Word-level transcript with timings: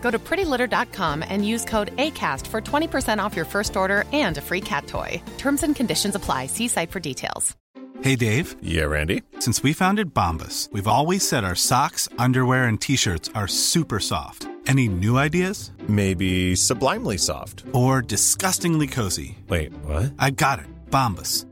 Go 0.00 0.10
to 0.10 0.18
prettylitter.com 0.18 1.22
and 1.28 1.46
use 1.46 1.64
code 1.64 1.96
ACAST 1.96 2.46
for 2.48 2.60
20% 2.60 3.22
off 3.22 3.36
your 3.36 3.44
first 3.44 3.76
order 3.76 4.04
and 4.12 4.36
a 4.38 4.40
free 4.40 4.60
cat 4.60 4.86
toy. 4.86 5.22
Terms 5.38 5.62
and 5.62 5.76
conditions 5.76 6.14
apply. 6.16 6.46
See 6.46 6.66
site 6.66 6.90
for 6.90 7.00
details. 7.00 7.56
Hey, 8.02 8.16
Dave. 8.16 8.56
Yeah, 8.62 8.84
Randy. 8.84 9.22
Since 9.40 9.62
we 9.62 9.74
founded 9.74 10.14
Bombus, 10.14 10.70
we've 10.72 10.86
always 10.88 11.26
said 11.28 11.44
our 11.44 11.54
socks, 11.54 12.08
underwear, 12.18 12.64
and 12.64 12.80
t 12.80 12.96
shirts 12.96 13.28
are 13.34 13.46
super 13.46 14.00
soft. 14.00 14.48
Any 14.66 14.88
new 14.88 15.18
ideas? 15.18 15.70
Maybe 15.86 16.54
sublimely 16.54 17.18
soft. 17.18 17.64
Or 17.72 18.00
disgustingly 18.00 18.86
cozy? 18.86 19.36
Wait, 19.48 19.72
what? 19.84 20.12
I 20.18 20.30
got 20.30 20.60
it. 20.60 20.66
Bombus. 20.90 21.44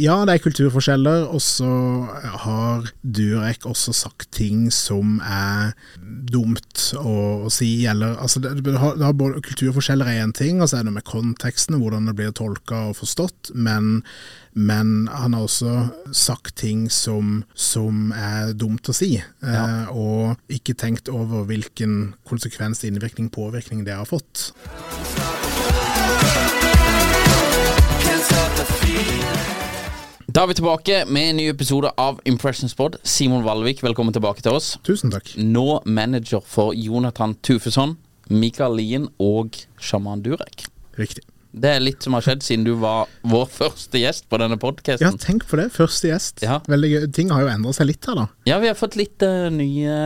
Ja, 0.00 0.14
det 0.24 0.32
er 0.32 0.40
kulturforskjeller, 0.40 1.26
og 1.28 1.42
så 1.44 1.68
har 2.46 2.86
Durek 3.04 3.66
også 3.68 3.92
sagt 3.92 4.30
ting 4.32 4.70
som 4.72 5.18
er 5.20 5.74
dumt 6.32 6.86
å, 6.96 7.44
å 7.44 7.50
si, 7.52 7.84
eller 7.84 8.16
altså 8.16 8.40
det, 8.40 8.54
det 8.64 8.78
har, 8.80 8.96
det 8.96 9.04
har 9.04 9.18
både, 9.20 9.42
Kulturforskjeller 9.44 10.08
er 10.08 10.22
én 10.22 10.32
ting, 10.32 10.62
og 10.64 10.70
så 10.72 10.78
er 10.78 10.88
det 10.88 10.94
med 10.96 11.04
konteksten, 11.04 11.76
hvordan 11.76 12.08
det 12.08 12.16
blir 12.16 12.32
tolka 12.32 12.86
og 12.88 12.96
forstått, 13.02 13.52
men, 13.52 14.00
men, 14.56 15.10
han 15.12 15.36
har 15.36 15.44
også 15.44 15.74
sagt 16.16 16.56
ting 16.62 16.88
som, 16.88 17.42
som 17.52 18.16
er 18.16 18.56
dumt 18.56 18.88
å 18.88 18.96
si, 18.96 19.18
ja. 19.20 19.52
eh, 19.52 19.92
og 19.92 20.56
ikke 20.56 20.78
tenkt 20.86 21.12
over 21.12 21.44
hvilken 21.52 22.14
konsekvens, 22.24 22.80
innvirkning, 22.88 23.28
påvirkning 23.28 23.84
det 23.84 24.00
har 24.00 24.08
fått. 24.08 24.54
Da 30.32 30.46
er 30.46 30.48
vi 30.48 30.54
tilbake 30.56 31.00
med 31.12 31.26
en 31.28 31.36
ny 31.36 31.44
episode 31.50 31.90
av 32.00 32.20
Impressions 32.30 32.72
Pod. 32.78 32.94
Simon 33.04 33.42
Valvik, 33.44 33.82
velkommen 33.84 34.14
tilbake 34.16 34.40
til 34.40 34.54
oss. 34.56 34.78
Tusen 34.86 35.10
takk. 35.12 35.28
Nå 35.36 35.82
manager 35.84 36.40
for 36.48 36.72
Jonathan 36.78 37.34
Tufesson, 37.44 37.98
Mikael 38.32 38.78
Lien 38.78 39.10
og 39.20 39.58
Shaman 39.82 40.22
Durek. 40.24 40.64
Riktig. 40.96 41.26
Det 41.52 41.74
er 41.74 41.84
litt 41.84 42.06
som 42.06 42.16
har 42.16 42.24
skjedd 42.24 42.46
siden 42.46 42.64
du 42.64 42.70
var 42.80 43.10
vår 43.28 43.44
første 43.52 44.00
gjest 44.00 44.24
på 44.32 44.38
denne 44.40 44.56
podkasten. 44.62 45.04
Ja, 45.04 45.20
tenk 45.20 45.44
på 45.50 45.58
det. 45.60 45.66
Første 45.74 46.08
gjest. 46.08 46.40
Ja. 46.46 46.62
Veldig 46.70 46.92
gøy. 46.94 47.04
Ting 47.18 47.34
har 47.34 47.44
jo 47.44 47.52
endret 47.52 47.76
seg 47.76 47.90
litt 47.90 48.08
her, 48.08 48.22
da. 48.22 48.26
Ja, 48.48 48.56
vi 48.62 48.72
har 48.72 48.78
fått 48.78 48.96
litt 48.96 49.26
uh, 49.26 49.50
nye 49.52 49.98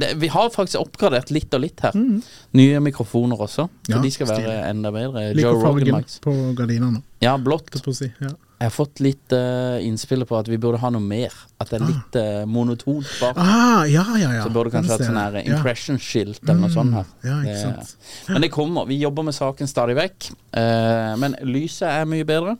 det, 0.00 0.14
Vi 0.22 0.32
har 0.32 0.48
faktisk 0.56 0.80
oppgradert 0.86 1.34
litt 1.36 1.52
og 1.52 1.66
litt 1.66 1.84
her. 1.84 1.92
Mm. 1.92 2.22
Nye 2.62 2.80
mikrofoner 2.86 3.44
også. 3.50 3.68
Så 3.90 3.92
ja, 3.92 4.00
de 4.00 4.14
skal 4.14 4.32
være 4.32 4.40
stil. 4.46 4.56
enda 4.72 4.96
bedre. 4.96 5.28
Liker 5.36 5.62
fargen 5.66 6.10
på 6.30 6.40
gardinene. 6.62 7.04
Ja, 7.20 7.36
blått. 7.36 7.76
Ja. 7.76 8.32
Jeg 8.56 8.70
har 8.70 8.72
fått 8.72 9.02
litt 9.04 9.32
uh, 9.36 9.76
innspill 9.84 10.24
på 10.24 10.36
at 10.38 10.48
vi 10.48 10.56
burde 10.60 10.80
ha 10.80 10.88
noe 10.94 11.04
mer. 11.04 11.34
At 11.60 11.68
det 11.72 11.76
er 11.76 11.82
litt 11.90 12.16
uh, 12.16 12.44
monotont 12.48 13.08
bak. 13.20 13.36
Ah, 13.36 13.82
ja, 13.84 14.04
ja, 14.16 14.30
ja. 14.38 14.46
Så 14.46 14.52
burde 14.54 14.70
du 14.70 14.76
kanskje 14.78 14.96
hatt 14.96 15.04
sånn 15.10 15.40
impression-skilt 15.42 16.40
eller 16.46 16.62
noe 16.62 16.72
sånt 16.72 16.96
her. 16.96 17.10
Ja, 17.26 17.36
ikke 17.44 17.58
sant. 17.60 17.92
Det, 18.00 18.32
men 18.32 18.46
det 18.46 18.50
kommer. 18.54 18.88
Vi 18.88 18.96
jobber 19.02 19.28
med 19.28 19.36
saken 19.36 19.68
stadig 19.68 19.98
vekk. 20.00 20.30
Uh, 20.56 21.12
men 21.20 21.36
lyset 21.44 21.90
er 21.90 22.08
mye 22.08 22.24
bedre. 22.28 22.56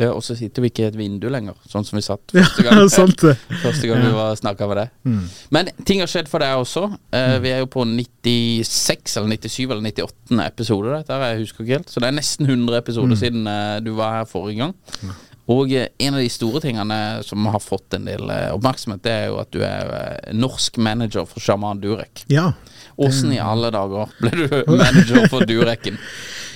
Ja, 0.00 0.10
og 0.10 0.24
så 0.26 0.34
sitter 0.34 0.64
vi 0.64 0.70
ikke 0.72 0.82
i 0.82 0.88
et 0.88 0.96
vindu 0.98 1.28
lenger, 1.30 1.54
sånn 1.70 1.84
som 1.86 1.98
vi 1.98 2.02
satt 2.04 2.32
første 2.34 2.64
gang, 2.66 2.80
sant, 2.92 3.20
første 3.64 3.90
gang 3.90 4.02
vi 4.02 4.24
snakka 4.40 4.68
med 4.70 4.80
deg. 4.80 4.94
Mm. 5.06 5.20
Men 5.54 5.70
ting 5.86 6.02
har 6.02 6.10
skjedd 6.10 6.30
for 6.30 6.42
deg 6.42 6.58
også. 6.58 6.88
Uh, 7.14 7.36
vi 7.44 7.52
er 7.54 7.62
jo 7.62 7.70
på 7.70 7.84
96 7.86 9.20
eller 9.20 9.38
97 9.38 9.60
eller 9.68 9.84
98. 9.86 10.40
episode, 10.48 10.96
dette 10.98 11.20
jeg 11.22 11.44
husker 11.44 11.64
ikke 11.64 11.78
helt. 11.78 11.92
Så 11.92 12.02
det 12.02 12.10
er 12.10 12.18
nesten 12.18 12.50
100 12.50 12.80
episoder 12.80 13.14
mm. 13.14 13.20
siden 13.22 13.46
uh, 13.46 13.78
du 13.84 13.94
var 13.94 14.18
her 14.18 14.28
forrige 14.30 14.64
gang. 14.64 14.74
Ja. 15.04 15.16
Og 15.54 15.70
uh, 15.76 15.86
en 16.00 16.18
av 16.18 16.24
de 16.24 16.30
store 16.32 16.64
tingene 16.64 17.00
som 17.26 17.46
har 17.52 17.62
fått 17.62 17.94
en 17.94 18.10
del 18.10 18.34
oppmerksomhet, 18.50 19.04
det 19.06 19.14
er 19.14 19.26
jo 19.30 19.40
at 19.44 19.54
du 19.54 19.60
er 19.62 20.34
norsk 20.34 20.80
manager 20.82 21.28
for 21.30 21.44
Shaman 21.44 21.82
Durek. 21.84 22.26
Ja. 22.32 22.50
Åssen 22.96 23.32
i 23.34 23.42
alle 23.42 23.70
dager 23.74 24.10
ble 24.18 24.34
du 24.34 24.58
manager 24.82 25.28
for 25.30 25.46
Dureken? 25.46 26.02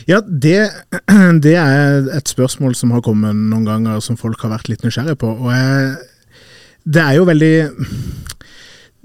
Ja, 0.09 0.23
det, 0.25 0.71
det, 1.45 1.55
er 1.61 2.09
et 2.17 2.31
spørsmål 2.31 2.75
som 2.79 2.95
har 2.97 3.05
kommet 3.05 3.37
noen 3.37 3.67
ganger, 3.69 4.01
som 4.05 4.17
folk 4.17 4.41
har 4.45 4.55
vært 4.57 4.71
litt 4.73 4.87
nysgjerrige 4.87 5.21
på. 5.21 5.35
Og 5.37 5.53
jeg, 5.53 5.91
det 6.89 7.05
er 7.05 7.19
jo 7.19 7.29
veldig 7.29 7.55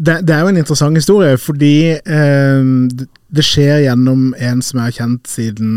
det, 0.04 0.16
det, 0.26 0.34
er 0.34 0.40
jo 0.42 0.50
en 0.50 0.58
interessant 0.58 0.98
historie, 0.98 1.36
fordi 1.38 1.76
eh, 2.00 2.64
det 3.34 3.46
skjer 3.46 3.84
gjennom 3.86 4.32
en 4.42 4.64
som 4.66 4.80
jeg 4.80 4.90
har 4.90 4.96
kjent 4.98 5.30
siden 5.30 5.70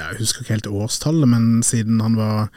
Jeg 0.00 0.18
husker 0.18 0.42
ikke 0.42 0.56
helt 0.56 0.66
årstallet, 0.66 1.28
men 1.30 1.62
siden 1.62 2.00
han 2.02 2.16
var 2.18 2.48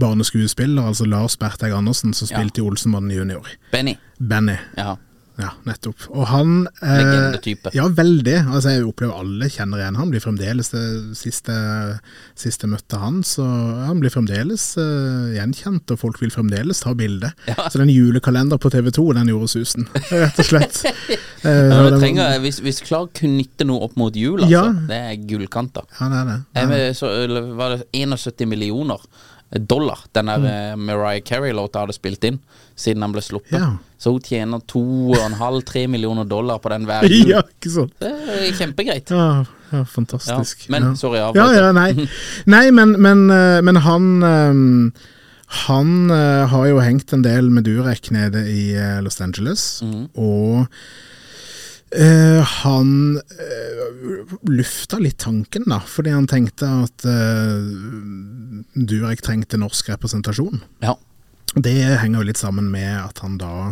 barneskuespiller, 0.00 0.86
altså 0.88 1.04
Lars 1.10 1.36
Bertheg 1.36 1.74
Andersen, 1.74 2.14
som 2.14 2.30
spilte 2.30 2.62
ja. 2.62 2.64
i 2.64 2.70
Olsenmannen 2.70 3.12
junior. 3.12 3.50
Benny. 3.74 3.98
Benny. 4.18 4.56
Ja. 4.78 4.94
Ja, 5.38 5.52
nettopp. 5.62 6.02
Og 6.10 6.24
han 6.32 6.64
eh, 6.82 6.96
Legendetype. 6.98 7.70
Ja, 7.76 7.84
veldig. 7.94 8.34
Altså, 8.48 8.72
jeg 8.74 8.86
opplever 8.88 9.20
alle 9.20 9.46
kjenner 9.52 9.78
igjen 9.78 9.98
han. 10.00 10.10
Blir 10.10 10.22
fremdeles 10.24 10.72
det 10.72 10.82
siste, 11.18 11.54
siste 12.38 12.66
møtte 12.70 12.98
han, 12.98 13.20
så 13.26 13.46
han 13.86 14.02
blir 14.02 14.10
fremdeles 14.10 14.64
eh, 14.82 15.36
gjenkjent, 15.36 15.94
og 15.94 16.02
folk 16.02 16.18
vil 16.24 16.34
fremdeles 16.34 16.82
ta 16.82 16.96
bilde. 16.98 17.30
Ja. 17.46 17.68
Så 17.70 17.78
den 17.78 17.92
julekalenderen 17.94 18.62
på 18.62 18.72
TV 18.74 18.90
2, 18.98 19.06
den 19.20 19.30
gjorde 19.30 19.52
susen, 19.54 19.86
rett 20.10 20.42
og 20.42 20.50
slett. 20.50 20.82
eh, 21.46 21.62
ja, 21.70 21.86
trenger, 21.94 22.34
hvis, 22.42 22.58
hvis 22.66 22.82
klarer 22.82 23.14
knytte 23.22 23.68
noe 23.68 23.86
opp 23.86 23.94
mot 24.00 24.18
jul, 24.18 24.42
altså, 24.42 24.52
ja. 24.56 24.86
det 24.90 25.02
er 25.12 25.26
gullkanter. 25.30 25.86
Ja, 26.00 26.10
det 26.10 26.22
er 26.24 26.30
det. 26.32 26.38
Ja. 26.58 26.68
Jeg, 26.74 26.98
så, 26.98 27.14
var 27.58 27.76
det 27.76 27.84
71 27.94 28.50
millioner 28.50 29.06
dollar 29.50 29.98
den 30.12 30.28
der 30.28 30.42
mm. 30.76 30.86
Mariah 30.86 31.22
Carey-låta 31.24 31.84
hadde 31.84 31.96
spilt 31.96 32.24
inn 32.28 32.40
siden 32.78 33.02
han 33.02 33.14
ble 33.14 33.22
sluppet. 33.24 33.56
Ja. 33.58 33.70
Så 33.98 34.12
hun 34.14 34.22
tjener 34.22 34.60
2,5-3 34.70 35.86
millioner 35.90 36.28
dollar 36.28 36.60
på 36.62 36.70
den 36.70 36.84
hver 36.88 37.06
jul. 37.10 37.32
Ja, 37.32 37.42
ikke 37.56 37.72
sant. 37.74 37.94
Det 38.02 38.12
er 38.12 38.44
kjempegreit. 38.58 39.10
Ja, 39.10 39.44
ja 39.72 39.82
fantastisk. 39.88 40.68
Ja, 40.68 40.74
men 40.76 40.92
sorry, 41.00 41.18
jeg 41.22 41.40
Ja, 41.40 41.48
ja, 41.56 41.72
nei. 41.74 42.08
nei 42.54 42.68
men, 42.70 42.94
men, 43.02 43.26
men, 43.64 43.82
han 43.86 44.92
Han 45.66 46.10
har 46.52 46.66
jo 46.68 46.80
hengt 46.84 47.12
en 47.16 47.24
del 47.24 47.48
med 47.50 47.64
Durek 47.64 48.10
nede 48.12 48.44
i 48.52 48.76
Los 49.02 49.20
Angeles, 49.24 49.80
mm. 49.82 50.10
og 50.20 50.66
Uh, 51.88 52.44
han 52.44 53.16
uh, 53.16 54.38
lufta 54.42 54.98
litt 55.00 55.18
tanken, 55.24 55.64
da, 55.70 55.78
fordi 55.80 56.12
han 56.12 56.26
tenkte 56.28 56.68
at 56.84 57.06
uh, 57.08 57.64
Durek 58.76 59.22
trengte 59.24 59.60
norsk 59.60 59.88
representasjon. 59.94 60.60
Ja. 60.84 60.98
Det 61.56 61.72
henger 61.72 62.20
jo 62.20 62.28
litt 62.28 62.40
sammen 62.40 62.68
med 62.70 62.92
at 63.00 63.22
han 63.24 63.38
da 63.40 63.70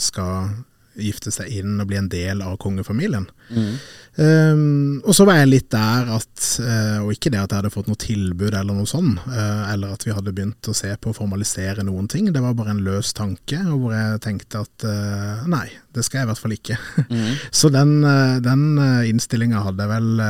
skal 0.00 0.52
gifte 0.98 1.32
seg 1.34 1.50
inn 1.60 1.78
og 1.80 1.88
bli 1.90 1.98
en 2.00 2.10
del 2.12 2.42
av 2.44 2.58
kongefamilien. 2.62 3.26
Mm. 3.48 3.72
Um, 4.18 4.98
og 5.06 5.14
så 5.14 5.22
var 5.28 5.36
jeg 5.38 5.50
litt 5.52 5.68
der 5.70 6.08
at, 6.16 6.32
uh, 6.58 7.04
og 7.04 7.12
ikke 7.14 7.30
det 7.30 7.38
at 7.38 7.52
jeg 7.52 7.60
hadde 7.60 7.70
fått 7.70 7.90
noe 7.90 8.00
tilbud 8.02 8.50
eller 8.50 8.74
noe 8.74 8.88
sånn, 8.90 9.12
uh, 9.28 9.68
eller 9.70 9.94
at 9.94 10.02
vi 10.06 10.14
hadde 10.16 10.34
begynt 10.34 10.70
å 10.70 10.74
se 10.74 10.90
på 10.98 11.12
å 11.12 11.16
formalisere 11.16 11.84
noen 11.86 12.10
ting. 12.10 12.32
Det 12.34 12.42
var 12.42 12.56
bare 12.58 12.74
en 12.74 12.82
løs 12.82 13.12
tanke, 13.14 13.60
og 13.70 13.84
hvor 13.84 13.94
jeg 13.94 14.22
tenkte 14.26 14.64
at 14.66 14.86
uh, 14.88 15.44
nei, 15.50 15.68
det 15.94 16.02
skal 16.06 16.22
jeg 16.22 16.28
i 16.28 16.30
hvert 16.32 16.42
fall 16.42 16.56
ikke. 16.56 16.80
Mm. 17.06 17.28
så 17.62 17.70
den, 17.74 17.94
den 18.42 18.64
innstillinga 19.12 19.62
hadde 19.68 19.86
jeg 19.86 19.94
vel 19.94 20.24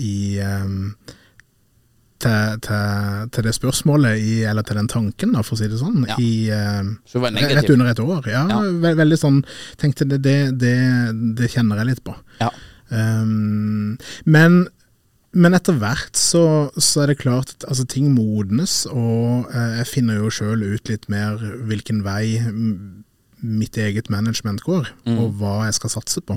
i 0.00 0.16
um, 0.40 0.78
til, 2.22 2.58
til, 2.64 3.28
til 3.34 3.46
det 3.48 3.52
spørsmålet, 3.56 4.20
i, 4.22 4.34
eller 4.48 4.64
til 4.66 4.78
den 4.80 4.88
tanken, 4.90 5.32
da, 5.36 5.42
for 5.46 5.56
å 5.56 5.60
si 5.60 5.68
det 5.70 5.80
sånn, 5.80 6.04
Ja. 6.08 6.16
i 6.22 6.50
uh, 6.54 6.92
rett 7.58 7.72
under 7.74 7.90
et 7.92 8.02
år. 8.04 8.28
Ja, 8.30 8.44
Ja. 8.50 8.60
ve 8.84 8.94
veldig 8.98 9.18
sånn 9.20 9.40
Tenkte 9.80 10.06
det, 10.08 10.20
det, 10.24 10.36
det, 10.60 10.76
det 11.38 11.50
kjenner 11.52 11.82
jeg 11.82 11.92
litt 11.92 12.04
på. 12.06 12.14
Ja. 12.40 12.50
Um, 12.92 13.98
men, 14.24 14.66
men 15.32 15.54
etter 15.56 15.78
hvert 15.80 16.16
så, 16.18 16.70
så 16.76 17.02
er 17.04 17.12
det 17.12 17.18
klart 17.22 17.54
at 17.56 17.68
altså, 17.68 17.86
ting 17.88 18.10
modnes, 18.14 18.82
og 18.92 19.48
uh, 19.52 19.78
jeg 19.80 19.88
finner 19.90 20.20
jo 20.20 20.30
sjøl 20.30 20.62
ut 20.74 20.88
litt 20.92 21.08
mer 21.12 21.40
hvilken 21.68 22.02
vei 22.06 22.38
mitt 23.42 23.74
eget 23.80 24.06
management 24.12 24.62
går, 24.62 24.86
og 25.18 25.32
hva 25.40 25.64
jeg 25.66 25.74
skal 25.80 25.90
satse 25.96 26.20
på. 26.22 26.36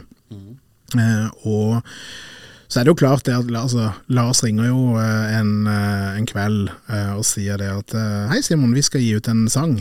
Eh, 0.97 1.27
og 1.45 1.83
så 2.75 2.81
er 2.81 2.89
det 2.89 2.91
jo 2.91 2.99
klart 2.99 3.23
det 3.23 3.31
at 3.31 3.47
altså, 3.55 3.85
Lars 4.11 4.41
ringer 4.43 4.65
jo 4.67 4.97
eh, 4.99 5.37
en, 5.37 5.63
eh, 5.63 6.17
en 6.19 6.25
kveld 6.27 6.65
eh, 6.91 7.13
og 7.15 7.23
sier 7.23 7.55
det 7.61 7.69
at 7.71 7.93
Hei 8.27 8.41
Simon, 8.43 8.73
vi 8.75 8.83
skal 8.83 8.99
gi 8.99 9.13
ut 9.15 9.29
en 9.31 9.45
sang. 9.47 9.77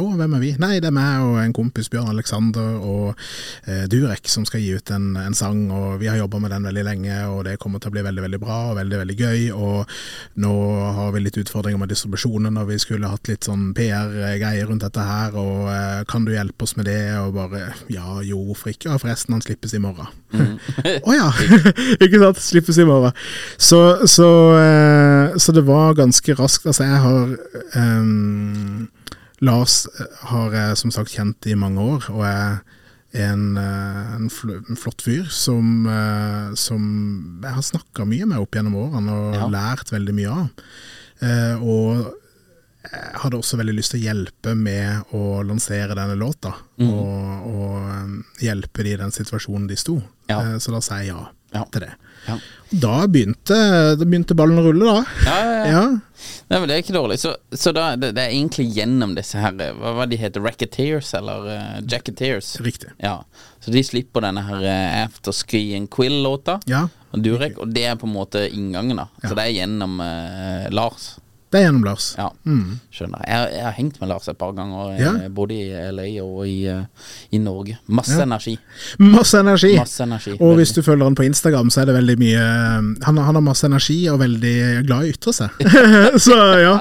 Å, 0.00 0.06
hvem 0.16 0.36
er 0.36 0.40
vi? 0.40 0.54
Nei, 0.62 0.78
det 0.80 0.88
er 0.88 0.94
meg 0.96 1.20
og 1.26 1.36
en 1.42 1.52
kompis, 1.52 1.90
Bjørn 1.92 2.08
Alexander 2.12 2.78
og 2.78 3.10
uh, 3.12 3.84
Durek, 3.90 4.28
som 4.32 4.46
skal 4.48 4.62
gi 4.62 4.70
ut 4.78 4.92
en, 4.94 5.10
en 5.20 5.36
sang. 5.36 5.66
Og 5.74 5.98
vi 6.00 6.08
har 6.08 6.16
jobba 6.16 6.40
med 6.40 6.54
den 6.54 6.68
veldig 6.68 6.84
lenge, 6.86 7.18
og 7.28 7.42
det 7.48 7.58
kommer 7.60 7.82
til 7.82 7.90
å 7.90 7.96
bli 7.96 8.04
veldig 8.06 8.24
veldig 8.24 8.40
bra 8.40 8.58
og 8.70 8.78
veldig 8.78 9.00
veldig 9.02 9.16
gøy. 9.18 9.44
Og 9.56 9.92
nå 10.40 10.54
har 10.96 11.12
vi 11.14 11.24
litt 11.24 11.40
utfordringer 11.42 11.82
med 11.82 11.92
distribusjonen, 11.92 12.56
og 12.62 12.70
vi 12.70 12.78
skulle 12.80 13.10
hatt 13.12 13.28
litt 13.28 13.48
sånn 13.48 13.70
PR-greier 13.76 14.70
rundt 14.70 14.86
dette 14.86 15.04
her. 15.10 15.36
Og 15.36 15.68
uh, 15.68 16.00
kan 16.08 16.24
du 16.24 16.32
hjelpe 16.34 16.64
oss 16.64 16.76
med 16.78 16.88
det? 16.88 17.02
Og 17.20 17.34
bare 17.36 17.74
ja, 17.92 18.06
jo, 18.24 18.40
hvorfor 18.48 18.72
ikke? 18.72 18.94
Ja, 18.94 19.00
forresten, 19.02 19.36
han 19.36 19.44
slippes 19.44 19.76
i 19.76 19.82
morgen. 19.82 20.08
Å 21.10 21.16
ja! 21.16 21.28
ikke 22.04 22.20
sant? 22.22 22.40
Slippes 22.44 22.78
i 22.78 22.86
morgen. 22.86 23.14
Så, 23.58 23.80
så, 24.10 24.30
eh, 24.60 25.38
så 25.40 25.54
det 25.56 25.64
var 25.66 25.98
ganske 25.98 26.36
raskt. 26.38 26.68
Altså, 26.70 26.86
jeg 26.86 27.00
har 27.02 27.32
um, 27.74 28.88
Lars 29.42 29.82
har 30.30 30.54
jeg 30.54 30.76
som 30.78 30.92
sagt 30.94 31.16
kjent 31.16 31.48
i 31.48 31.56
mange 31.58 31.82
år, 31.96 32.06
og 32.12 32.26
er 32.28 32.60
en, 33.16 33.56
eh, 33.58 34.14
en, 34.14 34.28
flott 34.30 35.02
fyr 35.02 35.26
som, 35.34 35.86
eh, 35.90 36.54
som 36.54 37.40
jeg 37.42 37.56
har 37.56 37.64
snakka 37.66 38.06
mye 38.06 38.28
med 38.28 38.38
opp 38.38 38.54
gjennom 38.54 38.76
årene 38.78 39.16
og 39.16 39.34
Ja. 39.34 39.48
lært 39.48 39.90
veldig 39.90 40.14
mye 40.14 40.30
av. 40.30 40.48
Eh, 41.22 41.56
og 41.58 42.14
hadde 42.82 43.36
også 43.36 43.58
veldig 43.60 43.74
lyst 43.76 43.92
til 43.94 44.00
å 44.00 44.06
hjelpe 44.08 44.54
med 44.56 45.12
å 45.16 45.42
lansere 45.44 45.96
denne 45.98 46.16
låta, 46.18 46.54
mm. 46.80 46.88
og, 46.88 47.50
og 47.50 47.74
um, 47.90 48.14
hjelpe 48.40 48.86
de 48.86 48.94
i 48.94 49.00
den 49.00 49.12
situasjonen 49.12 49.68
de 49.68 49.76
sto. 49.76 49.98
Ja. 50.30 50.40
Eh, 50.40 50.56
Så 50.62 50.72
da 50.72 50.80
sa 50.80 51.02
jeg 51.02 51.12
ja, 51.12 51.26
Ja. 51.52 51.64
til 51.72 51.84
det. 51.84 51.90
Ja. 52.28 52.36
Da 52.70 53.06
begynte, 53.10 53.56
da 53.98 54.04
begynte 54.06 54.36
ballen 54.38 54.60
å 54.60 54.64
rulle, 54.68 54.86
da. 54.86 55.04
Ja, 55.26 55.36
ja, 55.44 55.52
ja. 55.52 55.68
Ja. 55.74 55.84
Nei, 56.50 56.58
men 56.58 56.68
Det 56.68 56.74
er 56.74 56.82
ikke 56.84 56.94
dårlig. 56.96 57.18
Så, 57.20 57.34
så 57.52 57.72
da, 57.72 57.96
det, 57.96 58.12
det 58.16 58.24
er 58.24 58.34
egentlig 58.34 58.68
gjennom 58.76 59.14
disse 59.16 59.40
her 59.40 59.56
eh, 59.60 59.72
Hva 59.76 59.94
var 59.96 60.10
de 60.10 60.18
heter? 60.20 60.42
Racketeers 60.44 61.12
eller 61.16 61.48
uh, 61.48 61.78
Jacketeers? 61.88 62.54
Riktig. 62.64 62.92
Ja. 63.02 63.22
Så 63.60 63.72
de 63.74 63.82
slipper 63.84 64.24
denne 64.24 64.44
her 64.46 64.64
uh, 64.64 65.04
After 65.04 65.32
Ski 65.36 65.74
and 65.76 65.90
Quill-låta. 65.92 66.60
Ja. 66.70 66.86
Og 67.10 67.24
Durek, 67.24 67.58
og 67.58 67.72
det 67.74 67.86
er 67.90 67.96
på 67.98 68.06
en 68.06 68.14
måte 68.14 68.44
inngangen, 68.48 69.00
da. 69.02 69.08
Så 69.24 69.34
det 69.34 69.48
er 69.48 69.56
gjennom 69.62 69.96
uh, 70.00 70.68
Lars. 70.70 71.16
Det 71.50 71.58
er 71.58 71.64
gjennom 71.64 71.82
Lars. 71.82 72.04
Ja, 72.14 72.28
skjønner. 72.94 73.22
Jeg, 73.26 73.46
jeg 73.56 73.64
har 73.66 73.72
hengt 73.74 73.96
med 74.00 74.08
Lars 74.12 74.28
et 74.30 74.38
par 74.38 74.52
ganger, 74.54 74.92
eh, 74.94 75.00
Ja. 75.02 75.28
både 75.34 75.56
i 75.56 75.64
LA 75.90 76.04
og 76.22 76.44
i, 76.46 76.66
eh, 76.70 76.84
i 77.34 77.38
Norge. 77.42 77.76
Masse 77.88 78.14
Ja. 78.14 78.22
energi. 78.22 78.54
Masse 79.02 79.34
energi! 79.40 79.72
Masse 79.76 80.00
energi. 80.04 80.36
Og 80.38 80.54
hvis 80.60 80.72
du 80.76 80.80
følger 80.82 81.04
han 81.08 81.16
på 81.18 81.24
Instagram, 81.26 81.70
så 81.74 81.80
er 81.82 81.86
det 81.90 81.96
veldig 81.98 82.16
mye 82.22 82.44
Han, 83.04 83.16
han 83.16 83.34
har 83.34 83.40
masse 83.42 83.64
energi 83.66 84.08
og 84.12 84.20
veldig 84.20 84.86
glad 84.86 85.04
i 85.04 85.10
å 85.10 85.14
ytre 85.16 85.32
seg. 85.34 85.50
så 86.26 86.38
ja, 86.62 86.76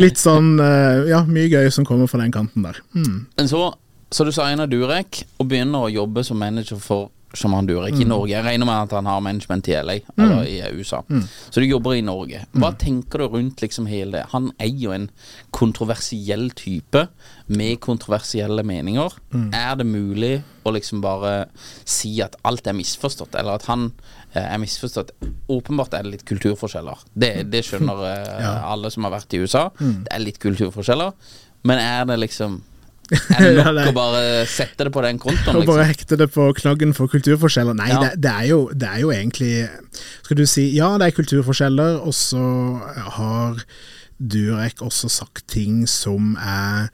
litt 0.00 0.16
sånn 0.16 0.54
eh, 0.58 1.08
Ja, 1.12 1.22
mye 1.28 1.48
gøy 1.52 1.68
som 1.70 1.84
kommer 1.84 2.08
fra 2.08 2.20
den 2.22 2.32
kanten 2.32 2.62
der. 2.64 2.80
Mm. 2.96 3.26
Men 3.36 3.48
så, 3.48 3.74
så 4.10 4.24
du 4.24 4.32
signer 4.32 4.66
Durek 4.66 5.24
og 5.38 5.48
begynner 5.50 5.84
å 5.84 5.92
jobbe 5.92 6.24
som 6.24 6.38
manager 6.40 6.80
for 6.80 7.10
som 7.34 7.52
han 7.52 7.66
Durek 7.68 7.92
Mm. 7.94 8.00
i 8.00 8.04
Norge. 8.08 8.30
Jeg 8.32 8.44
regner 8.44 8.66
med 8.66 8.74
at 8.86 8.90
han 8.96 9.06
har 9.06 9.20
management 9.20 9.68
i 9.68 9.72
LA, 9.82 9.98
eller 10.16 10.44
i 10.48 10.62
USA. 10.78 11.02
Mm. 11.10 11.22
Så 11.50 11.60
du 11.60 11.66
jobber 11.66 11.94
i 11.94 12.00
Norge. 12.00 12.46
Hva 12.54 12.70
tenker 12.78 13.18
du 13.18 13.28
rundt 13.28 13.60
liksom 13.60 13.86
hele 13.86 14.12
det? 14.12 14.26
Han 14.32 14.52
er 14.58 14.70
jo 14.72 14.92
en 14.92 15.10
kontroversiell 15.52 16.50
type 16.56 17.06
med 17.46 17.80
kontroversielle 17.84 18.62
meninger. 18.64 19.12
Mm. 19.34 19.50
Er 19.54 19.74
det 19.80 19.86
mulig 19.86 20.32
å 20.64 20.72
liksom 20.74 21.00
bare 21.04 21.48
si 21.88 22.20
at 22.24 22.36
alt 22.48 22.66
er 22.66 22.76
misforstått, 22.78 23.34
eller 23.38 23.58
at 23.58 23.66
han 23.68 23.90
eh, 24.32 24.42
er 24.54 24.58
misforstått? 24.62 25.12
Åpenbart 25.48 25.94
er 25.98 26.02
det 26.06 26.14
litt 26.16 26.26
kulturforskjeller. 26.28 27.04
Det, 27.14 27.32
det 27.52 27.64
skjønner 27.68 28.02
ja. 28.44 28.54
alle 28.72 28.90
som 28.94 29.04
har 29.08 29.16
vært 29.18 29.34
i 29.36 29.42
USA. 29.44 29.68
Mm. 29.80 30.04
Det 30.06 30.14
er 30.16 30.24
litt 30.24 30.40
kulturforskjeller. 30.42 31.12
Men 31.68 31.80
er 31.82 32.04
det 32.08 32.20
liksom 32.22 32.60
er 33.12 33.44
det 33.46 33.52
nok 33.64 33.78
ja, 33.80 33.90
å 33.90 33.94
bare 33.96 34.22
sette 34.50 34.84
det 34.88 34.92
på 34.94 35.02
den 35.06 35.18
kontoen, 35.22 35.56
Og 35.56 35.68
bare 35.68 35.84
liksom? 35.86 35.92
hekte 35.92 36.18
det 36.20 36.28
på 36.34 36.48
knaggen 36.60 36.94
for 36.96 37.08
kulturforskjeller. 37.12 37.76
Nei, 37.78 37.88
Ja. 37.92 38.00
det, 38.04 38.10
det, 38.26 38.32
er 38.32 38.48
jo, 38.50 38.58
det 38.74 38.88
er 38.88 39.00
jo 39.04 39.12
egentlig 39.14 39.52
Skal 40.26 40.40
du 40.40 40.44
si 40.46 40.66
ja, 40.76 40.90
det 41.00 41.08
er 41.08 41.16
kulturforskjeller, 41.16 42.00
og 42.04 42.14
så 42.16 42.42
har 43.18 43.62
Durek 44.18 44.82
også 44.82 45.08
sagt 45.12 45.46
ting 45.52 45.84
som 45.86 46.34
er 46.42 46.88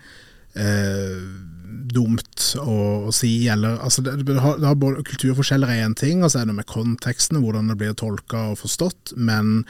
eh, 0.60 1.18
dumt 1.94 2.50
å, 2.60 3.08
å 3.08 3.12
si, 3.14 3.46
eller 3.50 3.78
altså 3.82 4.04
det, 4.04 4.18
det, 4.28 4.36
har, 4.40 4.58
det 4.60 4.68
har 4.68 4.76
både 4.78 5.02
Kulturforskjeller 5.08 5.72
er 5.72 5.86
én 5.86 5.96
ting, 5.98 6.22
og 6.24 6.30
så 6.32 6.42
er 6.42 6.50
det 6.50 6.56
med 6.58 6.68
konteksten, 6.70 7.40
hvordan 7.42 7.70
det 7.72 7.78
blir 7.80 7.96
tolka 7.98 8.50
og 8.52 8.60
forstått, 8.60 9.14
men, 9.16 9.64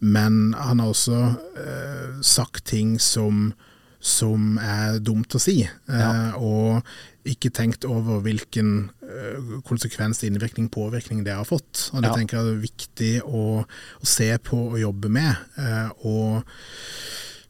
men 0.00 0.52
han 0.58 0.82
har 0.84 0.92
også 0.92 1.22
eh, 1.58 2.20
sagt 2.24 2.66
ting 2.70 2.96
som 3.02 3.50
som 4.00 4.58
er 4.62 4.98
dumt 5.02 5.34
å 5.34 5.40
si, 5.42 5.62
eh, 5.66 6.32
og 6.38 6.82
ikke 7.28 7.50
tenkt 7.50 7.84
over 7.84 8.20
hvilken 8.24 8.90
eh, 9.02 9.58
konsekvens, 9.66 10.22
innvirkning, 10.24 10.68
påvirkning 10.72 11.24
det 11.26 11.34
har 11.34 11.44
fått. 11.48 11.90
Og 11.92 12.02
Det 12.02 12.10
Ja. 12.10 12.14
tenker 12.14 12.38
jeg 12.38 12.46
er 12.46 12.62
viktig 12.62 13.12
å, 13.26 13.64
å 13.66 14.06
se 14.06 14.30
på 14.38 14.70
og 14.70 14.78
jobbe 14.80 15.10
med. 15.10 15.36
Eh, 15.58 15.90
og 16.06 16.44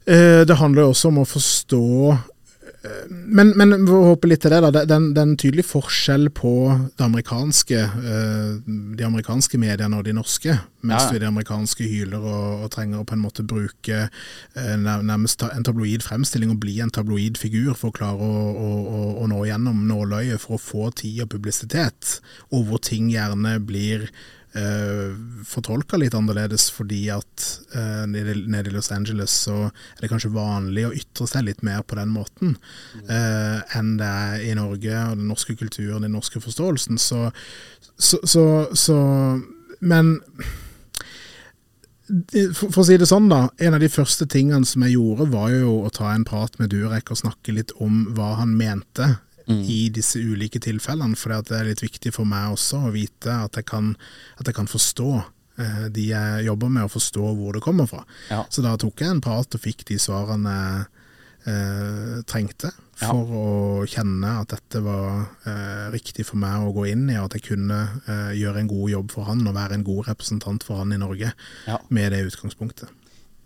eh, 0.06 0.44
det 0.48 0.56
handler 0.56 0.88
også 0.88 1.08
om 1.12 1.18
å 1.22 1.28
forstå 1.28 1.84
men, 3.10 3.50
men 3.58 3.72
for 3.88 3.96
å 3.98 4.08
håpe 4.12 4.28
litt 4.30 4.40
til 4.44 4.52
det, 4.54 4.60
da. 4.62 4.70
Den 4.70 4.90
er 4.90 4.96
en- 4.96 5.08
det 5.14 5.18
er 5.18 5.26
en 5.26 5.36
tydelig 5.36 5.64
forskjell 5.66 6.28
på 6.30 6.52
det 6.96 7.04
amerikanske, 7.04 7.78
eh, 7.80 8.60
de 8.96 9.04
amerikanske 9.04 9.58
mediene 9.58 9.98
og 9.98 10.04
de 10.04 10.12
norske. 10.12 10.54
Mens 10.82 11.02
Ja, 11.02 11.10
du 11.10 11.16
i 11.16 11.18
de 11.18 11.26
amerikanske 11.26 11.82
hyler 11.90 12.22
og, 12.22 12.62
og 12.64 12.70
trenger 12.70 13.00
å 13.02 13.04
på 13.08 13.16
en 13.16 13.22
måte 13.24 13.42
bruke 13.42 14.08
eh, 14.54 14.76
nærmest 14.78 15.42
en 15.42 15.64
tabloid 15.66 16.02
fremstilling 16.06 16.50
og 16.54 16.60
bli 16.60 16.78
en 16.80 16.90
tabloid 16.94 17.36
figur 17.36 17.74
for 17.74 17.90
å 17.90 17.96
klare 17.98 18.22
å, 18.22 18.54
å, 18.54 19.02
å 19.24 19.26
nå 19.26 19.42
gjennom 19.50 19.82
nåløyet 19.90 20.38
for 20.40 20.54
å 20.56 20.62
få 20.62 20.90
tid 20.94 21.22
og 21.26 21.30
publisitet, 21.34 22.20
og 22.52 22.66
hvor 22.70 22.78
ting 22.78 23.10
gjerne 23.10 23.58
blir 23.58 24.08
uh, 24.56 25.16
fortolka 25.48 25.98
litt 26.00 26.16
annerledes 26.16 26.68
fordi 26.74 27.02
at 27.12 27.44
eh, 27.74 28.04
nede 28.10 28.68
i 28.68 28.74
Los 28.74 28.90
Angeles 28.94 29.32
så 29.46 29.56
er 29.68 30.02
det 30.02 30.10
kanskje 30.12 30.32
vanlig 30.34 30.86
å 30.88 30.94
ytre 30.96 31.28
seg 31.30 31.46
litt 31.48 31.64
mer 31.66 31.82
på 31.86 31.98
den 31.98 32.12
måten 32.12 32.56
eh, 33.08 33.58
enn 33.78 33.96
det 34.00 34.08
er 34.08 34.46
i 34.48 34.54
Norge 34.58 35.02
og 35.10 35.20
den 35.20 35.28
norske 35.30 35.56
kulturen, 35.58 36.04
den 36.04 36.16
norske 36.16 36.42
forståelsen. 36.42 36.98
Så, 37.00 37.28
så, 37.96 38.20
så, 38.24 38.44
så 38.76 38.98
Men 39.80 40.16
for, 42.54 42.72
for 42.72 42.82
å 42.82 42.86
si 42.88 42.96
det 42.98 43.08
sånn, 43.08 43.28
da. 43.30 43.46
En 43.62 43.76
av 43.76 43.82
de 43.82 43.90
første 43.92 44.26
tingene 44.30 44.66
som 44.66 44.84
jeg 44.84 44.96
gjorde, 44.96 45.28
var 45.32 45.52
jo 45.52 45.78
å 45.84 45.92
ta 45.94 46.12
en 46.14 46.26
prat 46.28 46.56
med 46.60 46.72
Durek 46.72 47.12
og 47.12 47.20
snakke 47.20 47.54
litt 47.54 47.74
om 47.84 48.06
hva 48.16 48.34
han 48.40 48.56
mente 48.58 49.16
i 49.48 49.88
disse 49.88 50.20
ulike 50.20 50.60
tilfellene. 50.60 51.16
For 51.16 51.32
det 51.42 51.56
er 51.56 51.64
litt 51.70 51.82
viktig 51.82 52.12
for 52.12 52.24
meg 52.28 52.52
også 52.52 52.82
å 52.88 52.92
vite 52.94 53.32
at 53.46 53.56
jeg 53.56 53.64
kan, 53.70 53.94
at 54.38 54.46
jeg 54.50 54.54
kan 54.58 54.68
forstå 54.68 55.08
eh, 55.58 55.86
de 55.94 56.08
jeg 56.10 56.44
jobber 56.46 56.68
med, 56.68 56.84
og 56.84 56.92
forstå 56.92 57.32
hvor 57.38 57.56
det 57.56 57.62
kommer 57.64 57.86
fra. 57.90 58.04
Ja. 58.30 58.44
Så 58.52 58.62
da 58.62 58.76
tok 58.76 59.00
jeg 59.00 59.10
en 59.14 59.20
prat 59.24 59.54
og 59.56 59.60
fikk 59.64 59.86
de 59.88 59.96
svarene 59.98 60.52
jeg 60.58 60.86
eh, 61.54 62.20
trengte 62.28 62.70
Ja. 63.00 63.12
for 63.14 63.30
å 63.30 63.84
kjenne 63.86 64.40
at 64.40 64.50
dette 64.50 64.80
var 64.82 65.28
eh, 65.46 65.84
riktig 65.94 66.24
for 66.26 66.36
meg 66.42 66.64
å 66.66 66.72
gå 66.74 66.88
inn 66.90 67.04
i, 67.12 67.14
og 67.20 67.28
at 67.30 67.36
jeg 67.38 67.44
kunne 67.54 67.76
eh, 68.10 68.32
gjøre 68.40 68.58
en 68.64 68.70
god 68.72 68.90
jobb 68.90 69.12
for 69.14 69.28
han 69.30 69.46
og 69.46 69.54
være 69.54 69.78
en 69.78 69.84
god 69.86 70.08
representant 70.10 70.64
for 70.66 70.80
han 70.82 70.92
i 70.92 70.98
Norge 70.98 71.30
Ja. 71.68 71.78
med 71.94 72.10
det 72.12 72.24
utgangspunktet. 72.26 72.90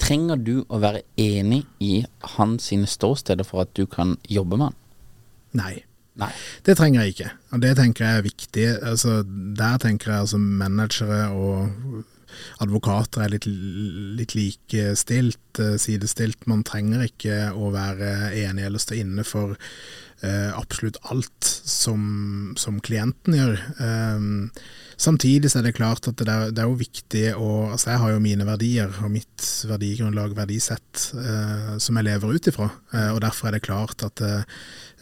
Trenger 0.03 0.41
du 0.41 0.65
å 0.73 0.81
være 0.83 1.05
enig 1.21 1.61
i 1.85 2.01
hans 2.39 2.73
ståsteder 2.91 3.45
for 3.47 3.63
at 3.63 3.75
du 3.77 3.85
kan 3.87 4.17
jobbe 4.27 4.57
med 4.59 4.73
han? 4.73 4.79
Nei. 5.61 5.85
Nei. 6.21 6.29
Det 6.67 6.77
trenger 6.77 7.03
jeg 7.03 7.15
ikke, 7.15 7.31
og 7.55 7.63
det 7.65 7.77
tenker 7.79 8.05
jeg 8.05 8.21
er 8.21 8.27
viktig. 8.27 8.67
Altså, 8.93 9.23
der 9.59 9.79
tenker 9.81 10.13
jeg 10.13 10.27
altså 10.27 10.41
managere 10.43 11.23
og 11.33 12.03
advokater 12.65 13.25
er 13.25 13.33
litt, 13.35 13.47
litt 14.19 14.35
likestilt 14.37 15.61
eh, 15.61 15.77
sidestilt. 15.81 16.47
Man 16.51 16.65
trenger 16.69 17.05
ikke 17.07 17.51
å 17.53 17.73
være 17.75 18.33
enig 18.45 18.69
eller 18.69 18.83
stå 18.83 18.99
inne 19.03 19.27
for 19.27 19.59
Uh, 20.23 20.53
absolutt 20.55 21.01
alt 21.11 21.43
som, 21.67 22.53
som 22.55 22.77
klienten 22.87 23.35
gjør. 23.35 23.57
Um, 23.83 24.53
Samtidig 25.03 25.51
så 25.51 25.59
er 25.59 25.65
det 25.67 25.75
klart 25.75 26.07
at 26.07 26.21
det 26.21 26.31
er, 26.31 26.53
det 26.55 26.63
er, 26.63 26.69
jo 26.69 26.79
viktig 26.79 27.23
å 27.35 27.49
Altså 27.73 27.91
jeg 27.91 28.01
har 28.03 28.13
jo 28.13 28.21
mine 28.23 28.47
verdier 28.47 28.93
og 29.03 29.11
mitt 29.11 29.47
verdigrunnlag, 29.67 30.37
verdisett, 30.39 31.09
uh, 31.17 31.75
som 31.83 31.99
jeg 31.99 32.07
lever 32.07 32.37
ut 32.37 32.49
ifra. 32.53 32.69
Uh, 32.93 33.11
og 33.17 33.19
derfor 33.25 33.49
er 33.49 33.57
det 33.57 33.65
klart 33.67 34.05
at 34.07 34.23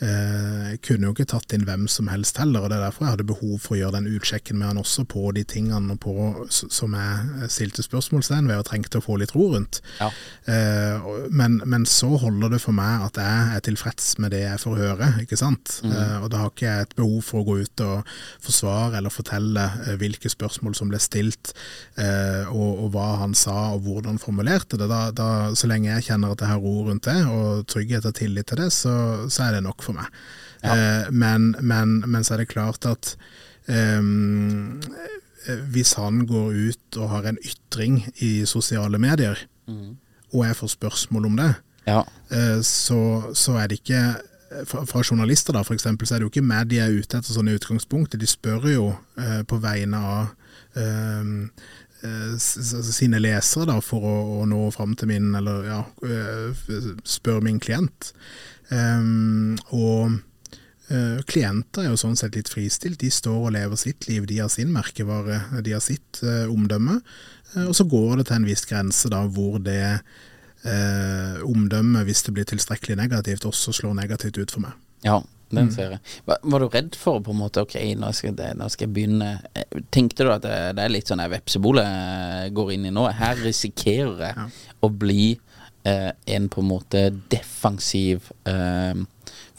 eh, 0.05 0.77
kunne 0.85 1.09
jo 1.09 1.15
ikke 1.15 1.29
tatt 1.33 1.55
inn 1.57 1.67
hvem 1.69 1.87
som 1.91 2.11
helst 2.13 2.41
heller. 2.41 2.65
og 2.65 2.73
Det 2.73 2.79
er 2.79 2.87
derfor 2.87 3.07
jeg 3.07 3.17
hadde 3.17 3.29
behov 3.31 3.55
for 3.65 3.77
å 3.77 3.81
gjøre 3.81 3.99
den 3.99 4.11
utsjekken 4.17 4.61
med 4.61 4.71
han 4.71 4.83
også 4.83 5.07
på 5.11 5.31
de 5.37 5.45
tingene 5.45 5.97
på, 6.01 6.15
som 6.51 6.97
jeg 6.97 7.51
stilte 7.53 7.85
spørsmålstegn 7.87 8.51
ved 8.51 8.61
og 8.61 8.69
trengte 8.69 9.01
å 9.01 9.05
få 9.05 9.19
litt 9.21 9.35
ro 9.37 9.51
rundt. 9.55 9.83
Ja. 10.01 10.11
Eh, 10.51 11.11
men, 11.31 11.61
men, 11.65 11.89
så 11.91 12.13
holder 12.21 12.55
det 12.55 12.63
for 12.63 12.77
meg 12.77 13.09
at 13.09 13.19
jeg 13.21 13.57
er 13.57 13.67
tilfreds 13.67 14.13
med 14.23 14.35
det 14.35 14.45
jeg 14.45 14.63
får 14.63 14.83
høre, 14.85 15.13
ikke 15.25 15.41
sant. 15.41 15.81
Mm. 15.85 15.95
Eh, 15.95 16.17
og 16.21 16.31
da 16.33 16.45
har 16.45 16.55
ikke 16.55 16.69
jeg 16.69 16.89
et 16.89 16.97
behov 16.99 17.21
for 17.27 17.43
å 17.43 17.49
gå 17.49 17.59
ut 17.65 17.87
og 17.87 18.15
forsvare 18.45 19.01
eller 19.01 19.15
fortelle 19.15 19.69
Eh, 19.91 19.97
hvilke 20.01 20.31
spørsmål 20.31 20.75
som 20.77 20.91
ble 20.91 20.99
stilt, 21.03 21.53
eh, 21.99 22.49
og, 22.49 22.85
og, 22.85 22.89
hva 22.95 23.09
han 23.23 23.35
sa 23.39 23.73
og 23.75 23.85
hvordan 23.87 24.15
han 24.15 24.23
formulerte 24.23 24.79
det. 24.81 24.89
Da, 24.91 25.01
da, 25.15 25.29
så 25.57 25.71
lenge 25.71 25.91
jeg 25.91 26.09
kjenner 26.11 26.35
at 26.35 26.45
jeg 26.45 26.53
har 26.53 26.63
ro 26.63 26.75
rundt 26.89 27.09
det, 27.09 27.19
og 27.31 27.67
trygghet 27.71 28.09
og 28.09 28.17
tillit 28.19 28.51
til 28.51 28.63
det, 28.63 28.71
så, 28.75 28.95
så 29.31 29.47
er 29.47 29.59
det 29.59 29.65
nok 29.67 29.85
for 29.85 29.90
meg. 29.97 30.21
Ja. 30.63 30.75
Eh, 30.75 31.11
men, 31.13 31.55
men, 31.61 32.01
men, 32.07 32.27
så 32.27 32.37
er 32.37 32.43
det 32.43 32.53
klart 32.53 32.85
at 32.89 33.15
um, 33.67 34.81
hvis 35.73 35.95
han 35.97 36.27
går 36.29 36.53
ut 36.71 37.01
og 37.01 37.13
har 37.15 37.31
en 37.31 37.41
ytring 37.41 38.03
i 38.21 38.45
sosiale 38.49 39.01
medier, 39.01 39.41
mm. 39.71 39.97
og 40.35 40.47
jeg 40.47 40.59
får 40.59 40.75
spørsmål 40.77 41.31
om 41.31 41.39
det, 41.41 41.53
ja. 41.89 42.03
så, 42.63 43.01
så, 43.35 43.57
er 43.57 43.71
det 43.71 43.81
ikke 43.81 44.03
fra, 44.67 44.87
fra, 44.87 45.03
journalister, 45.11 45.53
da, 45.53 45.63
for 45.65 45.75
eksempel, 45.75 46.07
så 46.07 46.15
er 46.15 46.21
det 46.21 46.29
jo 46.29 46.33
ikke 46.33 46.47
meg 46.47 46.71
de 46.71 46.81
er 46.83 46.95
ute 46.95 47.19
etter 47.19 47.35
sånn 47.35 47.51
i 47.51 47.57
utgangspunktet. 47.59 48.21
De 48.21 48.29
spør 48.29 48.67
jo 48.71 48.87
eh, 49.21 49.43
på 49.49 49.61
vegne 49.63 50.01
av 50.01 50.33
eh, 50.79 51.35
eh 52.01 52.37
sine 52.41 53.21
lesere 53.21 53.69
da, 53.69 53.79
for 53.85 54.07
å, 54.07 54.15
å 54.41 54.47
nå 54.49 54.63
fram 54.75 54.97
til 54.97 55.11
min, 55.13 55.35
eller 55.37 55.69
ja, 55.69 55.83
eh, 56.07 56.65
spør 57.05 57.43
min 57.45 57.61
klient. 57.63 58.13
Um, 58.71 59.59
og 59.75 60.17
uh, 60.91 61.21
klienter 61.31 61.85
er 61.85 61.93
jo 61.93 62.01
sånn 62.01 62.19
sett 62.19 62.39
litt 62.39 62.51
fristilt. 62.53 63.01
De 63.03 63.11
står 63.13 63.51
og 63.51 63.55
lever 63.57 63.81
sitt 63.81 64.09
liv. 64.11 64.27
De 64.31 64.41
har 64.43 64.51
sin 64.53 64.73
merkevare, 64.75 65.43
de 65.67 65.75
har 65.75 65.85
sitt 65.85 66.23
uh, 66.23 66.47
omdømme. 66.51 67.01
Uh, 67.57 67.69
og 67.69 67.77
så 67.79 67.87
går 67.91 68.21
det 68.21 68.31
til 68.31 68.41
en 68.41 68.51
viss 68.51 68.67
grense 68.71 69.11
da, 69.13 69.25
hvor 69.27 69.59
det 69.63 69.83
eh, 70.65 71.43
omdømmet, 71.45 72.05
hvis 72.05 72.23
det 72.27 72.35
blir 72.37 72.49
tilstrekkelig 72.49 72.97
negativt, 73.01 73.47
også 73.49 73.73
slår 73.73 73.95
negativt 73.97 74.39
ut 74.39 74.51
for 74.53 74.65
meg. 74.65 74.79
Ja, 75.05 75.21
den 75.51 75.71
mm. 75.71 75.75
ser 75.75 75.95
jeg. 75.97 76.01
Var, 76.29 76.41
var, 76.43 76.63
du 76.63 76.69
redd 76.69 76.97
for 76.99 77.23
på 77.25 77.33
en 77.35 77.41
måte 77.41 77.65
Ok, 77.65 77.75
nå 77.99 78.13
skal, 78.15 78.35
det, 78.39 78.53
nå 78.55 78.69
skal 78.71 78.87
jeg 78.87 78.93
begynne 78.95 79.31
Tenkte 79.91 80.27
du 80.27 80.31
at 80.31 80.45
det, 80.45 80.59
det 80.79 80.85
er 80.85 80.93
litt 80.93 81.11
sånn 81.11 81.23
vepsebole 81.33 81.83
jeg 81.83 82.53
går 82.55 82.75
inn 82.77 82.85
i 82.87 82.93
nå? 82.95 83.09
Her 83.19 83.41
risikerer 83.41 84.21
jeg 84.29 84.37
ja. 84.37 84.45
å 84.85 84.93
bli 84.93 85.25
eh, 85.85 86.11
en 86.35 86.49
på 86.49 86.61
en 86.61 86.71
måte 86.71 87.07
defensiv 87.33 88.31
eh, 88.45 88.95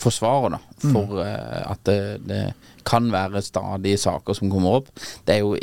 forsvarer 0.02 0.56
da, 0.56 0.60
mm. 0.84 0.94
for 0.94 1.16
mm. 1.16 1.22
eh, 1.28 1.72
at 1.72 1.84
det, 1.88 2.02
det 2.28 2.44
kan 2.84 3.12
være 3.14 3.44
stadige 3.46 4.00
saker 4.02 4.34
som 4.34 4.50
kommer 4.50 4.80
opp. 4.80 4.88
Det 5.26 5.36
er 5.36 5.44
jo 5.44 5.54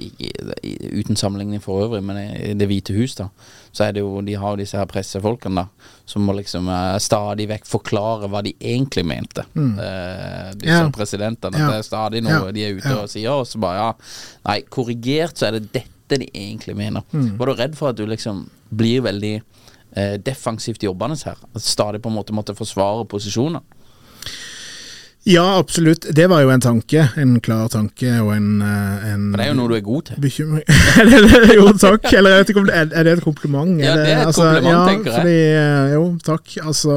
uten 0.94 1.18
sammenligning 1.18 1.62
for 1.62 1.82
øvrig, 1.84 2.02
men 2.06 2.20
i 2.22 2.52
Det 2.54 2.68
hvite 2.70 2.94
hus, 2.94 3.16
da, 3.18 3.28
så 3.74 3.88
er 3.88 3.96
det 3.96 4.04
jo 4.04 4.20
De 4.22 4.36
har 4.38 4.54
jo 4.54 4.60
disse 4.62 4.78
her 4.78 4.86
pressefolkene, 4.90 5.64
da, 5.64 5.90
som 6.06 6.22
må 6.22 6.36
liksom 6.38 6.70
uh, 6.70 6.94
stadig 7.02 7.48
vekk 7.50 7.66
forklare 7.66 8.30
hva 8.30 8.42
de 8.46 8.54
egentlig 8.60 9.04
mente. 9.06 9.44
Mm. 9.54 9.74
Uh, 9.80 10.54
disse 10.62 10.78
ja. 10.78 10.88
presidentene. 10.94 11.58
Ja. 11.58 11.72
Det 11.72 11.82
er 11.82 11.88
stadig 11.90 12.22
noe 12.24 12.38
ja. 12.38 12.54
de 12.54 12.66
er 12.68 12.78
ute 12.78 12.94
og 12.94 13.10
sier, 13.10 13.34
og 13.34 13.48
så 13.50 13.60
bare 13.62 13.82
ja 13.82 13.90
Nei, 14.46 14.60
korrigert 14.70 15.38
så 15.38 15.48
er 15.48 15.58
det 15.58 15.72
dette 15.74 16.22
de 16.22 16.30
egentlig 16.32 16.78
mener. 16.78 17.04
Mm. 17.10 17.34
Var 17.40 17.50
du 17.50 17.58
redd 17.58 17.74
for 17.76 17.90
at 17.90 17.98
du 17.98 18.06
liksom 18.08 18.46
blir 18.70 19.02
veldig 19.04 19.40
defensivt 20.24 20.82
jobbende 20.84 21.16
her? 21.24 21.38
At 21.56 21.64
stadig 21.64 22.02
på 22.02 22.10
en 22.10 22.18
måte 22.18 22.34
måtte 22.36 22.54
forsvare 22.54 23.06
posisjoner? 23.08 23.64
Ja, 25.28 25.58
absolutt. 25.58 26.06
Det 26.14 26.26
var 26.26 26.40
jo 26.40 26.50
en 26.50 26.60
tanke. 26.60 27.02
En 27.16 27.40
klar 27.44 27.68
tanke 27.68 28.08
og 28.22 28.30
en, 28.32 28.62
eh, 28.62 29.08
en 29.12 29.26
Men 29.30 29.36
det 29.36 29.44
er 29.44 29.50
jo 29.50 29.56
noe 29.58 29.68
du 29.68 29.74
er 29.76 29.82
god 29.84 30.06
til. 30.08 30.20
Bekymring 30.24 30.64
Jo, 31.58 31.66
takk. 31.76 32.06
Eller 32.14 32.30
jeg 32.30 32.40
vet 32.40 32.52
ikke 32.54 32.62
om 32.62 32.68
det 32.70 32.76
er, 32.78 32.88
er 32.94 33.04
det 33.04 33.12
et 33.18 33.24
kompliment? 33.26 33.74
Ja, 33.82 33.96
det 33.98 34.06
er 34.06 34.22
et 34.22 34.30
altså, 34.30 34.46
kompliment, 34.46 34.72
ja, 34.72 34.86
tenker 34.88 35.10
jeg. 35.12 35.20
Fordi, 35.20 35.36
eh, 35.58 35.92
jo, 35.92 36.18
takk. 36.24 36.56
Altså 36.64 36.94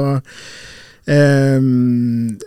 um, 1.12 2.40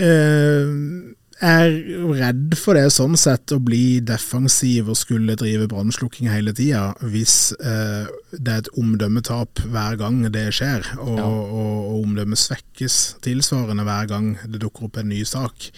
um, 0.00 1.09
er 1.40 1.70
redd 2.18 2.54
for 2.60 2.76
det 2.76 2.90
sånn 2.92 3.16
sett, 3.20 3.52
å 3.54 3.60
bli 3.62 4.00
defensiv 4.04 4.90
og 4.92 4.98
skulle 5.00 5.36
drive 5.40 5.68
brannslukking 5.70 6.30
hele 6.30 6.52
tida, 6.56 6.90
hvis 7.00 7.52
eh, 7.58 8.10
det 8.36 8.52
er 8.52 8.62
et 8.62 8.72
omdømmetap 8.80 9.62
hver 9.72 9.96
gang 10.00 10.22
det 10.32 10.48
skjer, 10.56 10.84
og, 10.98 11.14
ja. 11.16 11.28
og, 11.28 11.54
og 11.60 12.02
omdømmet 12.02 12.40
svekkes 12.40 12.98
tilsvarende 13.24 13.86
hver 13.88 14.10
gang 14.10 14.34
det 14.46 14.60
dukker 14.62 14.88
opp 14.90 15.00
en 15.00 15.10
ny 15.12 15.22
sak. 15.28 15.70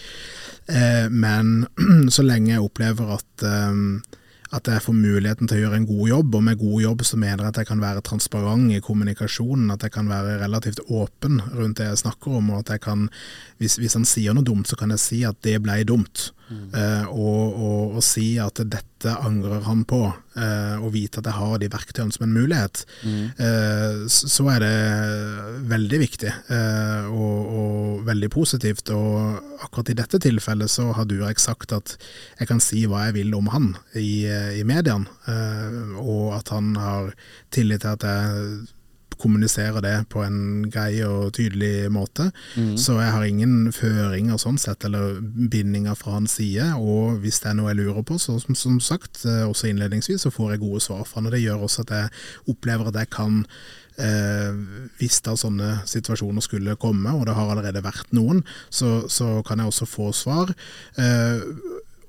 Eh, 0.67 1.07
men 1.11 1.65
så 2.15 2.25
lenge 2.27 2.53
jeg 2.53 2.65
opplever 2.67 3.15
at 3.17 3.47
eh, 3.47 3.79
at 4.53 4.69
jeg 4.69 4.83
får 4.85 4.95
muligheten 4.95 5.49
til 5.49 5.57
å 5.57 5.63
gjøre 5.63 5.79
en 5.81 5.87
god 5.89 6.09
jobb. 6.11 6.35
Og 6.37 6.45
med 6.45 6.59
god 6.61 6.83
jobb 6.83 7.03
så 7.07 7.17
mener 7.17 7.43
jeg 7.43 7.53
at 7.53 7.61
jeg 7.63 7.69
kan 7.71 7.81
være 7.81 8.03
transparent 8.05 8.73
i 8.75 8.81
kommunikasjonen, 8.85 9.71
at 9.73 9.85
jeg 9.85 9.95
kan 9.95 10.11
være 10.11 10.37
relativt 10.43 10.83
åpen 10.85 11.41
rundt 11.55 11.81
det 11.81 11.89
jeg 11.89 12.03
snakker 12.03 12.37
om. 12.39 12.51
og 12.53 12.61
at 12.61 12.75
jeg 12.75 12.83
kan, 12.85 13.07
hvis, 13.57 13.79
hvis 13.81 13.97
han 13.97 14.05
sier 14.05 14.37
noe 14.37 14.45
dumt, 14.45 14.69
så 14.69 14.77
kan 14.79 14.93
jeg 14.93 15.01
si 15.01 15.23
at 15.25 15.39
det 15.45 15.57
ble 15.65 15.81
dumt. 15.89 16.29
Mm. 16.49 16.73
Eh, 16.75 17.05
og, 17.07 17.55
og, 17.55 17.95
og, 17.97 18.03
si 18.03 18.35
at 18.41 18.59
dette 18.67 19.13
angrer 19.25 19.63
han 19.65 19.83
på, 19.87 20.01
eh, 20.39 20.75
og 20.79 20.91
vite 20.95 21.21
at 21.21 21.29
jeg 21.29 21.37
har 21.37 21.55
de 21.61 21.69
verktøyene 21.71 22.15
som 22.15 22.25
en 22.27 22.35
mulighet, 22.35 22.83
mm. 23.03 23.23
eh, 23.47 24.03
så 24.11 24.47
er 24.53 24.63
det 24.63 24.73
veldig 25.71 26.01
viktig 26.03 26.33
og, 27.13 27.39
og, 27.39 28.03
veldig 28.07 28.29
positivt. 28.33 28.91
Og 28.95 29.63
akkurat 29.63 29.93
i 29.93 29.97
dette 30.03 30.19
tilfellet 30.23 30.71
så 30.71 30.89
har 30.97 31.07
Durek 31.09 31.41
sagt 31.41 31.75
at 31.75 31.95
jeg 32.39 32.49
kan 32.51 32.61
si 32.63 32.85
hva 32.89 33.07
jeg 33.07 33.17
vil 33.21 33.35
om 33.37 33.49
han 33.53 33.73
i, 33.95 34.25
i 34.59 34.63
mediene, 34.67 35.07
og 36.01 36.33
at 36.37 36.51
han 36.53 36.73
har 36.79 37.13
tillit 37.53 37.83
til 37.83 37.95
at 37.95 38.07
jeg 38.07 38.71
kommunisere 39.23 39.81
det 39.83 39.95
på 40.13 40.23
en 40.25 40.67
grei 40.71 41.01
og 41.07 41.33
tydelig 41.37 41.89
måte. 41.93 42.29
Mm. 42.55 42.73
Så 42.79 42.97
jeg 42.99 43.13
har 43.15 43.27
ingen 43.27 43.71
føringer 43.75 44.41
sånn 44.41 44.59
sett, 44.61 44.83
eller 44.87 45.21
bindinger 45.21 45.95
fra 45.99 46.17
hans 46.17 46.37
side. 46.39 46.73
Og 46.79 47.21
hvis 47.23 47.41
det 47.43 47.51
er 47.51 47.59
noe 47.59 47.71
jeg 47.71 47.81
lurer 47.81 48.03
på, 48.07 48.19
så 48.21 48.37
som, 48.43 48.57
som 48.57 48.81
sagt, 48.83 49.23
eh, 49.29 49.45
også 49.47 49.71
innledningsvis, 49.71 50.27
så 50.27 50.33
får 50.33 50.55
jeg 50.55 50.65
gode 50.65 50.83
svar 50.83 51.05
fra 51.07 51.21
han. 51.21 51.31
Og 51.31 51.35
det 51.35 51.43
gjør 51.45 51.65
også 51.69 51.87
at 51.87 51.95
jeg 51.97 52.53
opplever 52.53 52.91
at 52.91 53.01
jeg 53.03 53.13
kan 53.13 53.41
Eh, 53.93 54.53
hvis 54.97 55.19
da 55.21 55.35
sånne 55.37 55.83
situasjoner 55.85 56.41
skulle 56.41 56.73
komme, 56.81 57.11
og 57.13 57.27
det 57.27 57.35
har 57.37 57.51
allerede 57.53 57.83
vært 57.85 58.09
noen, 58.17 58.41
så, 58.73 59.03
så 59.05 59.43
kan 59.45 59.61
jeg 59.61 59.69
også 59.69 59.85
få 59.85 60.07
svar. 60.17 60.53
Eh, 60.97 61.43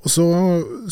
og 0.05 0.13
så 0.13 0.25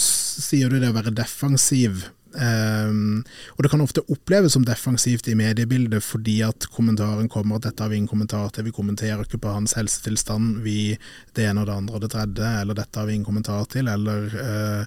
sier 0.01 0.73
du 0.73 0.77
det 0.81 0.91
å 0.93 0.97
være 0.97 1.15
defensiv. 1.17 2.07
Um, 2.35 3.23
og 3.57 3.65
det 3.65 3.71
kan 3.73 3.83
ofte 3.85 4.05
oppleves 4.13 4.55
som 4.57 4.65
defensivt 4.67 5.29
i 5.29 5.37
mediebildet 5.39 6.01
fordi 6.05 6.39
at 6.47 6.67
kommentaren 6.73 7.29
kommer 7.33 7.59
at 7.59 7.67
dette 7.69 7.85
har 7.85 7.93
vi 7.93 8.01
ingen 8.01 8.11
kommentar 8.11 8.49
til, 8.53 8.67
vi 8.69 8.75
kommenterer 8.75 9.25
ikke 9.25 9.41
på 9.43 9.53
hans 9.53 9.77
helsetilstand, 9.79 10.63
vi 10.65 10.95
det 11.37 11.49
ene 11.49 11.65
og 11.65 11.69
det 11.69 11.77
andre 11.77 11.99
og 11.99 12.05
det 12.05 12.13
tredje, 12.15 12.55
eller 12.63 12.79
dette 12.79 13.01
har 13.01 13.09
vi 13.09 13.19
ingen 13.19 13.29
kommentar 13.29 13.69
til, 13.73 13.91
eller 13.93 14.27
uh, 14.33 14.83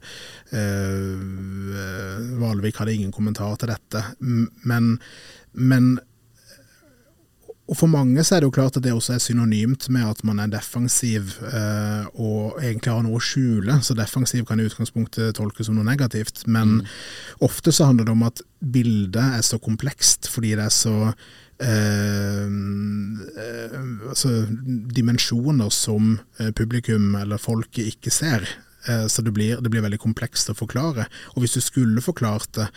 uh, 0.55 2.35
Valvik 2.41 2.81
hadde 2.81 2.97
ingen 2.97 3.15
kommentar 3.15 3.55
til 3.61 3.73
dette. 3.73 4.03
Men, 4.65 4.97
men 5.53 5.95
og 7.65 7.77
For 7.79 7.89
mange 7.89 8.21
så 8.21 8.35
er 8.35 8.43
det 8.43 8.49
jo 8.51 8.53
klart 8.53 8.75
at 8.77 8.83
det 8.85 8.93
også 8.93 9.15
er 9.15 9.23
synonymt 9.23 9.87
med 9.89 10.05
at 10.05 10.19
man 10.27 10.37
er 10.43 10.51
defensiv 10.53 11.31
eh, 11.49 12.03
og 12.13 12.59
egentlig 12.61 12.93
har 12.93 13.01
noe 13.01 13.17
å 13.17 13.23
skjule. 13.23 13.79
Så 13.81 13.97
defensiv 13.97 14.45
kan 14.45 14.61
i 14.61 14.67
utgangspunktet 14.69 15.33
tolkes 15.39 15.65
som 15.65 15.79
noe 15.79 15.87
negativt. 15.87 16.43
Men 16.45 16.83
mm. 16.83 16.91
ofte 17.47 17.73
så 17.73 17.89
handler 17.89 18.05
det 18.05 18.13
om 18.13 18.27
at 18.27 18.43
bildet 18.61 19.39
er 19.39 19.41
så 19.45 19.57
komplekst 19.61 20.29
fordi 20.29 20.53
det 20.59 20.67
er 20.67 20.75
så 20.77 20.95
eh, 21.09 22.45
eh, 22.45 23.75
altså 24.11 24.35
dimensjoner 24.93 25.73
som 25.73 26.19
eh, 26.37 26.53
publikum 26.53 27.15
eller 27.17 27.41
folket 27.41 27.95
ikke 27.95 28.13
ser. 28.13 28.45
Eh, 28.85 29.07
så 29.09 29.25
det 29.25 29.33
blir, 29.33 29.57
det 29.57 29.73
blir, 29.73 29.81
veldig 29.85 30.03
komplekst 30.05 30.53
å 30.53 30.57
forklare. 30.57 31.09
Og 31.33 31.41
hvis 31.41 31.57
du 31.57 31.65
skulle 31.65 32.05
forklart 32.05 32.61
det, 32.61 32.69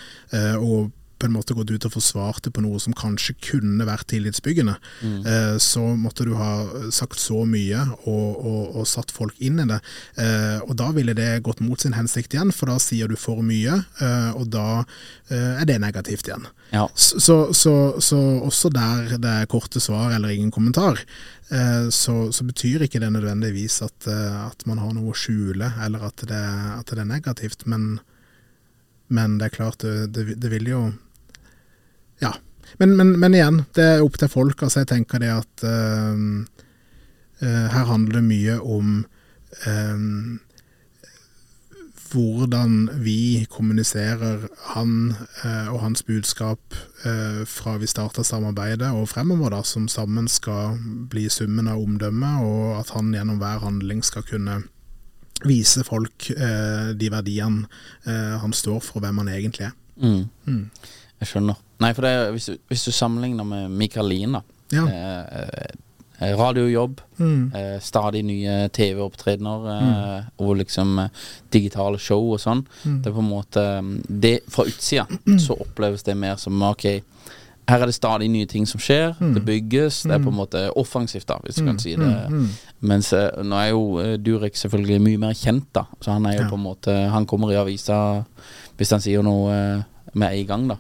og 0.57 0.95
på 1.19 1.29
en 1.29 1.35
måte 1.35 1.57
gått 1.57 1.71
ut 1.71 1.87
og 1.89 1.95
forsvarte 1.97 2.53
på 2.55 2.63
noe 2.65 2.81
som 2.83 2.97
kanskje 2.97 3.37
kunne 3.51 3.87
vært 3.89 4.09
tillitsbyggende, 4.13 4.77
eh, 5.03 5.57
så 5.63 5.85
måtte 5.99 6.27
du 6.29 6.35
ha 6.39 6.53
sagt 6.95 7.21
så 7.21 7.45
mye 7.49 7.85
og, 8.05 8.29
og, 8.39 8.63
og 8.81 8.89
satt 8.89 9.13
folk 9.15 9.39
inn 9.43 9.61
i 9.63 9.69
det. 9.69 9.81
Eh, 10.23 10.59
og 10.65 10.77
da 10.79 10.91
ville 10.97 11.17
det 11.19 11.43
gått 11.47 11.63
mot 11.65 11.81
sin 11.81 11.97
hensikt 11.97 12.37
igjen, 12.37 12.53
for 12.55 12.71
da 12.71 12.79
sier 12.83 13.11
du 13.11 13.17
for 13.19 13.43
mye, 13.45 13.81
eh, 14.03 14.31
og 14.39 14.49
da 14.55 14.85
eh, 15.31 15.61
er 15.61 15.67
det 15.69 15.81
negativt 15.83 16.31
igjen. 16.31 16.47
Ja. 16.71 16.85
Så, 16.95 17.21
så, 17.21 17.37
så, 17.57 17.73
så 18.05 18.19
også 18.45 18.71
der 18.75 19.17
det 19.17 19.35
er 19.43 19.51
korte 19.51 19.81
svar 19.81 20.13
eller 20.15 20.33
ingen 20.35 20.53
kommentar, 20.53 21.01
eh, 21.49 21.89
så, 21.95 22.29
så 22.33 22.45
betyr 22.45 22.85
ikke 22.85 23.01
det 23.03 23.11
nødvendigvis 23.15 23.81
at, 23.87 24.09
eh, 24.11 24.39
at 24.47 24.67
man 24.69 24.83
har 24.83 24.95
noe 24.97 25.15
å 25.15 25.17
skjule, 25.17 25.73
eller 25.85 26.09
at 26.11 26.25
det, 26.29 26.45
at 26.79 26.93
det 26.93 27.05
er 27.05 27.09
negativt. 27.09 27.65
Men, 27.67 27.99
men 29.09 29.39
det 29.41 29.49
er 29.49 29.57
klart, 29.57 29.81
det, 29.85 30.11
det, 30.17 30.37
det 30.41 30.53
vil 30.53 30.73
jo 30.75 30.83
Ja. 32.23 32.35
Men, 32.79 32.97
men, 32.97 33.15
men 33.21 33.35
igjen, 33.35 33.63
det 33.75 33.85
er 33.85 34.05
opp 34.05 34.19
til 34.21 34.31
folk. 34.31 34.63
Altså, 34.63 34.83
jeg 34.83 34.93
tenker 34.93 35.23
det 35.23 35.33
at 35.35 35.65
eh, 35.67 36.27
eh, 37.43 37.65
her 37.75 37.89
handler 37.89 38.21
det 38.21 38.27
mye 38.29 38.59
om 38.61 39.01
eh, 39.67 40.05
hvordan 42.09 42.77
vi 43.05 43.45
kommuniserer 43.53 44.47
han 44.73 44.93
og 45.45 45.83
hans 45.83 46.01
budskap 46.09 46.77
fra 47.45 47.75
vi 47.83 47.91
starta 47.91 48.25
samarbeidet 48.25 48.89
og 48.97 49.11
fremover, 49.11 49.53
da, 49.53 49.61
som 49.61 49.91
sammen 49.93 50.25
skal 50.33 50.79
bli 51.13 51.27
summen 51.29 51.69
av 51.69 51.83
omdømme, 51.85 52.31
og 52.49 52.79
at 52.79 52.95
han 52.97 53.13
gjennom 53.13 53.37
hver 53.43 53.61
handling 53.67 54.01
skal 54.01 54.25
kunne 54.25 54.57
vise 55.45 55.85
folk 55.85 56.31
de 56.33 57.13
verdiene 57.13 57.69
han 58.41 58.57
står 58.57 58.81
for, 58.89 59.05
hvem 59.05 59.21
han 59.27 59.35
egentlig 59.37 59.69
er. 59.69 59.77
Mm. 60.01 60.65
Jeg 61.21 61.35
skjønner. 61.35 61.61
Nei, 61.81 61.93
for 61.95 62.03
det, 62.03 62.11
er- 62.11 62.31
hvis, 62.35 62.47
du, 62.51 62.57
hvis 62.69 62.85
du 62.85 62.91
sammenligner 62.93 63.45
med 63.47 63.71
Mikael 63.71 64.09
Lien, 64.11 64.33
da. 64.33 64.41
Ja. 64.73 64.87
Eh, 64.87 65.67
eh, 66.21 66.35
radiojobb, 66.37 67.01
Mm. 67.19 67.53
eh, 67.55 67.81
stadig 67.81 68.25
nye 68.25 68.69
TV-opptredener 68.71 69.69
eh, 69.75 70.25
og 70.39 70.57
liksom 70.61 70.99
eh, 70.99 71.09
digitale 71.51 71.99
show 71.99 72.33
og 72.35 72.39
sånn. 72.43 72.65
Mm. 72.85 72.97
Det 73.03 73.11
er 73.11 73.15
på 73.17 73.23
en 73.25 73.31
måte 73.31 73.65
mm, 73.83 73.93
det, 74.09 74.33
Fra 74.51 74.65
utsida 74.67 75.07
så 75.47 75.57
oppleves 75.61 76.03
det 76.07 76.17
mer 76.17 76.37
som 76.37 76.61
ok, 76.63 76.85
her 77.69 77.83
er 77.83 77.87
det 77.91 77.95
stadig 77.95 78.31
nye 78.33 78.47
ting 78.49 78.65
som 78.67 78.81
skjer. 78.81 79.15
Mm. 79.21 79.35
Det 79.35 79.45
bygges. 79.45 80.03
Det 80.09 80.15
er 80.17 80.23
på 80.25 80.31
en 80.33 80.39
måte 80.39 80.63
offensivt, 80.81 81.27
da, 81.29 81.37
hvis 81.45 81.59
du 81.61 81.67
kan 81.67 81.79
si 81.79 81.95
det. 82.01 82.11
Mens 82.81 83.13
eh, 83.13 83.29
nå 83.45 83.59
er 83.61 83.71
jo 83.75 83.83
Durek 84.25 84.57
selvfølgelig 84.57 85.01
mye 85.05 85.19
mer 85.27 85.35
kjent, 85.37 85.67
da. 85.77 85.85
Så 86.01 86.15
han 86.17 86.27
er 86.27 86.39
jo 86.39 86.43
Ja. 86.47 86.49
på 86.49 86.57
en 86.59 86.65
måte 86.65 86.95
Han 87.13 87.27
kommer 87.27 87.53
i 87.53 87.59
avisa 87.61 88.25
hvis 88.79 88.91
han 88.95 89.01
sier 89.05 89.23
noe 89.23 89.85
med 90.15 90.33
en 90.39 90.47
gang, 90.49 90.69
da. 90.71 90.77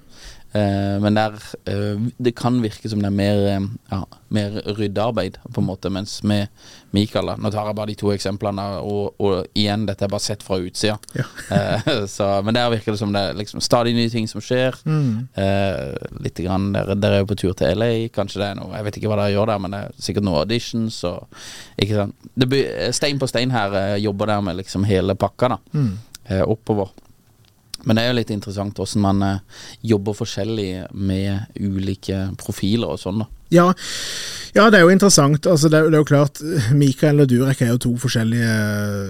Eh, 0.53 1.01
men 1.01 1.15
der 1.15 1.35
eh, 1.69 2.01
Det 2.17 2.33
kan 2.37 2.63
virke 2.63 2.89
som 2.89 3.03
det 3.03 3.11
er 3.11 3.17
mer, 3.17 3.41
eh, 3.53 3.67
ja, 3.91 4.01
mer 4.29 4.61
ryddearbeid, 4.79 5.37
på 5.53 5.61
en 5.61 5.67
måte. 5.67 5.91
Mens 5.93 6.23
med 6.23 6.49
Mikael, 6.91 7.27
da 7.27 7.37
Nå 7.37 7.51
tar 7.53 7.69
jeg 7.69 7.77
bare 7.77 7.91
de 7.91 7.97
to 8.01 8.13
eksemplene, 8.15 8.65
og, 8.81 9.15
og 9.21 9.47
igjen, 9.59 9.85
dette 9.89 10.07
er 10.07 10.13
bare 10.13 10.25
sett 10.25 10.45
fra 10.45 10.57
utsida. 10.63 10.97
Ja. 11.19 11.27
Så, 12.17 12.27
men 12.45 12.57
der 12.57 12.71
virker 12.73 12.95
det 12.95 13.01
som 13.03 13.13
det 13.13 13.23
er 13.23 13.39
liksom 13.39 13.61
stadig 13.65 13.95
nye 13.97 14.13
ting 14.13 14.29
som 14.31 14.45
skjer. 14.45 14.79
Eh, 14.89 16.13
litt 16.25 16.41
grann, 16.45 16.71
dere, 16.77 16.97
dere 16.97 17.21
er 17.21 17.25
jo 17.25 17.31
på 17.33 17.41
tur 17.45 17.57
til 17.59 17.77
LA, 17.77 17.93
kanskje 18.15 18.41
det 18.41 18.51
er 18.51 18.59
noe 18.59 18.73
Jeg 18.77 18.87
vet 18.87 19.01
ikke 19.01 19.13
hva 19.13 19.21
dere 19.21 19.35
gjør 19.35 19.53
der, 19.53 19.65
men 19.65 19.75
det 19.75 19.83
er 19.85 19.99
sikkert 20.09 20.29
noen 20.29 20.43
auditions 20.43 21.03
og 21.09 21.27
Ikke 21.77 22.03
sant. 22.03 22.31
Det 22.39 22.49
blir, 22.49 22.71
stein 22.97 23.21
på 23.21 23.29
stein 23.29 23.53
her 23.53 23.99
jobber 24.01 24.33
der 24.33 24.41
med 24.45 24.59
liksom 24.63 24.87
hele 24.89 25.17
pakka, 25.19 25.57
da. 25.57 25.85
Eh, 26.29 26.43
oppover. 26.45 26.91
Men 27.87 27.97
det 27.97 28.05
er 28.05 28.13
jo 28.13 28.19
litt 28.19 28.33
interessant 28.35 28.79
hvordan 28.79 29.05
man 29.05 29.27
eh, 29.27 29.65
jobber 29.95 30.17
forskjellig 30.19 30.71
med 30.99 31.59
ulike 31.61 32.29
profiler 32.41 32.95
og 32.95 33.03
sånn, 33.03 33.23
da. 33.23 33.29
Ja, 33.49 33.71
ja, 34.53 34.67
det 34.69 34.77
er 34.79 34.83
jo 34.85 34.93
interessant. 34.93 35.47
Altså, 35.49 35.71
det, 35.73 35.79
er, 35.79 35.87
det 35.89 35.97
er 35.97 36.03
jo 36.03 36.09
klart, 36.09 36.41
Mikael 36.77 37.23
og 37.23 37.29
Durek 37.31 37.63
er 37.65 37.71
jo 37.73 37.81
to 37.81 37.93
forskjellige, 38.01 38.49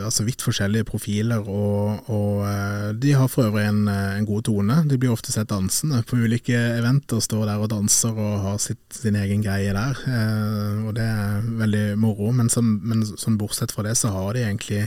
altså 0.07 0.27
vidt 0.27 0.45
forskjellige 0.45 0.87
profiler, 0.87 1.43
og, 1.43 2.11
og 2.13 2.45
eh, 2.47 2.89
de 3.03 3.15
har 3.19 3.31
for 3.33 3.49
øvrig 3.49 3.65
en, 3.67 3.81
eh, 3.91 4.19
en 4.19 4.29
god 4.29 4.45
tone. 4.47 4.81
De 4.91 4.99
blir 5.01 5.15
ofte 5.15 5.35
sett 5.35 5.51
dansende 5.51 6.05
på 6.07 6.21
ulike 6.23 6.59
eventer, 6.77 7.23
står 7.25 7.49
der 7.51 7.65
og 7.65 7.73
danser 7.75 8.15
og 8.15 8.45
har 8.45 8.61
sitt, 8.63 8.83
sin 8.95 9.19
egen 9.19 9.43
greie 9.43 9.75
der. 9.75 10.03
Eh, 10.07 10.85
og 10.87 10.95
det 10.99 11.07
er 11.07 11.49
veldig 11.65 11.87
moro, 11.99 12.31
men, 12.35 12.51
som, 12.53 12.77
men 12.83 13.07
som 13.11 13.41
bortsett 13.41 13.75
fra 13.75 13.87
det 13.89 13.97
så 13.99 14.15
har 14.15 14.39
de 14.39 14.47
egentlig 14.47 14.87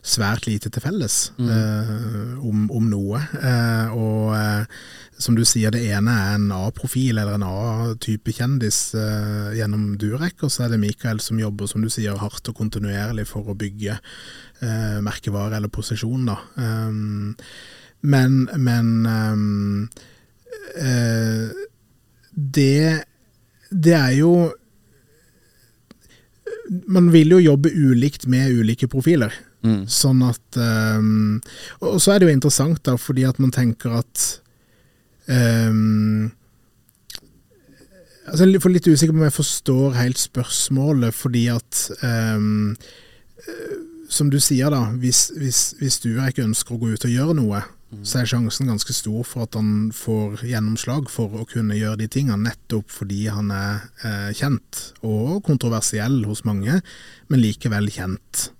svært 0.00 0.46
lite 0.48 0.70
til 0.72 0.82
felles 0.82 1.16
eh, 1.38 2.36
om, 2.40 2.68
om 2.72 2.86
noe. 2.88 3.20
Eh, 3.36 3.92
og 3.92 4.32
eh, 4.36 4.80
som 5.20 5.36
du 5.36 5.42
sier, 5.44 5.72
det 5.74 5.82
ene 5.92 6.14
er 6.16 6.36
en 6.38 6.48
A-profil 6.56 7.20
eller 7.20 7.36
en 7.36 7.44
A-type 7.44 8.32
kjendis 8.32 8.94
eh, 8.96 9.50
gjennom 9.58 9.98
Durek, 10.00 10.40
og 10.46 10.52
så 10.52 10.64
er 10.64 10.72
det 10.72 10.80
Mikael 10.80 11.20
som 11.20 11.40
jobber 11.40 11.68
som 11.68 11.84
du 11.84 11.90
sier, 11.92 12.16
hardt 12.20 12.48
og 12.48 12.56
kontinuerlig 12.56 13.26
for 13.28 13.50
å 13.52 13.58
bygge 13.58 13.98
eh, 13.98 14.96
merkevare 15.04 15.60
eller 15.60 15.72
posisjon. 15.72 16.30
Da. 16.30 16.38
Um, 16.56 17.36
men 18.00 18.46
men 18.56 18.88
um, 19.04 19.90
eh, 20.80 21.52
det, 22.32 23.04
det 23.68 23.94
er 23.98 24.14
jo 24.16 24.32
Man 26.88 27.10
vil 27.12 27.34
jo 27.34 27.38
jobbe 27.42 27.68
ulikt 27.74 28.28
med 28.30 28.54
ulike 28.54 28.86
profiler. 28.88 29.34
Mm. 29.60 29.82
Sånn 29.92 30.22
at 30.24 30.56
um, 30.56 31.40
Og 31.84 31.98
så 32.00 32.14
er 32.14 32.20
det 32.20 32.30
jo 32.30 32.36
interessant, 32.36 32.80
da, 32.86 32.94
fordi 32.96 33.26
at 33.28 33.40
man 33.42 33.52
tenker 33.52 33.98
at 33.98 34.22
um, 35.28 36.30
altså 38.24 38.46
Jeg 38.46 38.56
er 38.56 38.72
litt 38.72 38.88
usikker 38.88 39.12
på 39.12 39.20
om 39.20 39.26
jeg 39.26 39.36
forstår 39.36 39.98
helt 39.98 40.22
spørsmålet, 40.22 41.12
fordi 41.16 41.44
at 41.52 41.82
um, 42.00 42.72
Som 44.08 44.32
du 44.32 44.40
sier, 44.40 44.72
da, 44.72 44.86
hvis, 45.02 45.28
hvis, 45.36 45.60
hvis 45.82 46.00
Durek 46.06 46.40
ønsker 46.40 46.74
å 46.74 46.80
gå 46.80 46.94
ut 46.94 47.06
og 47.06 47.12
gjøre 47.12 47.36
noe, 47.36 47.60
så 48.06 48.20
er 48.20 48.28
sjansen 48.30 48.68
ganske 48.70 48.94
stor 48.94 49.24
for 49.26 49.48
at 49.48 49.56
han 49.58 49.90
får 49.94 50.44
gjennomslag 50.46 51.08
for 51.10 51.40
å 51.40 51.46
kunne 51.48 51.74
gjøre 51.74 51.98
de 52.04 52.06
tingene, 52.10 52.38
nettopp 52.46 52.92
fordi 52.94 53.24
han 53.26 53.50
er 53.54 53.80
eh, 54.06 54.28
kjent 54.38 54.82
og 55.06 55.40
kontroversiell 55.46 56.20
hos 56.28 56.44
mange, 56.46 56.78
men 57.30 57.42
likevel 57.42 57.90
kjent. 57.90 58.50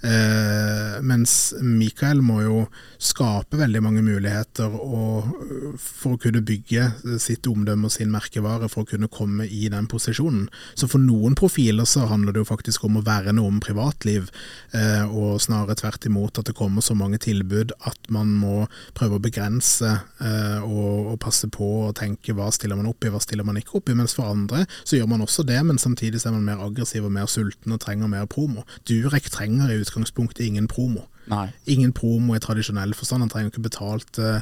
Eh, 0.00 1.00
mens 1.04 1.52
Mikael 1.60 2.22
må 2.24 2.38
jo 2.40 2.60
skape 3.00 3.58
veldig 3.60 3.82
mange 3.84 4.02
muligheter 4.04 4.72
for 4.72 6.14
å 6.14 6.20
kunne 6.20 6.40
bygge 6.46 6.86
sitt 7.20 7.48
omdømme 7.48 7.88
og 7.88 7.94
sin 7.94 8.12
merkevare 8.12 8.70
for 8.72 8.84
å 8.84 8.90
kunne 8.94 9.10
komme 9.12 9.44
i 9.44 9.68
den 9.72 9.88
posisjonen. 9.90 10.46
Så 10.74 10.88
for 10.88 11.02
noen 11.02 11.36
profiler 11.38 11.88
så 11.88 12.06
handler 12.08 12.32
det 12.32 12.44
jo 12.44 12.48
faktisk 12.48 12.86
om 12.88 12.96
å 13.00 13.04
verne 13.04 13.44
om 13.44 13.60
privatliv, 13.60 14.30
eh, 14.72 15.04
og 15.04 15.40
snarere 15.44 15.76
tvert 15.80 16.08
imot 16.08 16.40
at 16.40 16.48
det 16.48 16.56
kommer 16.56 16.84
så 16.84 16.96
mange 16.96 17.20
tilbud 17.20 17.74
at 17.88 18.10
man 18.12 18.32
må 18.40 18.64
prøve 18.96 19.18
å 19.18 19.22
begrense 19.22 19.90
eh, 20.20 20.60
og, 20.64 21.18
passe 21.20 21.50
på 21.52 21.66
og 21.84 21.96
tenke 21.98 22.32
hva 22.32 22.46
stiller 22.54 22.78
man 22.78 22.88
opp 22.88 23.04
i, 23.04 23.10
hva 23.12 23.20
stiller 23.20 23.44
man 23.44 23.58
ikke 23.60 23.76
opp 23.76 23.90
i. 23.92 23.96
Mens 23.98 24.14
for 24.16 24.30
andre 24.30 24.64
så 24.88 24.96
gjør 24.96 25.10
man 25.12 25.24
også 25.24 25.44
det, 25.44 25.58
men 25.66 25.80
samtidig 25.80 26.22
er 26.24 26.32
man 26.32 26.46
mer 26.46 26.62
aggressiv 26.64 27.04
og 27.04 27.12
mer 27.12 27.28
sulten 27.28 27.74
og 27.74 27.82
trenger 27.82 28.08
mer 28.08 28.28
promo. 28.30 28.64
Durek 28.88 29.28
trenger 29.34 29.68
i 29.68 29.80
utgangspunktet 29.90 30.46
ingen 30.46 30.70
promo. 30.70 31.08
Nei. 31.30 31.46
Ingen 31.70 31.92
promo 31.94 32.34
i 32.34 32.40
tradisjonell 32.42 32.94
forstand. 32.96 33.22
Han 33.24 33.30
trenger 33.30 33.52
ikke 33.52 33.66
betalt 33.68 34.18
eh, 34.18 34.40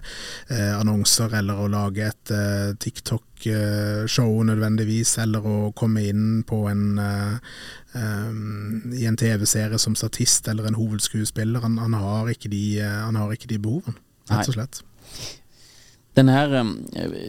eh, 0.52 0.74
annonser 0.78 1.34
eller 1.40 1.60
å 1.60 1.68
lage 1.72 2.06
et 2.08 2.32
eh, 2.32 2.70
TikTok-show 2.80 4.38
nødvendigvis, 4.48 5.16
eller 5.24 5.44
å 5.44 5.56
komme 5.76 6.06
inn 6.08 6.28
på 6.48 6.62
en 6.70 6.86
eh, 7.02 7.58
um, 7.98 8.92
i 8.96 9.04
en 9.08 9.18
TV-serie 9.20 9.80
som 9.80 9.96
statist 9.98 10.48
eller 10.48 10.68
en 10.68 10.78
hovedskuespiller. 10.78 11.64
Han, 11.64 11.78
han, 11.82 11.98
har, 11.98 12.30
ikke 12.32 12.52
de, 12.52 12.62
eh, 12.80 13.00
han 13.04 13.18
har 13.20 13.34
ikke 13.34 13.50
de 13.52 13.60
behovene, 13.68 13.98
rett 14.30 14.52
og 14.52 14.56
slett. 14.56 14.82
Den 16.18 16.30
her 16.32 16.50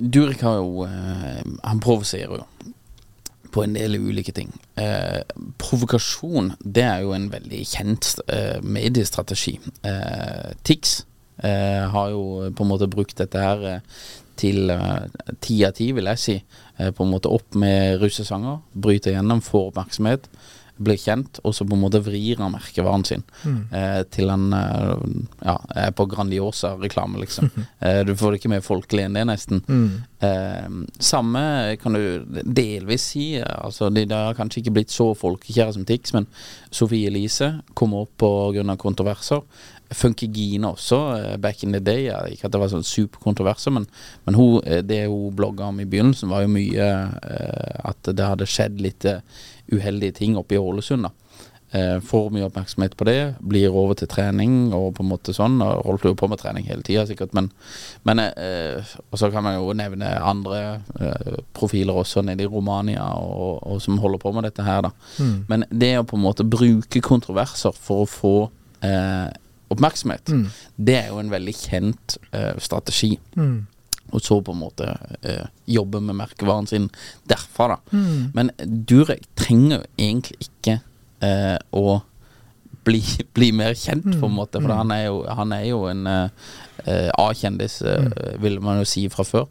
Durek 0.01 0.41
har 0.41 0.55
jo 0.63 0.85
eh, 0.87 1.43
Han 1.61 1.81
provoserer 1.83 2.39
jo 2.39 2.45
på 3.51 3.63
en 3.65 3.75
del 3.77 3.97
ulike 3.97 4.33
ting. 4.35 4.51
Eh, 4.79 5.21
provokasjon, 5.61 6.53
det 6.63 6.85
er 6.85 7.03
jo 7.05 7.13
en 7.15 7.29
veldig 7.33 7.61
kjent 7.65 8.15
eh, 8.27 8.57
mediestrategi. 8.61 9.57
Eh, 9.87 10.55
Tix 10.67 10.99
eh, 11.43 11.85
har 11.89 12.09
jo 12.13 12.49
på 12.55 12.65
en 12.65 12.71
måte 12.71 12.89
brukt 12.91 13.17
dette 13.17 13.41
her 13.41 13.65
eh, 13.73 14.01
til 14.39 14.71
ti 15.43 15.57
av 15.67 15.73
ti, 15.75 15.89
vil 15.95 16.07
jeg 16.13 16.23
si. 16.23 16.37
Eh, 16.79 16.91
på 16.95 17.05
en 17.05 17.11
måte 17.11 17.31
opp 17.31 17.57
med 17.59 17.99
russesanger, 18.03 18.61
bryter 18.73 19.15
gjennom, 19.15 19.43
få 19.43 19.67
oppmerksomhet. 19.69 20.29
Blir 20.79 20.99
kjent, 20.99 21.41
og 21.43 21.55
så 21.55 21.67
på 21.67 21.75
en 21.77 21.83
måte 21.83 22.01
vrir 22.03 22.39
han 22.41 22.53
merkevaren 22.55 23.05
sin 23.07 23.25
eh, 23.75 24.01
til 24.11 24.31
han 24.31 24.47
eh, 24.55 25.05
ja, 25.45 25.57
er 25.85 25.91
på 25.95 26.07
Grandiosa-reklame, 26.09 27.19
liksom. 27.23 27.51
eh, 27.85 28.01
du 28.07 28.15
får 28.17 28.31
det 28.31 28.41
ikke 28.41 28.53
mer 28.55 28.65
folkelig 28.65 29.07
enn 29.07 29.19
det, 29.19 29.25
nesten. 29.29 29.63
Eh, 30.19 30.69
samme 30.99 31.77
kan 31.81 31.93
du 31.93 32.25
delvis 32.43 33.09
si. 33.13 33.25
Altså, 33.39 33.89
de 33.93 34.05
har 34.11 34.37
kanskje 34.37 34.63
ikke 34.63 34.75
blitt 34.79 34.93
så 34.93 35.11
folkekjære 35.17 35.77
som 35.77 35.85
Tix, 35.87 36.13
men 36.15 36.27
Sofie 36.71 37.07
Elise 37.07 37.53
kom 37.73 37.95
opp 37.97 38.23
av 38.27 38.59
kontroverser. 38.81 39.43
Funkygine 39.89 40.67
også, 40.75 40.97
eh, 41.17 41.37
back 41.37 41.63
in 41.63 41.71
the 41.71 41.79
day. 41.79 42.03
Ja, 42.09 42.19
ikke 42.27 42.45
at 42.45 42.51
det 42.51 42.59
var 42.61 42.69
sånn 42.69 42.85
superkontroverser, 42.85 43.71
men, 43.71 43.87
men 44.25 44.35
hun, 44.35 44.61
eh, 44.65 44.81
det 44.81 45.07
hun 45.07 45.35
blogga 45.35 45.71
om 45.71 45.79
i 45.79 45.85
begynnelsen, 45.85 46.29
var 46.29 46.43
jo 46.43 46.51
mye 46.53 46.89
at 47.89 48.03
det 48.03 48.25
hadde 48.25 48.45
skjedd 48.49 48.81
litt 48.81 49.05
uheldige 49.71 50.11
ting 50.21 50.37
oppe 50.37 50.55
i 50.55 50.57
Ålesund. 50.61 51.07
eh, 51.71 51.99
Får 52.01 52.31
mye 52.33 52.47
oppmerksomhet 52.47 52.95
på 52.97 53.05
det, 53.05 53.35
blir 53.45 53.69
over 53.69 53.93
til 53.93 54.07
trening 54.09 54.73
og 54.73 54.95
på 54.97 55.03
en 55.03 55.09
måte 55.11 55.33
sånn. 55.37 55.59
Og 55.61 55.85
Rolf 55.85 56.03
jo 56.07 56.15
på 56.17 56.27
med 56.31 56.39
trening 56.41 56.65
hele 56.65 56.81
tida, 56.81 57.05
sikkert, 57.05 57.33
men, 57.37 57.51
men 58.03 58.19
eh, 58.19 58.81
Og 59.11 59.19
så 59.21 59.29
kan 59.31 59.43
man 59.45 59.55
jo 59.59 59.73
nevne 59.77 60.09
andre 60.21 60.81
eh, 60.99 61.37
profiler 61.53 61.93
også 61.93 62.23
nede 62.25 62.43
i 62.43 62.47
Romania 62.49 63.05
og, 63.21 63.59
og 63.67 63.81
som 63.81 63.97
holder 64.01 64.17
på 64.17 64.31
med 64.33 64.43
dette 64.49 64.63
her, 64.65 64.81
da. 64.81 64.91
Men 65.47 65.65
det 65.69 65.99
å 65.99 66.03
på 66.09 66.17
en 66.17 66.25
måte 66.25 66.43
bruke 66.43 67.01
kontroverser 67.01 67.71
for 67.77 68.05
å 68.05 68.09
få 68.09 68.33
eh, 68.81 69.29
oppmerksomhet, 69.69 70.25
det 70.77 70.95
er 71.03 71.07
jo 71.11 71.19
en 71.21 71.29
veldig 71.29 71.53
kjent 71.53 72.17
eh, 72.33 72.55
strategi. 72.57 73.19
Og 74.11 74.21
så 74.25 74.39
på 74.41 74.55
en 74.55 74.61
måte 74.63 74.89
eh, 75.21 75.45
jobbe 75.69 76.01
med 76.01 76.17
merkevaren 76.21 76.67
sin 76.69 76.87
derfra, 77.29 77.75
da. 77.75 78.03
Men 78.35 78.51
Durek 78.59 79.27
trenger 79.39 79.85
egentlig 79.97 80.49
ikke 80.49 80.79
eh, 81.25 81.57
å 81.75 81.99
bli, 82.87 83.01
bli 83.37 83.51
mer 83.55 83.75
kjent, 83.77 84.07
på 84.19 84.29
en 84.29 84.37
måte. 84.37 84.61
For 84.63 84.73
han 84.73 84.93
er 84.95 85.05
jo, 85.07 85.21
han 85.27 85.53
er 85.55 85.67
jo 85.69 85.83
en 85.91 86.07
eh, 86.09 86.47
eh, 86.85 87.11
A-kjendis, 87.19 87.81
eh, 87.81 88.09
vil 88.41 88.59
man 88.63 88.81
jo 88.81 88.89
si 88.89 89.05
fra 89.13 89.27
før. 89.27 89.47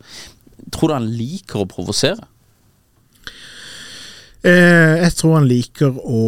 Tror 0.74 0.90
du 0.90 0.96
han 0.98 1.12
liker 1.18 1.62
å 1.62 1.68
provosere? 1.70 2.26
Eh, 4.46 4.96
jeg 5.02 5.14
tror 5.18 5.40
han 5.40 5.48
liker 5.50 5.96
å 5.98 6.24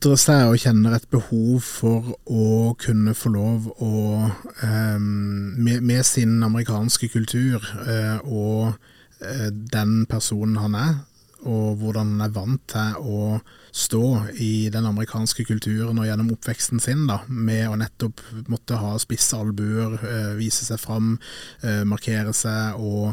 ytre 0.00 0.16
seg 0.16 0.48
og 0.48 0.56
kjenner 0.56 0.94
et 0.96 1.04
behov 1.12 1.58
for 1.60 2.14
å 2.24 2.72
kunne 2.80 3.12
få 3.12 3.34
lov 3.34 3.66
å 3.84 4.30
eh, 4.64 4.96
med, 4.96 5.82
med 5.84 6.06
sin 6.08 6.38
amerikanske 6.40 7.10
kultur 7.12 7.60
eh, 7.84 8.16
og 8.24 8.78
eh, 9.20 9.50
den 9.52 10.06
personen 10.08 10.56
han 10.56 10.78
er, 10.78 10.94
og 11.44 11.82
hvordan 11.82 12.14
han 12.14 12.24
er 12.24 12.32
vant 12.32 12.64
til 12.72 12.96
å 12.96 13.42
stå 13.76 14.06
i 14.40 14.70
den 14.72 14.88
amerikanske 14.88 15.44
kulturen 15.44 16.00
og 16.00 16.08
gjennom 16.08 16.32
oppveksten 16.32 16.80
sin, 16.80 17.04
da, 17.04 17.20
med 17.28 17.68
å 17.68 17.76
nettopp 17.82 18.24
måtte 18.48 18.80
ha 18.80 18.96
spisse 19.04 19.36
albuer, 19.36 20.00
eh, 20.00 20.32
vise 20.40 20.64
seg 20.64 20.80
fram, 20.80 21.18
markere 21.84 22.32
seg 22.32 22.80
og 22.80 23.12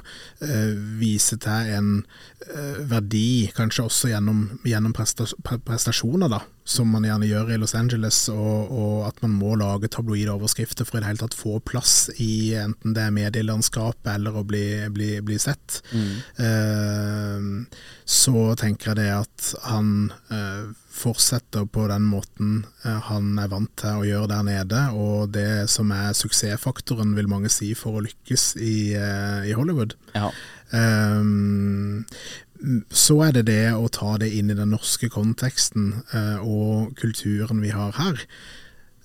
vise 1.04 1.36
til 1.43 1.76
en 1.76 1.91
verdi, 2.88 3.50
kanskje 3.58 3.84
også 3.88 4.12
gjennom, 4.12 4.43
gjennom 4.67 4.93
prestasjoner, 4.93 6.30
da, 6.30 6.43
som 6.67 6.89
man 6.91 7.06
gjerne 7.08 7.28
gjør 7.30 7.54
i 7.54 7.58
Los 7.62 7.73
Angeles, 7.80 8.19
og, 8.30 8.71
og 8.71 9.06
at 9.08 9.21
man 9.23 9.34
må 9.39 9.56
lage 9.60 9.89
tabloide 9.91 10.34
overskrifter 10.36 10.88
for 10.88 11.00
i 11.00 11.02
det 11.02 11.10
hele 11.10 11.23
tatt 11.23 11.38
få 11.38 11.58
plass 11.65 12.12
i 12.21 12.54
enten 12.60 12.93
det 12.95 13.06
er 13.08 13.15
medielandskapet 13.15 14.12
eller 14.13 14.38
å 14.38 14.45
bli, 14.47 14.65
bli, 14.93 15.10
bli 15.26 15.39
sett. 15.41 15.80
Eh, 16.38 17.47
så 18.06 18.43
tenker 18.60 18.91
jeg 18.91 19.00
det 19.02 19.10
at 19.15 19.54
han 19.65 20.12
eh, 20.30 20.67
fortsetter 20.97 21.67
på 21.69 21.88
den 21.91 22.06
måten 22.10 22.65
eh, 22.84 23.00
han 23.10 23.38
er 23.41 23.52
vant 23.52 23.71
til 23.80 24.02
å 24.02 24.08
gjøre 24.08 24.32
der 24.34 24.45
nede, 24.47 24.84
og 24.97 25.34
det 25.36 25.67
som 25.71 25.91
er 25.95 26.15
suksessfaktoren, 26.17 27.15
vil 27.17 27.32
mange 27.32 27.52
si, 27.54 27.73
for 27.78 27.97
å 27.97 28.06
lykkes 28.06 28.50
i, 28.60 28.78
eh, 28.97 29.50
i 29.50 29.56
Hollywood. 29.58 29.97
Ja. 30.17 30.32
Ehm, 30.75 32.06
så 32.89 33.19
er 33.27 33.36
det 33.38 33.45
det 33.51 33.75
å 33.77 33.88
ta 33.93 34.15
det 34.19 34.32
inn 34.34 34.49
i 34.51 34.58
den 34.58 34.73
norske 34.73 35.10
konteksten 35.13 35.91
eh, 36.15 36.41
og 36.41 36.95
kulturen 36.99 37.62
vi 37.63 37.71
har 37.75 37.93
her. 37.99 38.23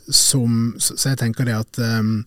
Som, 0.09 0.75
så 0.83 1.12
jeg 1.12 1.20
tenker 1.20 1.46
det 1.46 1.55
at 1.55 1.79
ehm, 1.79 2.25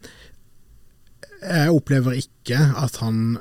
Jeg 1.43 1.73
opplever 1.75 2.15
ikke 2.15 2.57
at 2.79 2.95
han 3.03 3.37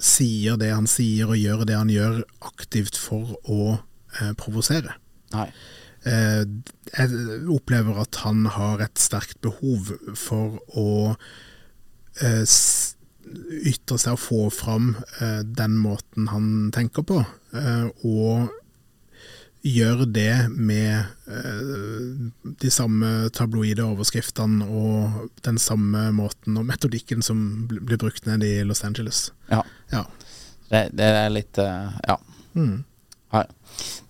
sier 0.00 0.56
det 0.56 0.70
han 0.72 0.88
sier 0.88 1.28
og 1.28 1.36
gjør 1.36 1.66
det 1.68 1.76
han 1.76 1.92
gjør 1.92 2.22
aktivt 2.48 2.96
for 2.98 3.36
å 3.44 3.76
eh, 3.76 4.32
provosere. 4.40 4.96
Nei. 5.34 5.50
Eh, 6.08 6.42
jeg 6.96 7.42
opplever 7.52 8.00
at 8.00 8.22
han 8.24 8.46
har 8.56 8.80
et 8.82 8.98
sterkt 8.98 9.38
behov 9.44 9.92
for 10.16 10.56
å 10.72 10.88
ytre 13.64 13.98
seg 13.98 14.16
og 14.16 14.22
få 14.22 14.40
fram 14.54 14.94
eh, 15.20 15.42
den 15.44 15.76
måten 15.80 16.28
han 16.32 16.70
tenker 16.74 17.04
på, 17.06 17.20
eh, 17.54 17.86
og 18.06 18.48
gjør 19.62 20.06
det 20.08 20.48
med 20.56 21.04
eh, 21.28 22.30
de 22.62 22.70
samme 22.72 23.28
tabloide 23.36 23.84
overskriftene 23.84 24.64
og 24.64 25.26
den 25.44 25.58
samme 25.60 26.06
måten 26.16 26.56
og 26.56 26.64
metodikken 26.70 27.20
som 27.22 27.42
bl- 27.68 27.82
blir 27.84 28.00
brukt 28.00 28.24
nede 28.26 28.48
i 28.48 28.62
Los 28.64 28.80
Angeles. 28.88 29.26
Ja. 29.50 29.60
Ja. 29.92 30.06
Det, 30.70 30.86
det 30.96 31.10
er 31.24 31.28
litt 31.34 31.58
eh, 31.60 31.98
Ja. 32.08 32.16
Mm. 32.54 32.80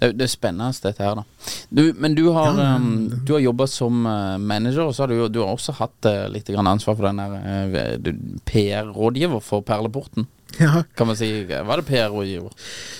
Det, 0.01 0.13
det 0.17 0.25
er 0.25 0.33
spennende 0.33 0.73
dette 0.83 1.05
her, 1.05 1.19
da. 1.21 1.25
Du, 1.71 1.83
men 2.01 2.15
du 2.17 2.31
har, 2.33 2.55
Ja, 2.57 2.77
um, 2.77 3.11
du 3.27 3.35
har 3.37 3.43
jobba 3.45 3.67
som 3.69 4.07
eh, 4.09 4.39
manager, 4.41 4.87
og 4.89 4.95
så 4.97 5.05
har 5.05 5.13
du, 5.13 5.29
du 5.29 5.41
har 5.45 5.53
også 5.53 5.75
hatt 5.77 6.09
uh, 6.09 6.27
litt 6.33 6.49
grann 6.49 6.67
ansvar 6.71 6.97
for 6.97 7.07
den 7.11 7.21
der 7.21 7.99
uh, 8.01 8.13
PR-rådgiver 8.49 9.41
for 9.45 9.61
Perleporten. 9.67 10.27
Ja, 10.59 10.83
Kan 10.99 11.07
man 11.07 11.15
si 11.17 11.29
Var 11.47 11.77
det 11.79 11.85
PR-rådgiver? 11.87 12.51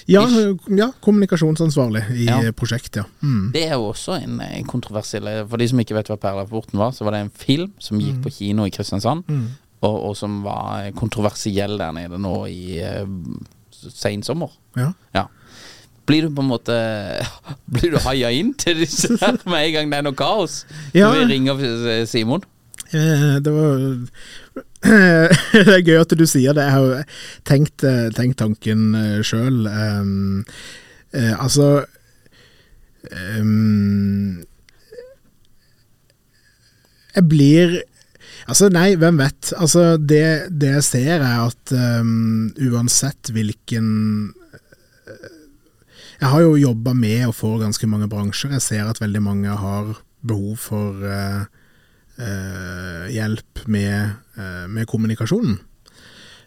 ja, 0.07 0.23
ja 0.79 0.87
kommunikasjonsansvarlig 1.03 2.05
i 2.15 2.27
Ja. 2.29 2.37
eh, 2.45 2.53
prosjektet, 2.53 3.01
ja. 3.01 3.05
Mm. 3.27 3.49
Det 3.53 3.65
er 3.67 3.75
jo 3.75 3.89
også 3.89 4.21
en, 4.23 4.37
en 4.41 4.65
kontroversiell 4.71 5.27
For 5.51 5.59
de 5.59 5.67
som 5.69 5.81
ikke 5.83 5.97
vet 5.97 6.07
hva 6.13 6.17
Perleporten 6.17 6.79
var, 6.79 6.93
så 6.95 7.05
var 7.05 7.17
det 7.17 7.25
en 7.25 7.33
film 7.35 7.73
som 7.83 7.99
gikk 7.99 8.23
på 8.23 8.31
kino 8.39 8.69
i 8.69 8.71
Kristiansand, 8.71 9.25
og, 9.83 9.97
og 10.11 10.15
som 10.17 10.43
var 10.45 10.93
kontroversiell 10.95 11.75
der 11.81 11.91
nede 11.97 12.19
nå 12.23 12.37
i 12.47 12.79
uh, 12.85 13.09
sensommer. 13.73 14.51
ja. 14.77 14.93
Ja. 15.15 15.27
Blir 16.09 16.27
du 16.27 16.35
på 16.35 16.43
en 16.45 16.51
måte 16.51 16.77
Blir 17.75 17.95
du 17.95 18.01
haia 18.07 18.31
inn 18.35 18.55
til 18.59 18.81
disse 18.83 19.13
her 19.21 19.39
med 19.45 19.67
en 19.67 19.75
gang 19.77 19.93
det 19.93 20.01
er 20.01 20.07
noe 20.09 20.19
kaos? 20.19 20.63
Ja. 20.95 21.11
Når 21.11 21.21
vi 21.21 21.29
ringer 21.35 22.07
Simon? 22.11 22.47
Eh, 22.93 23.39
Det 23.45 23.53
var 23.55 23.85
Det 25.53 25.75
er 25.77 25.83
gøy 25.85 25.99
at 26.01 26.13
du 26.17 26.25
sier 26.25 26.57
det. 26.57 26.65
Jeg 26.65 26.73
har 26.73 26.85
jo 26.87 27.03
tenkt, 27.45 27.85
eh, 27.85 28.09
tenkt 28.17 28.39
tanken 28.41 28.95
sjøl. 29.27 29.67
altså 31.37 31.67
um, 33.37 34.41
Jeg 37.15 37.29
blir 37.29 37.81
Altså, 38.51 38.71
nei, 38.73 38.97
hvem 38.99 39.19
vet. 39.21 39.53
Altså, 39.63 39.97
det, 40.01 40.49
det 40.59 40.71
jeg 40.73 40.83
ser, 40.83 41.23
er 41.23 41.45
at 41.45 41.73
um, 42.01 42.49
uansett 42.73 43.31
hvilken 43.31 43.91
Jeg 46.21 46.29
har 46.29 46.43
jo 46.45 46.57
jobba 46.61 46.93
med 46.93 47.23
og 47.31 47.35
for 47.39 47.61
ganske 47.63 47.89
mange 47.89 48.09
bransjer. 48.13 48.53
Jeg 48.59 48.65
ser 48.65 48.89
at 48.91 49.01
veldig 49.01 49.23
mange 49.25 49.55
har 49.57 49.95
behov 50.27 50.59
for 50.61 51.01
uh, 51.01 51.47
uh, 52.21 53.07
hjelp 53.09 53.63
med, 53.73 54.19
uh, 54.37 54.67
med 54.69 54.87
kommunikasjonen. 54.91 55.59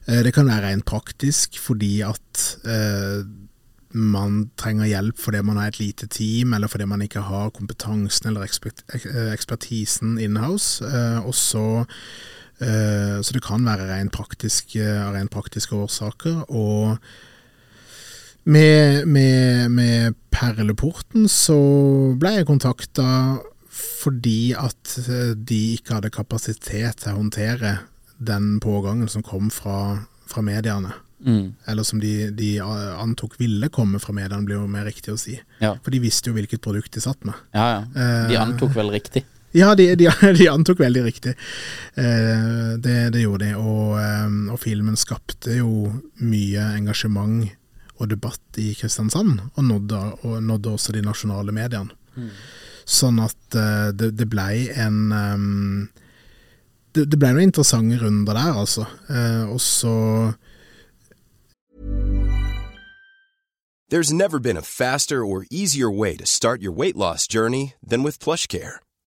Det 0.03 0.33
kan 0.35 0.49
være 0.49 0.67
rent 0.67 0.83
praktisk 0.83 1.55
fordi 1.63 2.01
at 2.03 2.41
man 3.95 4.49
trenger 4.59 4.89
hjelp 4.89 5.15
fordi 5.21 5.39
man 5.47 5.55
har 5.61 5.69
et 5.71 5.77
lite 5.79 6.09
team, 6.11 6.51
eller 6.53 6.67
fordi 6.67 6.83
man 6.91 7.05
ikke 7.05 7.21
har 7.23 7.53
kompetansen 7.55 8.27
eller 8.27 8.43
ekspert, 8.43 8.81
ek- 8.97 9.07
ekspertisen 9.31 10.17
in-house. 10.19 10.83
Eh, 10.83 11.19
og 11.23 11.31
så 11.39 11.85
Så 12.59 13.31
det 13.33 13.41
kan 13.43 13.63
være 13.65 13.87
rent 13.89 14.11
praktisk, 14.11 14.75
eh, 14.75 15.07
rent 15.11 15.31
praktiske 15.31 15.71
årsaker. 15.75 16.43
Og 16.51 16.97
med, 18.43 19.07
med, 19.07 19.71
med 19.71 20.15
Perleporten 20.33 21.27
så 21.31 21.55
ble 22.19 22.37
jeg 22.39 22.47
kontakta 22.49 23.05
fordi 23.73 24.53
at 24.57 24.97
eh, 25.07 25.31
de 25.37 25.61
ikke 25.77 25.97
hadde 25.97 26.11
kapasitet 26.13 26.99
til 27.01 27.13
å 27.13 27.19
håndtere 27.21 27.77
den 28.23 28.59
pågangen 28.63 29.09
som 29.09 29.23
kom 29.25 29.49
fra, 29.53 30.03
fra 30.29 30.43
mediene. 30.45 30.91
Mm. 31.23 31.53
Eller 31.71 31.87
som 31.87 32.01
de, 32.03 32.29
de 32.35 32.57
antok 32.59 33.37
ville 33.39 33.69
komme 33.73 33.99
fra 34.03 34.13
mediene, 34.15 34.43
blir 34.45 34.59
jo 34.59 34.67
mer 34.69 34.85
riktig 34.89 35.13
å 35.13 35.19
si. 35.19 35.37
Ja. 35.63 35.73
For 35.83 35.95
de 35.95 36.01
visste 36.03 36.29
jo 36.29 36.35
hvilket 36.37 36.61
produkt 36.63 36.93
de 36.93 37.03
satt 37.03 37.23
med. 37.27 37.37
ja, 37.55 37.69
ja. 37.77 37.81
De 38.27 38.35
Eh, 38.35 38.41
antok 38.43 38.75
vel 38.75 38.91
riktig. 38.93 39.23
Ja, 39.55 39.71
de, 39.77 39.87
de, 39.95 40.09
de 40.39 40.47
antok 40.51 40.79
veldig 40.83 41.03
riktig. 41.07 41.33
Eh, 41.95 42.75
det, 42.83 42.97
det 43.15 43.23
gjorde 43.23 43.47
de. 43.47 43.55
Og, 43.57 43.97
og 44.53 44.59
filmen 44.61 44.99
skapte 44.99 45.59
jo 45.61 45.91
mye 46.19 46.71
engasjement 46.77 47.47
og 48.03 48.11
debatt 48.11 48.59
i 48.61 48.73
Kristiansand, 48.77 49.39
og 49.55 49.65
nådde, 49.65 50.03
og 50.27 50.43
nådde 50.43 50.75
også 50.77 50.95
de 50.95 51.03
nasjonale 51.05 51.55
mediene. 51.55 51.95
Sånn 52.83 53.19
at 53.23 53.55
uh, 53.55 53.89
det, 53.95 54.11
det 54.19 54.27
blei 54.29 54.67
en 54.75 54.97
um, 55.15 55.89
det, 56.93 57.07
det 57.09 57.17
ble 57.17 57.31
noen 57.33 57.47
interessante 57.49 57.97
runder 58.01 58.37
der, 58.37 58.59
altså. 58.59 58.87
Uh, 59.09 59.53
og 59.55 59.61
så 59.63 59.93
There's 63.89 64.11
never 64.11 64.39
been 64.39 64.57
a 64.57 64.63
faster 64.63 65.23
or 65.23 65.45
easier 65.51 65.89
way 65.89 66.15
to 66.17 66.25
start 66.25 66.63
your 66.63 66.71
weight 66.71 66.97
loss 66.97 67.27
journey 67.27 67.73
than 67.85 68.01
with 68.01 68.17
PlushCare. 68.17 68.79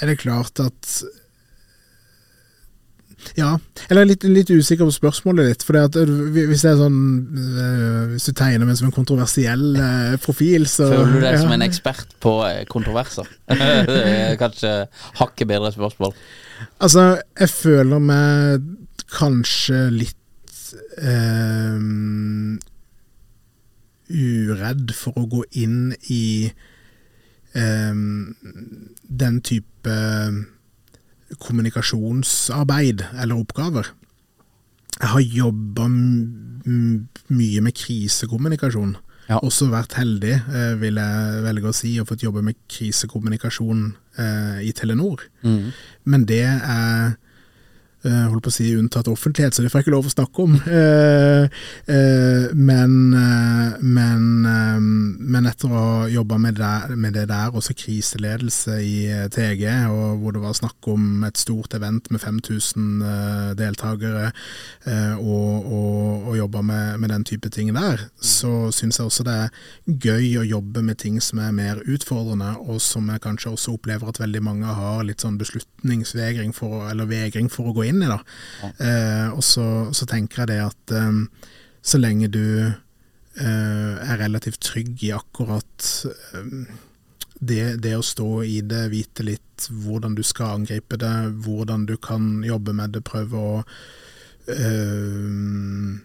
Er 0.00 0.10
det 0.10 0.22
klart 0.22 0.60
at 0.62 0.96
Ja, 3.38 3.54
eller 3.88 4.02
er 4.02 4.08
litt, 4.10 4.24
litt 4.28 4.50
usikker 4.52 4.84
på 4.84 4.94
spørsmålet 4.94 5.46
ditt. 5.48 5.62
For 5.64 5.78
øh, 5.78 6.34
hvis 6.34 6.64
det 6.64 6.70
er 6.74 6.80
sånn 6.80 6.98
øh, 7.40 8.00
Hvis 8.12 8.28
du 8.28 8.34
tegner 8.36 8.68
meg 8.68 8.76
som 8.78 8.90
en 8.90 8.96
kontroversiell 8.96 9.64
øh, 9.80 10.16
profil, 10.22 10.68
så 10.70 10.90
Føler 10.92 11.14
du 11.14 11.24
deg 11.24 11.38
som 11.40 11.54
en 11.54 11.64
ekspert 11.64 12.12
på 12.24 12.34
kontroverser? 12.72 13.30
det 13.88 14.02
er 14.02 14.36
kanskje 14.40 14.74
hakket 15.20 15.50
bedre 15.50 15.72
spørsmål. 15.74 16.12
Altså, 16.84 17.14
jeg 17.40 17.50
føler 17.54 18.04
meg 18.12 18.68
kanskje 19.14 19.80
litt 19.94 20.70
eh, 21.00 21.80
uredd 24.14 24.94
for 24.96 25.18
å 25.18 25.26
gå 25.30 25.42
inn 25.64 25.92
i 26.12 26.24
den 27.54 29.40
type 29.46 29.94
kommunikasjonsarbeid 31.38 33.04
eller 33.22 33.38
oppgaver. 33.38 33.92
Jeg 35.00 35.10
har 35.10 35.20
jobba 35.20 35.88
mye 35.88 37.64
med 37.64 37.74
krisekommunikasjon. 37.78 38.96
Ja. 39.28 39.38
Også 39.40 39.70
vært 39.72 39.96
heldig, 39.96 40.34
eh, 40.52 40.74
vil 40.80 41.00
jeg 41.00 41.42
velge 41.46 41.70
å 41.70 41.74
si, 41.74 41.94
og 42.00 42.08
fått 42.10 42.26
jobbe 42.26 42.42
med 42.44 42.58
krisekommunikasjon 42.68 43.94
eh, 44.20 44.58
i 44.68 44.72
Telenor. 44.76 45.24
Men 46.04 46.26
det 46.28 46.44
er 46.44 47.16
holdt 48.10 48.44
på 48.44 48.50
å 48.50 48.52
si 48.52 48.70
unntatt 48.76 49.08
offentlighet, 49.08 49.54
så 49.54 49.62
det 49.64 49.70
får 49.72 49.80
jeg 49.80 49.86
ikke 49.86 49.94
lov 49.96 50.06
å 50.08 50.12
snakke 50.12 50.42
om. 50.44 50.54
Eh, 50.68 51.44
eh, 51.94 52.48
men, 52.54 53.14
eh, 53.14 53.78
men, 53.80 54.24
eh, 54.46 54.80
men 55.34 55.46
etter 55.46 55.68
å 55.68 55.74
ha 55.74 56.08
jobba 56.08 56.38
med, 56.38 56.54
det- 56.56 56.96
med 56.96 57.12
det 57.14 57.28
der, 57.28 57.50
også 57.50 57.74
kriseledelse 57.74 58.76
i 58.82 59.06
eh, 59.10 59.28
TG, 59.28 59.64
og 59.88 60.20
hvor 60.20 60.32
det 60.32 60.42
var 60.42 60.52
snakk 60.54 60.88
om 60.92 61.24
et 61.24 61.36
stort 61.40 61.74
event 61.74 62.10
med 62.10 62.20
5000 62.20 63.02
eh, 63.02 63.54
deltakere, 63.54 64.32
eh, 64.86 65.14
og, 65.18 65.64
og, 65.72 66.28
og 66.28 66.36
jobba 66.36 66.62
med, 66.62 67.00
med 67.00 67.10
den 67.10 67.24
type 67.24 67.48
ting 67.50 67.72
der, 67.74 68.08
så 68.20 68.70
syns 68.72 68.98
jeg 68.98 69.06
også 69.06 69.24
det 69.24 69.34
er 69.34 69.50
gøy 69.88 70.38
å 70.42 70.46
jobbe 70.48 70.82
med 70.82 70.98
ting 70.98 71.20
som 71.20 71.38
er 71.38 71.52
mer 71.52 71.80
utfordrende, 71.86 72.54
og 72.68 72.80
som 72.80 73.08
jeg 73.08 73.20
kanskje 73.24 73.52
også 73.54 73.74
opplever 73.78 74.08
at 74.08 74.20
veldig 74.20 74.42
mange 74.44 74.66
har 74.66 75.04
litt 75.04 75.20
sånn 75.24 75.38
beslutningsvegring 75.40 76.52
for, 76.54 76.88
eller 76.90 77.06
vegring 77.10 77.48
for 77.52 77.70
å 77.70 77.74
gå 77.76 77.86
inn 77.88 77.93
i. 78.02 78.10
da. 78.10 78.18
Eh, 78.86 79.28
og 79.34 79.44
så, 79.44 79.66
så 79.94 80.08
tenker 80.10 80.42
jeg 80.42 80.52
det 80.54 80.60
at 80.64 80.96
eh, 80.96 81.50
så 81.84 82.00
lenge 82.00 82.30
du 82.32 82.46
eh, 82.64 83.94
er 84.00 84.18
relativt 84.18 84.62
trygg 84.64 85.04
i 85.04 85.12
akkurat 85.14 85.90
eh, 86.10 86.74
det, 87.44 87.76
det 87.84 87.96
å 87.98 88.04
stå 88.04 88.30
i 88.46 88.60
det, 88.64 88.88
vite 88.92 89.26
litt 89.26 89.68
hvordan 89.68 90.16
du 90.16 90.22
skal 90.26 90.60
angripe 90.60 90.98
det, 91.00 91.14
hvordan 91.44 91.86
du 91.86 91.96
kan 92.00 92.42
jobbe 92.46 92.74
med 92.76 92.96
det, 92.96 93.04
prøve 93.06 93.44
å 93.52 93.54
eh, 94.48 96.02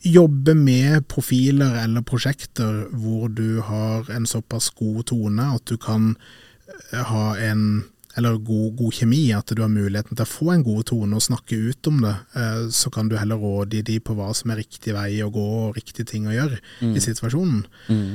Jobbe 0.00 0.54
med 0.56 1.02
profiler 1.12 1.74
eller 1.82 2.00
prosjekter 2.08 2.86
hvor 2.96 3.28
du 3.28 3.60
har 3.60 4.08
en 4.08 4.24
såpass 4.24 4.70
god 4.78 5.10
tone 5.10 5.44
at 5.58 5.66
du 5.68 5.76
kan 5.76 6.14
eh, 6.94 7.02
ha 7.04 7.34
en 7.36 7.82
eller 8.20 8.38
god, 8.44 8.74
god 8.78 8.96
kjemi, 9.00 9.22
at 9.34 9.50
du 9.56 9.64
har 9.64 9.72
muligheten 9.72 10.14
til 10.14 10.26
å 10.26 10.30
få 10.30 10.52
en 10.54 10.64
god 10.66 10.86
tone 10.92 11.16
og 11.18 11.24
snakke 11.24 11.58
ut 11.58 11.90
om 11.90 12.02
det, 12.04 12.16
eh, 12.38 12.64
så 12.76 12.92
kan 12.94 13.10
du 13.10 13.16
heller 13.18 13.40
råde 13.40 13.82
de 13.86 13.98
på 14.04 14.14
hva 14.18 14.30
som 14.36 14.52
er 14.52 14.62
riktig 14.62 14.94
vei 14.96 15.14
å 15.24 15.32
gå 15.34 15.46
og 15.64 15.78
riktig 15.78 16.06
ting 16.12 16.28
å 16.28 16.36
gjøre 16.36 16.60
i 16.86 17.02
situasjonen. 17.02 17.64
Mm. 17.88 18.12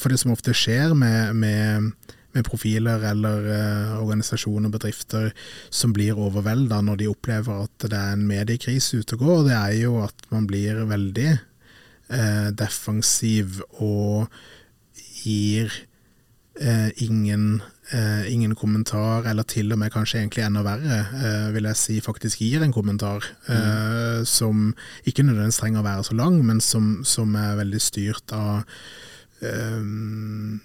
For 0.00 0.12
det 0.12 0.18
som 0.22 0.32
ofte 0.32 0.54
skjer 0.56 0.94
med, 0.98 1.36
med, 1.36 2.16
med 2.36 2.46
profiler 2.46 3.02
eller 3.10 3.46
eh, 3.50 3.92
organisasjoner 3.98 4.70
og 4.70 4.76
bedrifter 4.76 5.30
som 5.74 5.94
blir 5.94 6.18
overvelda 6.18 6.80
når 6.86 7.02
de 7.02 7.10
opplever 7.10 7.64
at 7.66 7.86
det 7.86 7.96
er 7.96 8.14
en 8.14 8.26
mediekrise 8.28 9.00
ute 9.00 9.18
og 9.18 9.24
går, 9.26 9.44
det 9.48 9.56
er 9.58 9.76
jo 9.80 9.96
at 10.04 10.26
man 10.32 10.46
blir 10.50 10.84
veldig 10.90 11.30
eh, 11.34 12.48
defensiv 12.54 13.60
og 13.82 14.30
gir 15.24 15.72
eh, 16.60 16.90
ingen, 17.02 17.62
eh, 17.92 18.32
ingen 18.32 18.54
kommentar, 18.54 19.26
eller 19.26 19.42
til 19.48 19.72
og 19.72 19.78
med 19.78 19.92
kanskje 19.92 20.20
egentlig 20.20 20.44
enda 20.46 20.62
verre, 20.66 20.98
eh, 21.20 21.50
vil 21.54 21.64
jeg 21.70 21.76
si 21.76 22.00
faktisk 22.00 22.38
gir 22.44 22.62
en 22.62 22.72
kommentar, 22.72 23.24
eh, 23.48 24.24
som 24.24 24.74
ikke 25.06 25.24
nødvendigvis 25.26 25.60
trenger 25.60 25.80
å 25.82 25.88
være 25.88 26.04
så 26.10 26.16
lang, 26.18 26.40
men 26.46 26.60
som, 26.60 27.02
som 27.04 27.34
er 27.36 27.56
veldig 27.60 27.80
styrt 27.80 28.32
av 28.36 28.64
eh, 29.42 30.58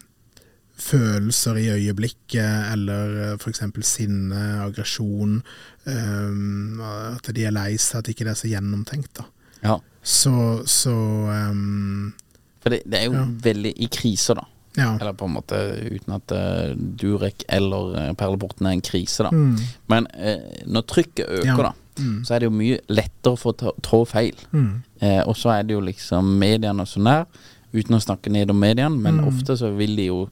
følelser 0.75 1.55
i 1.61 1.69
øyeblikket, 1.71 2.71
eller 2.73 3.35
f.eks. 3.39 3.61
sinne, 3.88 4.41
aggresjon, 4.65 5.38
eh, 5.88 7.15
at 7.15 7.31
de 7.35 7.45
er 7.47 7.55
lei 7.55 7.71
seg, 7.79 8.01
at 8.03 8.11
ikke 8.11 8.27
det 8.27 8.33
er 8.35 8.41
så 8.43 8.51
gjennomtenkt. 8.51 9.13
da. 9.21 9.25
Ja. 9.63 9.77
Så, 10.05 10.61
så 10.69 10.91
ehm, 11.33 12.11
For 12.61 12.69
det, 12.75 12.83
det 12.85 12.99
er 12.99 13.05
jo 13.07 13.13
Ja. 13.15 13.23
veldig 13.47 13.71
i 13.81 13.88
kriser, 13.89 14.35
da. 14.38 14.43
Ja. 14.77 14.97
Eller 14.99 15.13
på 15.13 15.25
en 15.25 15.33
måte 15.33 15.55
uten 15.91 16.13
at 16.15 16.31
uh, 16.31 16.75
Durek 16.75 17.43
eller 17.49 17.95
uh, 18.09 18.13
Perleporten 18.13 18.65
er 18.67 18.71
en 18.71 18.81
krise, 18.81 19.23
da. 19.23 19.29
Mm. 19.31 19.57
Men 19.88 20.07
uh, 20.13 20.63
når 20.67 20.81
trykket 20.88 21.25
øker, 21.29 21.45
Ja. 21.45 21.55
da, 21.57 21.71
så 22.23 22.33
er 22.35 22.39
det 22.39 22.49
jo 22.49 22.51
mye 22.51 22.79
lettere 22.89 23.38
for 23.38 23.53
å 23.53 23.71
trå 23.81 24.05
feil. 24.05 24.35
Mm. 24.51 24.83
Uh, 25.01 25.21
og 25.27 25.35
så 25.35 25.49
er 25.59 25.63
det 25.63 25.73
jo 25.77 25.81
liksom 25.81 26.38
mediene 26.39 26.83
så 26.85 26.99
nær, 26.99 27.25
uten 27.75 27.95
å 27.95 27.99
snakke 27.99 28.31
ned 28.31 28.49
om 28.49 28.59
mediene, 28.59 28.95
men 29.01 29.17
Mm. 29.19 29.27
ofte 29.27 29.57
så 29.57 29.67
vil 29.75 29.95
de 29.97 30.05
jo 30.07 30.29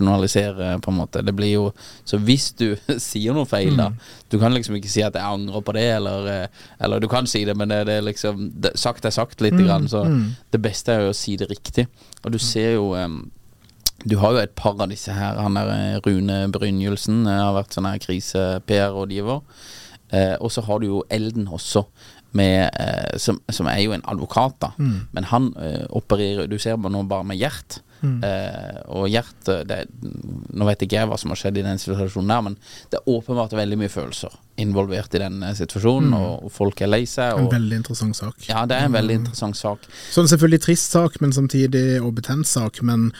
sensjonalisere, 0.00 0.78
på 0.80 0.90
en 0.90 0.96
måte. 0.96 1.22
Det 1.24 1.34
blir 1.36 1.52
jo 1.52 1.72
Så 2.04 2.18
hvis 2.18 2.52
du 2.56 2.76
sier 2.98 3.34
noe 3.34 3.44
feil, 3.46 3.76
da 3.76 3.88
Mm. 3.90 3.98
Du 4.30 4.38
kan 4.38 4.52
liksom 4.52 4.74
ikke 4.76 4.88
si 4.90 5.02
at 5.02 5.12
'jeg 5.14 5.22
angrer 5.22 5.60
på 5.62 5.72
det', 5.72 5.96
eller, 5.96 6.26
eh, 6.26 6.46
eller 6.80 6.98
du 7.00 7.06
kan 7.08 7.26
si 7.26 7.44
det, 7.44 7.56
men 7.56 7.68
det, 7.68 7.86
det 7.86 7.94
er 7.98 8.02
liksom 8.02 8.50
det, 8.60 8.72
Sagt 8.78 9.04
er 9.04 9.10
sagt, 9.10 9.40
lite 9.40 9.54
Mm. 9.56 9.66
grann, 9.66 9.88
så 9.88 10.04
Mm. 10.04 10.32
det 10.52 10.62
beste 10.62 10.88
er 10.92 11.00
jo 11.02 11.10
å 11.10 11.14
si 11.14 11.36
det 11.36 11.48
riktig. 11.48 11.86
Og 12.24 12.32
du 12.32 12.38
ser 12.38 12.74
jo 12.74 12.94
em, 12.94 13.30
du 14.06 14.16
har 14.22 14.36
jo 14.36 14.42
et 14.42 14.54
par 14.58 14.76
av 14.78 14.90
disse 14.92 15.12
her. 15.12 15.38
Han 15.42 15.56
der 15.58 15.72
eh, 15.74 15.96
Rune 16.04 16.44
Brynjulsen 16.54 17.24
eh, 17.26 17.40
har 17.42 17.56
vært 17.56 17.74
sånn 17.74 17.88
her 17.88 17.98
krise-PR-rådgiver. 18.02 19.40
Eh, 20.14 20.36
og 20.38 20.52
så 20.54 20.62
har 20.66 20.80
du 20.82 20.86
jo 20.86 21.00
Elden 21.10 21.48
også, 21.50 21.84
med, 22.36 22.68
eh, 22.78 23.16
som, 23.22 23.40
som 23.50 23.68
er 23.70 23.80
jo 23.80 23.94
en 23.96 24.04
advokat, 24.06 24.58
da. 24.62 24.72
Men 25.16 25.26
han 25.30 25.50
eh, 25.62 25.86
opererer 25.96 26.50
Du 26.50 26.58
ser 26.60 26.76
nå 26.76 27.02
bare 27.08 27.24
med 27.26 27.40
Gjert. 27.40 27.80
Eh, 28.04 28.80
og 28.92 29.08
Gjert 29.10 29.48
eh, 29.52 29.62
det, 29.68 29.78
Nå 30.56 30.66
vet 30.68 30.82
ikke 30.84 30.98
jeg 30.98 31.08
hva 31.10 31.16
som 31.20 31.32
har 31.32 31.40
skjedd 31.40 31.60
i 31.60 31.64
den 31.66 31.80
situasjonen 31.80 32.32
der, 32.32 32.42
men 32.50 32.58
det 32.92 33.00
er 33.00 33.08
åpenbart 33.12 33.56
veldig 33.56 33.78
mye 33.80 33.92
følelser 33.92 34.34
involvert 34.56 35.12
i 35.14 35.20
den 35.20 35.42
situasjonen, 35.56 35.66
situasjonen, 35.66 36.14
og, 36.16 36.46
og 36.46 36.52
folk 36.52 36.80
er 36.80 36.90
lei 36.90 37.02
seg. 37.08 37.36
En 37.36 37.50
veldig 37.52 37.80
interessant 37.82 38.16
sak. 38.16 38.46
ja, 38.48 38.64
det 38.68 38.76
er 38.76 38.88
en 38.88 38.94
veldig 38.94 39.18
interessant 39.20 39.58
sak. 39.58 39.84
Sånn 40.14 40.28
selvfølgelig 40.30 40.62
trist 40.64 40.96
sak, 40.96 41.18
men 41.20 41.34
samtidig 41.36 42.00
og 42.00 42.14
betent 42.16 42.48
sak. 42.48 42.80
Men, 42.86 43.10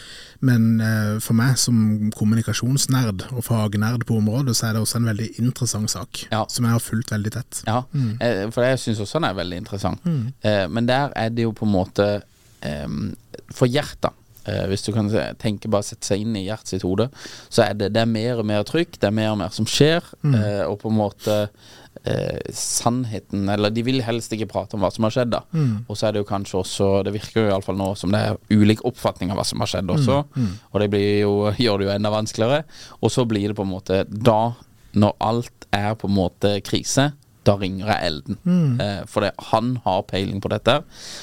men 0.40 0.80
eh, 0.80 1.12
for 1.24 1.36
meg 1.38 1.58
som 1.60 2.10
kommunikasjonsnerd 2.16 3.26
og 3.32 3.44
fagnerd 3.46 4.06
på 4.08 4.18
området, 4.20 4.56
så 4.56 4.70
er 4.70 4.76
det 4.76 4.84
også 4.86 5.00
en 5.02 5.10
veldig 5.10 5.30
interessant 5.42 5.92
sak. 5.92 6.26
Ja. 6.32 6.44
Som 6.52 6.68
jeg 6.68 6.76
har 6.76 6.84
fulgt 6.84 7.12
veldig 7.14 7.34
tett. 7.36 7.62
Ja, 7.68 7.82
eh, 8.20 8.46
for 8.54 8.66
jeg 8.66 8.80
syns 8.82 9.02
også 9.04 9.20
den 9.20 9.30
er 9.30 9.40
veldig 9.42 9.62
interessant. 9.64 10.06
Eh, 10.06 10.64
men 10.72 10.88
der 10.88 11.12
er 11.16 11.32
det 11.34 11.46
jo 11.46 11.52
på 11.56 11.66
en 11.68 11.74
måte 11.74 12.06
eh, 12.64 12.88
For 13.54 13.68
hjertet, 13.68 14.14
eh, 14.48 14.64
hvis 14.70 14.86
du 14.86 14.92
kan 14.94 15.10
tenke 15.42 15.70
bare 15.72 15.86
sette 15.86 16.06
seg 16.08 16.22
inn 16.24 16.36
i 16.38 16.46
hjertet 16.46 16.76
sitt 16.76 16.86
hode, 16.86 17.08
så 17.48 17.66
er 17.66 17.74
det, 17.78 17.92
det 17.96 18.02
er 18.02 18.10
mer 18.10 18.42
og 18.42 18.46
mer 18.48 18.64
trykk, 18.66 19.00
det 19.02 19.10
er 19.10 19.16
mer 19.18 19.32
og 19.34 19.40
mer 19.42 19.52
som 19.54 19.68
skjer, 19.68 20.06
eh, 20.32 20.62
og 20.66 20.78
på 20.82 20.92
en 20.92 20.98
måte 20.98 21.36
eh, 22.04 22.52
sannheten 22.54 23.48
Eller 23.52 23.72
de 23.74 23.82
vil 23.86 24.02
helst 24.04 24.32
ikke 24.32 24.48
prate 24.52 24.76
om 24.76 24.84
hva 24.84 24.90
som 24.94 25.06
har 25.08 25.14
skjedd, 25.16 25.32
da. 25.34 25.42
Og 25.88 25.96
så 25.98 26.08
er 26.08 26.16
det 26.16 26.22
jo 26.22 26.28
kanskje 26.28 26.60
også 26.60 26.88
Det 27.06 27.14
virker 27.14 27.42
jo 27.42 27.50
iallfall 27.50 27.78
nå 27.78 27.90
som 27.98 28.12
det 28.14 28.20
er 28.20 28.38
ulik 28.52 28.84
oppfatning 28.86 29.32
av 29.32 29.40
hva 29.40 29.46
som 29.48 29.62
har 29.64 29.70
skjedd 29.72 29.90
også, 29.96 30.22
og 30.72 30.80
det 30.82 30.90
blir 30.92 31.20
jo, 31.24 31.34
gjør 31.64 31.78
det 31.82 31.88
jo 31.88 31.94
enda 31.96 32.12
vanskeligere. 32.14 32.64
Og 33.00 33.12
så 33.12 33.24
blir 33.28 33.48
det 33.50 33.58
på 33.58 33.66
en 33.66 33.74
måte 33.74 34.04
Da, 34.06 34.54
når 34.96 35.16
alt 35.20 35.70
er 35.74 35.94
på 35.98 36.08
en 36.08 36.16
måte 36.16 36.56
krise, 36.64 37.10
da 37.46 37.54
ringer 37.60 37.86
jeg 37.92 38.08
Elden. 38.10 38.36
Eh, 38.82 39.02
for 39.06 39.22
det, 39.24 39.30
han 39.52 39.76
har 39.84 40.02
peiling 40.10 40.40
på 40.42 40.50
dette. 40.50 40.74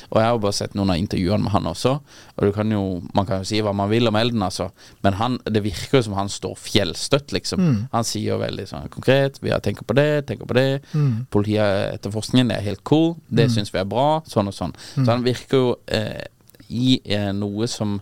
Og 0.10 0.20
jeg 0.22 0.30
har 0.30 0.40
bare 0.44 0.56
sett 0.56 0.76
noen 0.78 0.94
av 0.94 1.00
intervjuene 1.02 1.44
med 1.44 1.52
han 1.52 1.68
også. 1.68 1.94
Og 2.38 2.46
du 2.48 2.52
kan 2.56 2.72
jo, 2.72 2.84
man 3.14 3.28
kan 3.28 3.42
jo 3.44 3.50
si 3.50 3.60
hva 3.66 3.74
man 3.76 3.92
vil 3.92 4.08
om 4.08 4.16
Elden, 4.20 4.42
altså. 4.46 4.70
Men 5.04 5.18
han, 5.20 5.38
det 5.46 5.64
virker 5.66 6.00
jo 6.00 6.06
som 6.08 6.16
han 6.18 6.32
står 6.32 6.56
fjellstøtt, 6.64 7.34
liksom. 7.36 7.64
Han 7.94 8.08
sier 8.08 8.40
veldig 8.42 8.68
sånn 8.70 8.90
konkret 8.94 9.40
Vi 9.44 9.52
har 9.52 9.60
tenkt 9.64 9.86
på 9.88 9.96
det, 9.98 10.26
tenker 10.30 10.48
på 10.50 10.56
det. 10.58 10.82
Politietterforskningen, 11.34 12.50
det 12.52 12.58
er 12.60 12.68
helt 12.72 12.84
cool. 12.88 13.16
Det 13.30 13.50
syns 13.52 13.74
vi 13.74 13.82
er 13.82 13.90
bra. 13.90 14.22
Sånn 14.30 14.48
og 14.48 14.56
sånn. 14.56 14.74
Så 14.96 15.10
han 15.12 15.26
virker 15.26 15.58
jo 15.58 15.74
eh, 15.88 16.24
i 16.70 17.00
eh, 17.06 17.32
noe 17.36 17.68
som 17.68 17.98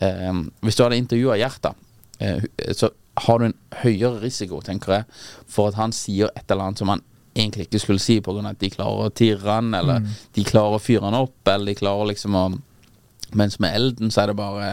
eh, 0.00 0.32
Hvis 0.62 0.76
du 0.78 0.84
hadde 0.84 1.00
intervjua 1.00 1.36
Hjerta, 1.40 1.74
eh, 2.18 2.44
så 2.72 2.90
har 3.26 3.38
du 3.38 3.44
en 3.46 3.58
høyere 3.82 4.20
risiko, 4.22 4.60
tenker 4.64 4.92
jeg, 4.92 5.04
for 5.46 5.70
at 5.70 5.76
han 5.78 5.92
sier 5.94 6.32
et 6.34 6.50
eller 6.50 6.64
annet 6.68 6.80
som 6.82 6.90
han 6.90 7.02
egentlig 7.34 7.66
ikke 7.68 7.80
skulle 7.82 8.02
si, 8.02 8.20
pga. 8.24 8.40
at 8.48 8.60
de 8.60 8.70
klarer 8.70 9.08
å 9.08 9.14
tirre 9.14 9.58
han, 9.58 9.74
eller 9.74 10.04
de 10.34 10.44
klarer 10.46 10.78
å 10.78 10.82
fyre 10.82 11.04
han 11.04 11.18
opp, 11.18 11.36
eller 11.48 11.72
de 11.72 11.80
klarer 11.82 12.14
liksom 12.14 12.38
å 12.38 12.46
Mens 13.34 13.56
med 13.58 13.74
Elden 13.74 14.12
så 14.14 14.20
er 14.20 14.30
det 14.30 14.36
bare 14.38 14.66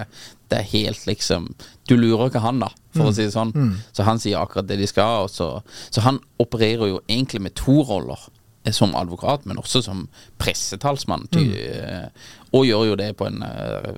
Det 0.51 0.57
er 0.59 0.67
helt 0.69 1.07
liksom 1.07 1.47
Du 1.89 1.95
lurer 1.97 2.27
ikke 2.27 2.43
han, 2.43 2.59
da, 2.61 2.67
for 2.93 3.09
å 3.09 3.13
si 3.15 3.23
det 3.25 3.33
sånn. 3.33 3.53
Så 3.91 4.05
han 4.05 4.19
sier 4.21 4.37
akkurat 4.37 4.67
det 4.67 4.77
de 4.77 4.87
skal. 4.87 5.25
Så, 5.31 5.47
så 5.89 6.03
han 6.05 6.19
opererer 6.37 6.91
jo 6.91 6.99
egentlig 7.07 7.41
med 7.41 7.55
to 7.57 7.81
roller. 7.87 8.19
eh, 8.63 8.71
Som 8.71 8.93
advokat, 8.95 9.45
men 9.45 9.57
også 9.57 9.81
som 9.81 10.03
pressetalsmann. 10.37 11.25
Ty, 11.31 11.41
mm. 11.47 12.11
Og 12.53 12.67
gjør 12.67 12.91
jo 12.91 12.99
det 12.99 13.15
på 13.17 13.25
en 13.31 13.41
eh, 13.47 13.95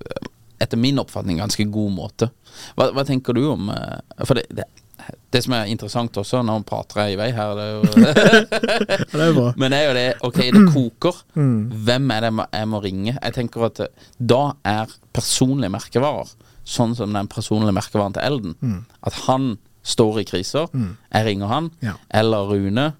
etter 0.63 0.77
min 0.79 1.01
oppfatning 1.01 1.41
ganske 1.41 1.65
god 1.73 1.91
måte. 1.91 2.29
Hva, 2.77 2.91
hva 2.95 3.03
tenker 3.03 3.35
du 3.35 3.43
om 3.49 3.69
eh, 3.73 4.23
For 4.23 4.39
det, 4.39 4.47
det, 4.55 4.69
det 5.33 5.41
som 5.43 5.53
er 5.57 5.65
interessant 5.71 6.17
også, 6.17 6.41
når 6.43 6.59
man 6.59 6.63
prater 6.67 7.01
jeg 7.03 7.13
i 7.15 7.19
vei 7.19 7.31
her, 7.35 7.53
det 7.57 7.63
er 7.63 7.73
jo 7.73 7.81
det 9.13 9.25
er 9.27 9.33
bra. 9.35 9.47
Men 9.57 9.71
det 9.73 9.79
er 9.79 9.87
jo 9.87 9.93
det, 9.97 10.05
ok, 10.29 10.39
det 10.55 10.63
koker. 10.73 11.21
Hvem 11.87 12.11
er 12.15 12.25
det 12.27 12.31
jeg 12.53 12.67
må- 12.71 12.81
ringe? 12.83 13.17
Jeg 13.21 13.33
tenker 13.33 13.65
at 13.69 13.79
eh, 13.85 13.87
da 14.19 14.41
er 14.65 14.91
personlige 15.13 15.71
merkevarer, 15.73 16.31
sånn 16.63 16.95
som 16.95 17.13
den 17.13 17.27
personlige 17.31 17.75
merkevaren 17.75 18.13
til 18.15 18.23
Elden, 18.23 18.83
at 19.03 19.13
han 19.27 19.57
står 19.83 20.21
i 20.21 20.23
kriser, 20.23 20.69
jeg 20.71 21.25
ringer 21.27 21.47
han, 21.51 21.71
Ja. 21.83 21.97
eller 22.09 22.45
Rune, 22.47 22.93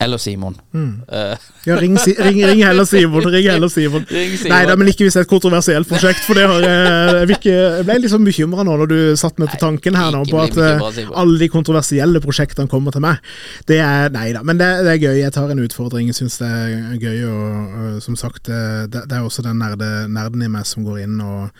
eller 0.00 0.18
Simon. 0.18 0.56
Eh, 0.74 1.36
Ja, 1.66 1.76
ring, 1.76 1.96
ring, 2.18 2.38
ring 2.46 2.62
heller 2.64 2.84
Simon. 2.88 3.20
Ring 3.28 3.44
heller 3.50 3.68
Simon. 3.68 4.06
Ring 4.10 4.30
Simon. 4.38 4.52
Nei 4.54 4.60
da, 4.64 4.76
men 4.80 4.88
ikke 4.88 5.04
hvis 5.04 5.12
det 5.18 5.20
er 5.20 5.26
et 5.26 5.32
kontroversielt 5.32 5.88
prosjekt. 5.90 6.22
For 6.24 6.38
det 6.38 6.46
har 6.48 6.64
jeg, 6.64 7.12
jeg, 7.28 7.36
ikke, 7.36 7.52
jeg 7.52 7.84
ble 7.84 7.96
litt 8.00 8.12
sånn 8.14 8.24
bekymra 8.24 8.64
nå 8.64 8.78
når 8.80 8.88
du 8.88 8.96
satt 9.20 9.36
meg 9.42 9.52
på 9.52 9.60
tanken 9.60 9.98
her 10.00 10.08
nå, 10.14 10.22
på 10.30 10.40
at 10.40 10.56
eh, 10.56 11.12
alle 11.20 11.36
de 11.42 11.50
kontroversielle 11.52 12.22
prosjektene 12.24 12.70
kommer 12.72 12.96
til 12.96 13.04
meg. 13.04 13.20
Det 13.68 13.76
er 13.84 14.08
Nei 14.14 14.30
da, 14.34 14.40
men 14.46 14.56
det, 14.60 14.70
det 14.86 14.94
er 14.96 15.02
gøy. 15.04 15.20
Jeg 15.20 15.34
tar 15.36 15.52
en 15.52 15.60
utfordring. 15.66 16.08
Jeg 16.08 16.16
syns 16.22 16.40
det 16.40 16.48
er 16.48 16.96
gøy. 16.96 17.20
Og, 17.28 17.76
og 17.84 18.00
som 18.08 18.16
sagt, 18.18 18.48
eh, 18.48 18.86
det, 18.88 19.04
det 19.10 19.20
er 19.20 19.28
også 19.28 19.44
den 19.44 19.60
nerde, 19.60 19.90
nerden 20.08 20.46
i 20.46 20.50
meg 20.50 20.64
som 20.68 20.88
går 20.88 21.02
inn 21.04 21.20
og 21.20 21.52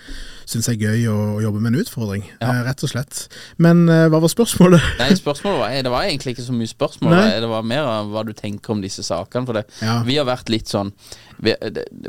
syns 0.51 0.67
det 0.67 0.79
er 0.81 0.89
gøy 0.89 1.05
å, 1.13 1.19
å 1.37 1.45
jobbe 1.45 1.61
med 1.63 1.75
en 1.77 1.85
utfordring. 1.85 2.25
Ja. 2.41 2.57
Rett 2.67 2.81
og 2.89 2.91
slett. 2.91 3.27
Men 3.63 3.85
hva 3.87 4.19
var 4.19 4.33
spørsmålet? 4.33 4.83
Nei, 4.99 5.13
spørsmålet 5.21 5.61
var, 5.61 5.77
det 5.87 5.93
var 5.93 6.09
egentlig 6.09 6.35
ikke 6.35 6.49
så 6.49 6.57
mye 6.57 6.73
spørsmål. 6.73 7.15
Nei. 7.15 7.29
Det 7.45 7.51
var 7.53 7.69
mer 7.69 7.87
av 7.87 8.11
hva 8.11 8.25
du 8.27 8.30
tenker 8.35 8.71
om 8.75 8.81
disse 8.83 9.03
sakene. 9.03 9.47
For 9.47 9.53
det, 9.55 9.65
Ja. 9.83 10.03
vi 10.03 10.17
har 10.17 10.25
vært 10.27 10.49
litt 10.49 10.67
sånn 10.69 10.93
Vi, 11.43 11.55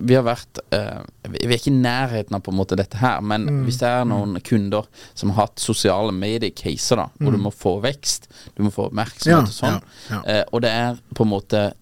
vi 0.02 0.14
har 0.16 0.24
vært 0.24 0.60
uh, 0.76 1.04
Vi 1.30 1.40
er 1.48 1.54
ikke 1.58 1.72
i 1.72 1.82
nærheten 1.82 2.36
av 2.36 2.42
på 2.44 2.52
en 2.52 2.58
måte 2.58 2.76
dette 2.76 2.98
her, 3.00 3.22
men 3.22 3.46
Mm. 3.46 3.64
hvis 3.66 3.78
det 3.80 3.88
er 3.88 4.04
noen 4.06 4.42
kunder 4.44 4.84
som 5.16 5.30
har 5.32 5.48
hatt 5.48 5.60
sosiale 5.60 6.12
medier-caser, 6.12 6.96
da, 6.98 7.08
hvor 7.20 7.32
du 7.32 7.38
må 7.38 7.52
få 7.54 7.82
vekst, 7.82 8.28
du 8.58 8.64
må 8.64 8.72
få 8.72 8.90
oppmerksomhet 8.92 9.24
Mm. 9.24 9.30
Ja, 9.32 9.42
og 9.42 9.48
sånn, 9.48 9.82
ja, 10.10 10.22
eh, 10.26 10.44
og 10.52 10.62
det 10.62 10.70
er 10.72 10.98
på 11.16 11.24
en 11.24 11.30
måte 11.32 11.74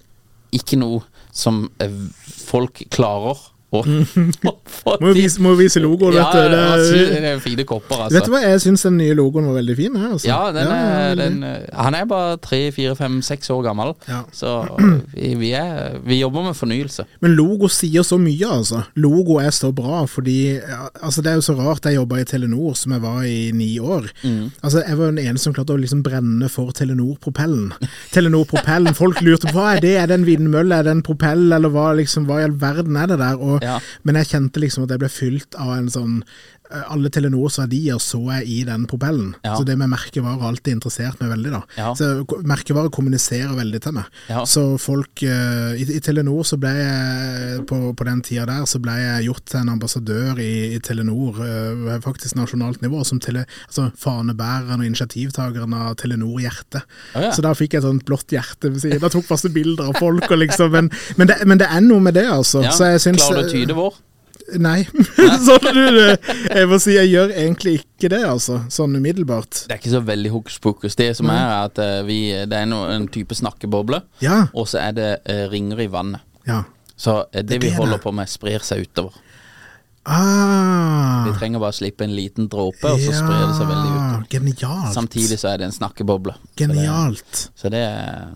ikke 0.54 0.78
noe 0.78 1.02
som 1.32 1.70
eh, 1.80 1.90
folk 2.28 2.84
klarer 2.90 3.38
å 3.72 3.84
Må 5.04 5.12
vise, 5.14 5.42
må 5.44 5.52
vise 5.60 5.82
logoen, 5.84 6.16
Ja, 6.18 6.30
vet 6.32 6.34
du. 6.34 6.56
det, 6.56 6.62
Det, 6.90 7.22
det 7.22 7.32
er 7.36 7.42
fine 7.44 7.66
kopper, 7.68 8.00
altså. 8.06 8.16
vet 8.18 8.26
du 8.26 8.32
hva, 8.34 8.40
jeg 8.42 8.62
syns 8.64 8.86
den 8.88 8.96
nye 8.98 9.14
logoen 9.18 9.46
var 9.50 9.58
veldig 9.60 9.76
fin. 9.78 9.96
Her, 10.00 10.08
Altså. 10.10 10.28
Ja, 10.28 10.40
den 10.56 10.68
er, 10.74 10.94
ja, 11.10 11.16
den, 11.20 11.36
han 11.78 11.96
er 12.00 12.06
bare 12.10 12.38
tre, 12.42 12.62
fire, 12.74 12.96
fem, 12.98 13.20
seks 13.26 13.50
år 13.54 13.62
gammel. 13.68 13.92
Ja. 14.10 14.24
Så 14.34 14.54
vi, 15.14 15.36
vi, 15.38 15.52
er, 15.60 16.00
vi 16.06 16.18
jobber 16.22 16.48
med 16.48 16.58
fornyelse. 16.58 17.06
Men 17.22 17.36
logo 17.38 17.70
sier 17.70 18.04
så 18.08 18.18
mye, 18.22 18.48
altså. 18.50 18.82
Logo 18.98 19.38
er 19.44 19.52
så 19.56 19.70
bra, 19.76 20.02
fordi 20.10 20.40
altså 21.02 21.22
Det 21.22 21.32
er 21.32 21.38
jo 21.40 21.46
så 21.46 21.56
rart. 21.60 21.86
Jeg 21.86 22.00
jobba 22.00 22.20
i 22.24 22.26
Telenor, 22.30 22.74
som 22.80 22.96
jeg 22.96 23.04
var 23.06 23.22
i 23.28 23.52
ni 23.56 23.70
år. 23.80 24.10
Altså 24.64 24.82
Jeg 24.88 24.98
var 24.98 25.12
den 25.14 25.22
ene 25.28 25.38
som 25.42 25.54
klarte 25.54 25.76
å 25.76 25.80
liksom 25.82 26.02
brenne 26.06 26.50
for 26.50 26.74
Telenor-propellen. 26.76 27.70
Telenor-propellen, 28.14 28.96
Folk 28.98 29.22
lurte 29.22 29.48
på 29.52 29.60
hva 29.60 29.76
er 29.78 29.84
det, 29.84 29.94
er 30.02 30.10
det 30.10 30.18
en 30.20 30.26
vindmølle, 30.28 30.76
er 30.82 30.88
det 30.90 30.96
en 30.98 31.04
propell, 31.06 31.46
eller 31.56 31.70
hva, 31.74 31.92
liksom, 32.00 32.26
hva 32.30 32.42
i 32.42 32.48
all 32.48 32.56
verden 32.60 32.98
er 33.00 33.12
det 33.14 33.20
der? 33.22 33.38
Og, 33.40 33.59
Ja. 33.66 33.80
Men 34.04 34.20
jeg 34.20 34.32
kjente 34.34 34.64
liksom 34.64 34.86
at 34.86 34.94
jeg 34.96 35.04
ble 35.04 35.12
fylt 35.14 35.58
av 35.60 35.76
en 35.78 35.92
sånn 35.94 36.20
alle 36.70 37.10
Telenors 37.14 37.58
verdier 37.60 37.98
så 38.04 38.20
jeg 38.38 38.48
i 38.50 38.58
den 38.68 38.86
propellen. 38.90 39.34
Ja. 39.46 39.56
Så 39.58 39.66
det 39.66 39.78
med 39.80 39.90
merkevare 39.92 40.38
har 40.40 40.52
alltid 40.52 40.78
interessert 40.78 41.20
meg 41.22 41.32
veldig. 41.34 41.54
da. 41.56 41.62
Ja. 41.80 41.94
Så 41.98 42.10
Merkevarer 42.20 42.60
Merkevare 42.70 42.92
kommuniserer 42.94 43.56
veldig 43.58 43.80
til 43.82 43.96
meg. 43.96 44.10
Ja. 44.30 44.44
Så 44.46 44.64
folk 44.82 45.24
eh, 45.26 45.80
i, 45.82 45.86
I 45.98 46.02
Telenor 46.04 46.44
så 46.48 46.60
ble 46.62 46.72
jeg 46.76 47.64
på, 47.70 47.80
på 47.98 48.08
den 48.08 48.22
tida 48.26 48.46
der 48.50 48.68
så 48.70 48.82
ble 48.84 48.96
jeg 49.00 49.28
gjort 49.30 49.46
til 49.50 49.62
en 49.62 49.72
ambassadør 49.74 50.42
i, 50.44 50.76
i 50.76 50.80
Telenor, 50.84 51.40
eh, 51.46 51.96
faktisk 52.04 52.38
nasjonalt 52.38 52.84
nivå, 52.86 53.02
som 53.08 53.22
tele, 53.24 53.46
altså 53.68 53.90
fanebæreren 54.00 54.84
og 54.84 54.90
initiativtakeren 54.90 55.74
av 55.78 55.96
Telenor 56.00 56.38
Hjerte. 56.44 56.84
Oh. 57.16 57.30
Så 57.34 57.46
da 57.46 57.56
fikk 57.58 57.76
jeg 57.76 57.84
et 57.84 57.90
sånt 57.90 58.06
blått 58.08 58.36
hjerte 58.36 58.74
ved 58.74 58.84
siden. 58.84 59.02
Da 59.02 59.12
tok 59.14 59.30
masse 59.32 59.52
bilder 59.54 59.90
av 59.90 60.00
folk, 60.00 60.28
og 60.30 60.44
liksom, 60.44 60.76
men, 60.76 60.92
men, 61.18 61.32
det, 61.32 61.42
men 61.50 61.62
det 61.62 61.70
er 61.70 61.84
noe 61.86 62.04
med 62.04 62.18
det, 62.20 62.28
altså. 62.30 62.64
Så 62.76 62.94
jeg 62.94 63.04
syns, 63.08 63.26
Klarer 63.26 63.48
du 63.48 63.50
å 63.50 63.56
tyde 63.56 63.78
vår? 63.78 63.98
Nei. 64.58 64.84
sånn 65.48 65.68
du, 65.76 65.84
jeg 66.50 66.70
må 66.72 66.80
si, 66.82 66.96
jeg 66.96 67.12
gjør 67.12 67.34
egentlig 67.36 67.76
ikke 67.82 68.10
det, 68.16 68.22
altså. 68.26 68.62
Sånn 68.74 68.96
umiddelbart. 68.98 69.66
Det 69.68 69.76
er 69.76 69.82
ikke 69.82 69.94
så 69.94 70.02
veldig 70.08 70.32
hokus 70.34 70.58
pokus. 70.64 70.98
Det 71.00 71.12
som 71.20 71.30
er, 71.30 71.40
er 71.44 71.70
at 71.70 71.82
eh, 71.84 72.00
vi, 72.08 72.20
det 72.50 72.64
er 72.64 72.68
no, 72.72 72.84
en 72.90 73.08
type 73.12 73.38
snakkeboble, 73.38 74.02
Ja. 74.26 74.46
og 74.54 74.70
så 74.72 74.82
er 74.88 74.98
det 74.98 75.10
eh, 75.30 75.46
ringer 75.52 75.84
i 75.86 75.90
vannet. 75.92 76.26
Ja. 76.50 76.64
Så 77.00 77.22
eh, 77.32 77.44
det, 77.44 77.60
Det 77.60 77.62
vi 77.68 77.74
holder 77.78 78.02
på 78.04 78.12
med, 78.16 78.32
sprer 78.32 78.64
seg 78.66 78.88
utover. 78.88 79.16
Ah. 80.04 81.26
Vi 81.28 81.34
trenger 81.38 81.60
bare 81.60 81.76
slippe 81.76 82.04
en 82.06 82.14
liten 82.16 82.48
dråpe, 82.50 82.88
og 82.88 83.02
så 83.04 83.12
sprer 83.14 83.42
det 83.46 83.56
seg 83.58 83.68
veldig 83.70 83.90
ut. 83.92 84.30
Genialt. 84.32 84.94
Samtidig 84.96 85.38
så 85.42 85.52
er 85.52 85.60
det 85.62 85.68
en 85.68 85.76
snakkeboble. 85.76 86.34
Så 86.34 86.40
det- 86.56 86.68
Genialt. 86.70 87.50
Så 87.56 87.70
det 87.70 87.82
er 87.84 88.28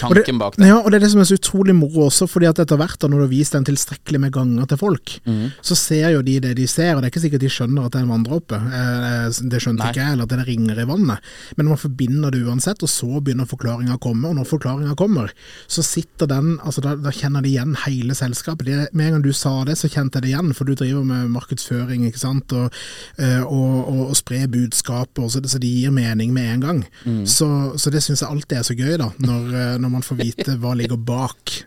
tanken 0.00 0.24
det, 0.24 0.38
bak 0.38 0.56
det. 0.56 0.66
Ja, 0.66 0.78
og 0.80 0.90
det 0.90 0.96
er 0.96 1.04
det 1.06 1.10
som 1.12 1.20
er 1.20 1.24
så 1.24 1.38
utrolig 1.38 1.74
moro 1.74 2.08
også, 2.08 2.28
fordi 2.28 2.48
at 2.48 2.58
etter 2.58 2.76
hvert 2.76 2.98
da, 2.98 3.08
når 3.08 3.16
du 3.16 3.24
har 3.24 3.28
vist 3.28 3.52
den 3.52 3.64
tilstrekkelig 3.64 4.20
med 4.20 4.32
ganger 4.32 4.66
til 4.66 4.76
folk, 4.76 5.20
mm. 5.24 5.52
så 5.62 5.76
ser 5.76 6.10
jo 6.12 6.22
de 6.22 6.40
det 6.40 6.56
de 6.56 6.66
ser, 6.66 6.94
og 6.94 7.02
det 7.02 7.08
er 7.08 7.14
ikke 7.14 7.24
sikkert 7.28 7.40
de 7.40 7.48
skjønner 7.48 7.86
at 7.86 7.92
det 7.92 8.00
er 8.00 8.04
en 8.04 8.14
vanndråpe. 8.14 8.54
Eh, 8.54 9.30
Det 9.54 9.60
skjønte 9.62 9.78
Nei. 9.84 9.90
ikke 9.92 10.02
jeg, 10.02 10.12
eller 10.12 10.22
at 10.24 10.28
det 10.28 10.46
ringer 10.46 10.78
i 10.80 10.84
vannet. 10.84 11.18
Men 11.56 11.66
man 11.68 11.76
forbinder 11.78 12.30
det 12.30 12.42
uansett, 12.44 12.82
og 12.82 12.88
så 12.88 13.20
begynner 13.22 13.46
forklaringa 13.46 13.96
å 13.96 14.00
komme, 14.00 14.28
og 14.28 14.36
når 14.36 14.46
forklaringa 14.50 14.96
kommer, 14.96 15.30
så 15.68 15.82
sitter 15.82 16.26
den 16.26 16.58
altså 16.58 16.80
da, 16.82 16.94
da 16.96 17.10
kjenner 17.10 17.42
de 17.42 17.48
igjen 17.54 17.76
hele 17.86 18.14
selskapet. 18.14 18.64
Det, 18.66 18.88
med 18.92 19.06
en 19.06 19.12
gang 19.14 19.22
du 19.22 19.32
sa 19.32 19.64
det, 19.64 19.76
så 19.78 19.88
kjente 19.88 20.18
jeg 20.18 20.22
det 20.22 20.30
igjen, 20.34 20.54
for 20.54 20.64
du 20.64 20.74
driver 20.74 21.03
med 21.08 21.28
markedsføring, 21.34 22.06
ikke 22.08 22.22
sant, 22.22 22.52
og, 22.56 22.72
eh, 23.18 23.42
og, 23.42 23.76
og, 23.84 24.00
og 24.10 24.16
spre 24.18 24.44
budskapet, 24.50 25.22
og 25.24 25.30
så, 25.34 25.42
så 25.48 25.60
de 25.62 25.70
gir 25.70 25.94
mening 25.94 26.32
med 26.34 26.50
en 26.56 26.64
gang. 26.64 26.82
Så, 27.28 27.48
så 27.80 27.92
det 27.94 28.02
syns 28.04 28.24
jeg 28.24 28.30
alltid 28.30 28.58
er 28.58 28.66
så 28.66 28.78
gøy, 28.78 28.96
da, 29.00 29.12
når, 29.24 29.54
eh, 29.54 29.76
når 29.82 29.94
man 29.98 30.06
får 30.06 30.20
vite 30.24 30.58
hva 30.62 30.74
ligger 30.78 31.00
bak 31.00 31.60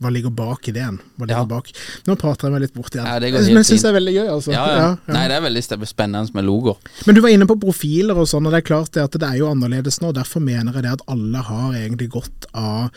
hva 0.00 0.08
ligger 0.08 0.32
bak 0.32 0.64
ideen? 0.70 0.96
Hva 1.18 1.26
ligger 1.28 1.42
Ja. 1.42 1.44
bak? 1.44 1.66
Nå 2.08 2.14
prater 2.16 2.48
jeg 2.48 2.52
meg 2.54 2.62
litt 2.62 2.72
bort 2.72 2.94
igjen. 2.94 3.04
Ja, 3.04 3.18
det 3.20 3.32
går 3.34 3.44
Men 3.44 3.60
jeg 3.60 3.66
syns 3.68 3.82
det 3.84 3.90
er 3.90 3.98
veldig 3.98 4.14
gøy, 4.14 4.28
altså. 4.32 4.52
Ja, 4.54 4.62
ja. 4.72 4.96
Nei, 5.12 5.24
det 5.28 5.36
er 5.36 5.44
veldig 5.44 5.86
spennende 5.86 6.32
med 6.32 6.44
logoer. 6.48 6.78
Men 7.04 7.14
du 7.14 7.20
var 7.20 7.28
inne 7.28 7.44
på 7.46 7.58
profiler 7.60 8.16
og 8.16 8.26
sånn, 8.30 8.46
og 8.48 8.54
det 8.54 8.62
er 8.62 8.68
klart 8.70 8.92
det 8.96 9.04
at 9.04 9.12
det 9.20 9.28
er 9.28 9.36
jo 9.42 9.50
annerledes 9.52 10.00
nå. 10.00 10.14
Derfor 10.16 10.40
mener 10.40 10.72
jeg 10.72 10.86
det 10.88 10.94
at 10.96 11.04
alle 11.06 11.42
har 11.44 11.76
egentlig 11.76 12.08
godt 12.16 12.48
av 12.54 12.88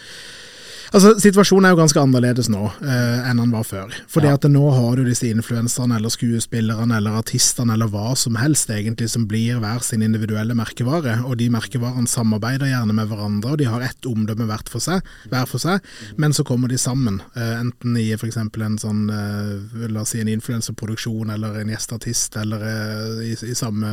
Altså, 0.94 1.16
Situasjonen 1.18 1.66
er 1.66 1.74
jo 1.74 1.80
ganske 1.80 1.98
annerledes 2.02 2.50
nå 2.54 2.68
eh, 2.86 3.30
enn 3.30 3.40
den 3.42 3.50
var 3.54 3.64
før. 3.66 3.94
Fordi 4.14 4.28
Ja. 4.30 4.36
at 4.38 4.46
nå 4.46 4.62
har 4.76 4.96
du 5.00 5.04
disse 5.08 5.26
influenserne 5.26 5.96
eller 5.98 6.10
skuespillerne 6.14 6.98
eller 7.00 7.18
artistene 7.18 7.74
eller 7.74 7.88
hva 7.90 8.12
som 8.18 8.36
helst 8.38 8.70
egentlig 8.70 9.10
som 9.10 9.26
blir 9.28 9.58
hver 9.64 9.82
sin 9.82 10.04
individuelle 10.06 10.54
merkevare. 10.54 11.16
Og 11.26 11.38
de 11.42 11.50
merkevarene 11.50 12.06
samarbeider 12.08 12.70
gjerne 12.70 12.94
med 12.94 13.10
hverandre, 13.10 13.52
og 13.56 13.58
de 13.58 13.66
har 13.72 13.82
ett 13.82 14.06
omdømme 14.06 14.46
hvert 14.46 14.70
for 14.70 14.80
seg, 14.86 15.02
hver 15.32 15.50
for 15.50 15.58
seg. 15.64 15.82
Men 16.18 16.32
så 16.38 16.46
kommer 16.46 16.70
de 16.70 16.78
sammen, 16.78 17.22
eh, 17.36 17.56
enten 17.64 17.98
i 17.98 18.12
f.eks. 18.14 18.38
en 18.38 18.78
sånn 18.78 19.02
eh, 19.10 19.88
la 19.90 20.02
oss 20.06 20.14
si 20.14 20.22
en 20.22 20.30
influenserproduksjon 20.30 21.34
eller 21.34 21.58
en 21.64 21.74
gjestartist 21.74 22.38
eller 22.38 22.62
eh, 22.70 23.32
i, 23.32 23.34
i 23.50 23.56
samme 23.58 23.90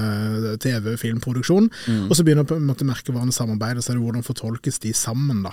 TV-filmproduksjon. 0.61 1.71
Og 2.11 2.15
så 2.17 2.25
begynner 2.27 2.45
på 2.49 2.57
en 2.61 2.69
måte 2.69 2.85
merkevarene 2.89 3.33
samarbeide, 3.35 3.81
så 3.83 3.93
er 3.95 3.99
det 3.99 4.05
hvordan 4.05 4.27
fortolkes 4.27 4.79
de 4.85 4.93
sammen, 4.97 5.43
da. 5.49 5.53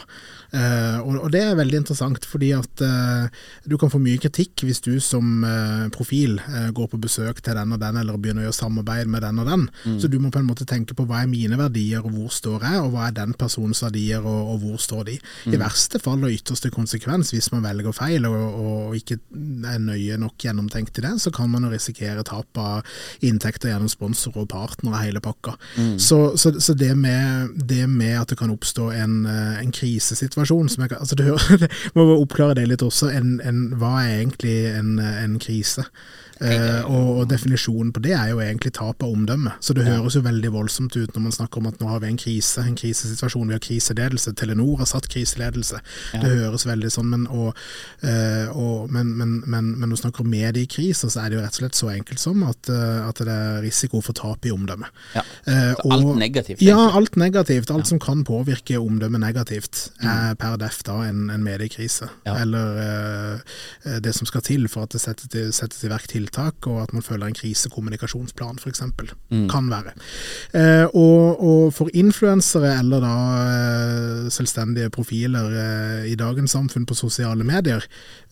Eh, 0.52 1.00
og, 1.08 1.20
og 1.24 1.32
det 1.32 1.37
er 1.44 1.58
veldig 1.58 1.82
interessant, 1.82 2.26
fordi 2.28 2.52
at 2.56 2.84
eh, 2.84 3.28
du 3.68 3.78
kan 3.80 3.92
få 3.92 4.00
mye 4.02 4.20
kritikk 4.22 4.64
hvis 4.66 4.82
du 4.86 4.98
som 5.04 5.44
eh, 5.46 5.88
profil 5.94 6.38
eh, 6.42 6.70
går 6.76 6.90
på 6.92 7.00
besøk 7.02 7.42
til 7.44 7.58
den 7.58 7.76
og 7.76 7.82
den, 7.82 8.00
eller 8.02 8.20
begynner 8.22 8.46
å 8.46 8.48
gjøre 8.48 8.60
samarbeid 8.60 9.12
med 9.12 9.26
den 9.26 9.42
og 9.44 9.50
den. 9.50 9.66
Så 10.02 10.10
du 10.12 10.18
må 10.22 10.32
på 10.34 10.42
en 10.42 10.48
måte 10.50 10.68
tenke 10.68 10.96
på 10.98 11.06
hva 11.08 11.24
er 11.24 11.32
mine 11.32 11.58
verdier, 11.60 12.04
og 12.06 12.14
hvor 12.16 12.34
står 12.34 12.66
jeg, 12.68 12.82
og 12.84 12.94
hva 12.96 13.08
er 13.08 13.18
den 13.18 13.36
personens 13.38 13.84
verdier, 13.86 14.24
og, 14.24 14.54
og 14.54 14.64
hvor 14.64 14.82
står 14.82 15.08
de. 15.12 15.18
I 15.52 15.60
verste 15.60 16.02
fall 16.04 16.24
og 16.24 16.34
ytterste 16.34 16.72
konsekvens, 16.74 17.34
hvis 17.36 17.52
man 17.54 17.66
velger 17.66 17.96
feil 17.96 18.28
og, 18.30 18.38
og 18.38 18.98
ikke 18.98 19.20
er 19.68 19.82
nøye 19.84 20.18
nok 20.22 20.48
gjennomtenkt 20.48 21.02
i 21.02 21.06
det, 21.06 21.16
så 21.24 21.34
kan 21.34 21.52
man 21.52 21.68
jo 21.68 21.74
risikere 21.74 22.26
tap 22.28 22.62
av 22.62 22.98
inntekter 23.26 23.72
gjennom 23.72 23.92
sponsorer 23.92 24.44
og 24.44 24.52
partnere, 24.52 25.04
hele 25.04 25.22
pakka. 25.24 25.56
Så, 26.02 26.20
så, 26.40 26.54
så 26.62 26.74
det, 26.78 26.94
med, 26.98 27.56
det 27.70 27.86
med 27.90 28.16
at 28.22 28.32
det 28.32 28.40
kan 28.40 28.52
oppstå 28.54 28.90
en, 28.96 29.20
eh, 29.30 29.60
en 29.62 29.74
krisesituasjon 29.74 30.70
som 30.72 30.86
jeg, 30.86 30.96
altså 30.98 31.18
det 31.18 31.27
må 31.96 32.06
bare 32.06 32.22
oppklare 32.22 32.58
det 32.60 32.68
litt 32.72 32.86
også. 32.86 33.12
En, 33.14 33.38
en, 33.46 33.68
hva 33.80 34.00
er 34.04 34.22
egentlig 34.22 34.58
en, 34.72 34.98
en 35.00 35.38
krise? 35.44 35.88
Eh, 36.42 36.82
og, 36.86 37.22
og 37.22 37.30
definisjonen 37.32 37.92
på 37.94 38.02
det 38.04 38.14
er 38.18 38.32
jo 38.32 38.42
egentlig 38.44 38.74
tap 38.78 39.04
av 39.04 39.14
omdømme. 39.14 39.56
Så 39.64 39.76
det 39.78 39.86
høres 39.88 40.18
jo 40.18 40.24
veldig 40.26 40.52
voldsomt 40.54 40.96
ut 40.98 41.14
når 41.16 41.24
man 41.24 41.36
snakker 41.36 41.62
om 41.62 41.70
at 41.70 41.80
nå 41.82 41.90
har 41.92 42.02
vi 42.04 42.12
en 42.12 42.20
krise, 42.20 42.64
en 42.64 42.78
krisesituasjon, 42.78 43.48
vi 43.50 43.58
har 43.58 43.64
kriseledelse. 43.64 44.34
Telenor 44.38 44.82
har 44.82 44.90
satt 44.90 45.10
kriseledelse. 45.12 45.82
Det 46.14 46.32
høres 46.32 46.68
veldig 46.70 46.92
sånn, 46.94 47.12
men, 47.14 47.26
og, 47.34 47.58
eh, 48.06 48.50
og, 48.54 48.92
men, 48.94 49.14
men, 49.18 49.38
men, 49.46 49.72
men 49.76 49.88
når 49.88 49.98
du 49.98 50.02
snakker 50.04 50.26
om 50.26 50.32
mediekriser, 50.32 51.12
så 51.14 51.24
er 51.24 51.32
det 51.32 51.40
jo 51.40 51.46
rett 51.46 51.58
og 51.58 51.62
slett 51.62 51.80
så 51.80 51.92
enkelt 51.94 52.22
som 52.22 52.44
at, 52.48 52.72
eh, 52.74 53.00
at 53.08 53.24
det 53.24 53.38
er 53.38 53.62
risiko 53.66 54.02
for 54.06 54.18
tap 54.18 54.46
i 54.48 54.54
omdømme. 54.54 54.90
Ja. 55.16 55.26
Eh, 55.46 55.74
alt 55.88 56.14
negativt, 56.20 56.62
Ja, 56.66 56.80
alt 56.98 57.18
negativt. 57.20 57.72
Alt 57.74 57.90
som 57.90 58.02
kan 58.02 58.24
påvirke 58.28 58.80
omdømmet 58.82 59.22
negativt, 59.22 59.88
er 60.04 60.36
per 60.40 60.58
def 60.62 60.82
da 60.88 61.00
en, 61.08 61.28
en 61.34 61.44
mediekrise. 61.46 62.10
Ja. 62.28 62.38
Eller 62.42 62.82
eh, 62.84 63.98
det 64.04 64.14
som 64.16 64.30
skal 64.30 64.46
til 64.46 64.68
for 64.72 64.88
at 64.88 64.96
det 64.96 65.02
settes 65.02 65.84
i, 65.84 65.90
verk 65.92 66.08
verk 66.08 66.12
tiltak, 66.28 66.68
og 66.68 66.84
at 66.84 66.94
man 66.94 67.04
følger 67.04 67.28
en 67.28 67.38
krisekommunikasjonsplan 67.38 68.60
f.eks. 68.60 68.82
Mm. 69.32 69.48
Kan 69.50 69.70
være. 69.70 69.94
Eh, 70.54 70.86
og, 70.94 71.44
og 71.44 71.74
for 71.74 71.90
influensere 71.94 72.78
eller 72.80 73.02
da 73.04 73.16
eh, 73.48 74.30
selvstendige 74.34 74.90
profiler 74.90 75.52
eh, 75.52 76.12
i 76.12 76.16
dagens 76.16 76.52
samfunn 76.52 76.86
på 76.86 76.96
sosiale 76.98 77.44
medier, 77.48 77.84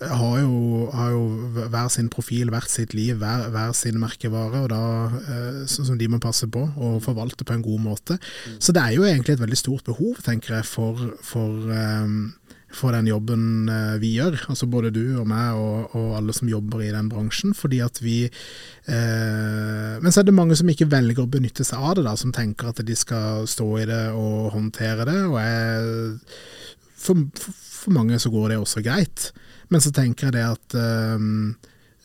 eh, 0.01 0.07
har 0.07 0.39
jo, 0.41 0.89
har 0.93 1.11
jo 1.11 1.25
hver 1.69 1.89
sin 1.89 2.09
profil, 2.09 2.49
hvert 2.49 2.69
sitt 2.69 2.93
liv, 2.93 3.15
hver, 3.21 3.49
hver 3.53 3.73
sin 3.73 3.99
merkevare, 3.99 4.65
og 4.65 4.69
da 4.73 4.83
eh, 5.25 5.61
som 5.67 5.85
som 5.85 5.99
de 5.99 6.07
må 6.09 6.19
passe 6.19 6.47
på 6.49 6.63
og 6.75 7.03
forvalte 7.03 7.45
på 7.45 7.53
en 7.53 7.65
god 7.65 7.79
måte. 7.83 8.17
Så 8.59 8.73
det 8.75 8.81
er 8.81 8.95
jo 8.95 9.05
egentlig 9.05 9.35
et 9.35 9.43
veldig 9.43 9.59
stort 9.59 9.85
behov, 9.85 10.17
tenker 10.25 10.57
jeg, 10.57 10.65
for, 10.65 11.11
for 11.23 11.71
eh, 11.71 12.15
for 12.75 12.95
den 12.95 13.07
jobben 13.07 13.69
eh, 13.71 13.95
vi 14.01 14.15
gjør, 14.17 14.37
altså 14.51 14.67
både 14.69 14.91
du 14.95 15.03
og 15.21 15.27
meg 15.29 15.59
og, 15.59 15.95
og 15.95 16.15
alle 16.17 16.35
som 16.35 16.49
jobber 16.51 16.83
i 16.83 16.91
den 16.93 17.09
bransjen. 17.11 17.53
fordi 17.55 17.79
at 17.85 18.01
vi 18.03 18.17
eh, 18.25 19.93
Men 20.01 20.11
så 20.11 20.21
er 20.21 20.27
det 20.27 20.35
mange 20.35 20.57
som 20.59 20.69
ikke 20.69 20.89
velger 20.91 21.23
å 21.23 21.31
benytte 21.31 21.63
seg 21.67 21.79
av 21.79 21.95
det, 21.97 22.05
da, 22.07 22.15
som 22.19 22.33
tenker 22.35 22.71
at 22.71 22.83
de 22.85 22.97
skal 22.97 23.47
stå 23.47 23.69
i 23.79 23.87
det 23.89 24.03
og 24.11 24.51
håndtere 24.55 25.07
det. 25.07 25.21
og 25.29 25.39
jeg, 25.39 26.19
for, 27.05 27.23
for, 27.37 27.95
mange 27.95 28.19
så 28.19 28.31
går 28.33 28.51
det 28.51 28.59
også 28.59 28.83
greit, 28.85 29.29
men 29.69 29.81
så 29.81 29.93
tenker 29.93 30.27
jeg 30.27 30.37
det 30.37 30.45
at 30.49 30.77
eh, 30.79 31.29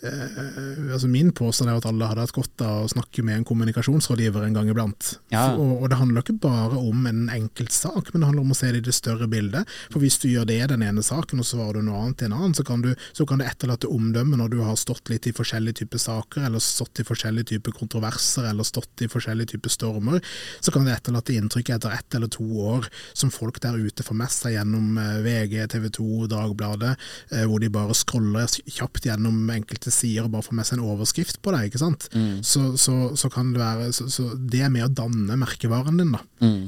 altså 0.01 1.09
Min 1.09 1.29
påstand 1.37 1.69
er 1.69 1.77
at 1.77 1.87
alle 1.89 2.07
hadde 2.09 2.23
hatt 2.25 2.33
godt 2.33 2.63
av 2.65 2.87
å 2.87 2.91
snakke 2.91 3.23
med 3.27 3.37
en 3.37 3.45
kommunikasjonsrådgiver 3.49 4.47
en 4.47 4.57
gang 4.57 4.71
iblant. 4.73 5.11
Ja. 5.33 5.51
For, 5.51 5.61
og, 5.61 5.83
og 5.83 5.91
det 5.93 5.99
handler 6.01 6.25
ikke 6.25 6.39
bare 6.41 6.81
om 6.81 7.05
en 7.11 7.27
enkelt 7.33 7.75
sak, 7.75 8.09
men 8.13 8.23
det 8.23 8.31
handler 8.31 8.47
om 8.47 8.55
å 8.55 8.57
se 8.57 8.71
det 8.73 8.81
i 8.81 8.87
det 8.87 8.95
større 8.97 9.29
bildet. 9.31 9.69
For 9.93 10.01
hvis 10.01 10.17
du 10.23 10.31
gjør 10.31 10.49
det 10.49 10.57
i 10.57 10.69
den 10.73 10.85
ene 10.87 11.05
saken, 11.05 11.43
og 11.43 11.49
svarer 11.49 11.81
du 11.81 11.89
noe 11.91 12.01
annet 12.01 12.25
i 12.25 12.29
en 12.31 12.37
annen, 12.39 12.57
så 12.57 12.65
kan, 12.67 12.85
du, 12.85 12.95
så 13.17 13.27
kan 13.29 13.43
det 13.43 13.51
etterlate 13.51 13.91
omdømme 13.93 14.41
når 14.41 14.55
du 14.55 14.59
har 14.65 14.79
stått 14.81 15.13
litt 15.13 15.29
i 15.29 15.35
forskjellige 15.37 15.83
typer 15.83 16.03
saker, 16.03 16.47
eller 16.49 16.65
stått 16.65 17.03
i 17.03 17.07
forskjellige 17.07 17.53
typer 17.53 17.77
kontroverser, 17.77 18.49
eller 18.51 18.69
stått 18.69 19.05
i 19.05 19.11
forskjellige 19.13 19.55
typer 19.55 19.77
stormer. 19.77 20.25
Så 20.65 20.73
kan 20.73 20.89
det 20.89 20.97
etterlate 20.97 21.37
inntrykk 21.37 21.75
etter 21.77 21.99
ett 21.99 22.17
eller 22.17 22.33
to 22.33 22.47
år 22.73 22.89
som 23.13 23.33
folk 23.35 23.61
der 23.61 23.77
ute 23.77 24.07
får 24.07 24.17
med 24.17 24.33
seg 24.33 24.57
gjennom 24.57 24.97
eh, 25.01 25.21
VG, 25.27 25.59
TV 25.75 25.89
2, 26.01 26.09
Dagbladet, 26.33 26.97
eh, 27.35 27.45
hvor 27.45 27.61
de 27.61 27.69
bare 27.73 27.97
scroller 27.97 28.49
kjapt 28.65 29.05
gjennom 29.05 29.45
enkelte 29.53 29.90
sider 29.95 30.27
og 30.27 30.35
bare 30.35 30.47
får 30.47 30.59
med 30.59 30.69
seg 30.69 30.79
en 30.79 30.87
overskrift 30.93 31.41
på 31.43 31.55
det. 31.55 31.65
ikke 31.69 31.83
sant? 31.83 32.09
Så, 32.47 32.65
så, 32.81 32.97
så 33.19 33.31
kan 33.33 33.53
det 33.55 33.61
være 33.61 33.91
så, 33.97 34.07
så 34.11 34.29
Det 34.35 34.63
er 34.65 34.73
med 34.73 34.87
å 34.87 34.93
danne 35.03 35.37
merkevaren 35.41 36.01
din, 36.01 36.15
da. 36.15 36.23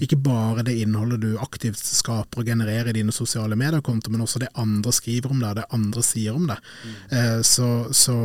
Ikke 0.05 0.19
bare 0.21 0.65
det 0.67 0.77
innholdet 0.83 1.23
du 1.23 1.31
aktivt 1.41 1.81
skaper 1.81 2.43
og 2.43 2.49
genererer 2.49 2.91
i 2.91 2.97
dine 2.99 3.15
sosiale 3.15 3.57
mediekonto, 3.59 4.11
men 4.13 4.25
også 4.25 4.43
det 4.43 4.51
andre 4.59 4.93
skriver 4.95 5.33
om 5.33 5.41
det, 5.43 5.55
det 5.61 5.69
andre 5.75 6.05
sier 6.05 6.37
om 6.37 6.47
det. 6.51 6.59
Eh, 7.11 7.41
så, 7.47 7.69
så, 7.95 8.17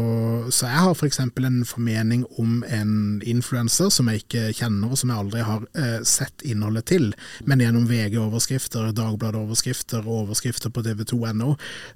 så 0.52 0.70
jeg 0.70 0.84
har 0.86 0.96
f.eks. 0.96 1.22
en 1.24 1.62
formening 1.68 2.26
om 2.42 2.64
en 2.68 3.22
influenser 3.26 3.92
som 3.94 4.10
jeg 4.12 4.24
ikke 4.24 4.48
kjenner, 4.58 4.92
og 4.92 5.00
som 5.00 5.12
jeg 5.12 5.22
aldri 5.24 5.46
har 5.48 5.66
eh, 5.78 6.00
sett 6.08 6.46
innholdet 6.48 6.88
til, 6.92 7.10
men 7.48 7.64
gjennom 7.64 7.88
VG-overskrifter, 7.90 8.92
Dagbladet-overskrifter 8.98 10.04
og 10.06 10.24
overskrifter 10.24 10.74
på 10.74 10.84
tv2.no, 10.86 11.54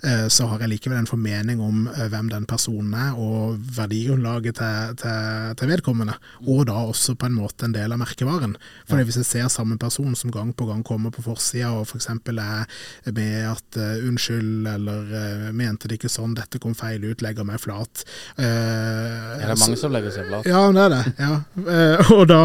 eh, 0.08 0.28
så 0.32 0.50
har 0.52 0.64
jeg 0.64 0.76
likevel 0.76 1.02
en 1.02 1.10
formening 1.10 1.62
om 1.64 1.86
eh, 1.92 2.08
hvem 2.12 2.32
den 2.32 2.48
personen 2.50 2.91
er, 2.94 3.18
og 3.18 3.58
verdigrunnlaget 3.78 4.60
til, 4.60 4.96
til, 5.02 5.56
til 5.58 5.72
vedkommende, 5.74 6.16
og 6.46 6.66
da 6.70 6.78
også 6.92 7.16
på 7.18 7.28
en 7.30 7.38
måte 7.40 7.68
en 7.68 7.76
del 7.76 7.92
av 7.92 8.02
merkevaren. 8.02 8.56
For 8.90 9.02
hvis 9.02 9.18
jeg 9.22 9.30
ser 9.30 9.52
samme 9.54 9.80
person 9.82 10.16
som 10.16 10.34
gang 10.34 10.54
på 10.56 10.68
gang 10.70 10.84
kommer 10.86 11.14
på 11.14 11.26
forsida 11.26 11.72
og 11.74 11.88
f.eks. 11.88 12.10
er 12.12 13.12
med 13.12 13.36
at 13.50 13.78
eh, 13.78 14.06
'unnskyld' 14.06 14.70
eller 14.76 15.02
eh, 15.10 15.52
'mente 15.52 15.88
det 15.88 15.98
ikke 15.98 16.12
sånn', 16.12 16.36
'dette 16.36 16.60
kom 16.62 16.76
feil 16.76 17.02
ut', 17.02 17.22
legger 17.22 17.44
meg 17.44 17.60
flat. 17.60 18.04
uh, 18.38 18.46
Er 18.46 19.48
det 19.48 19.58
mange 19.60 19.72
mange 19.72 19.80
som 19.80 19.96
legger 19.96 20.12
seg 20.12 20.28
flat. 20.28 20.46
ja, 20.46 20.62
det 20.72 20.84
er 20.86 20.94
det. 20.96 21.04
Ja. 21.20 21.34
Uh, 21.56 22.12
og 22.18 22.28
da, 22.28 22.42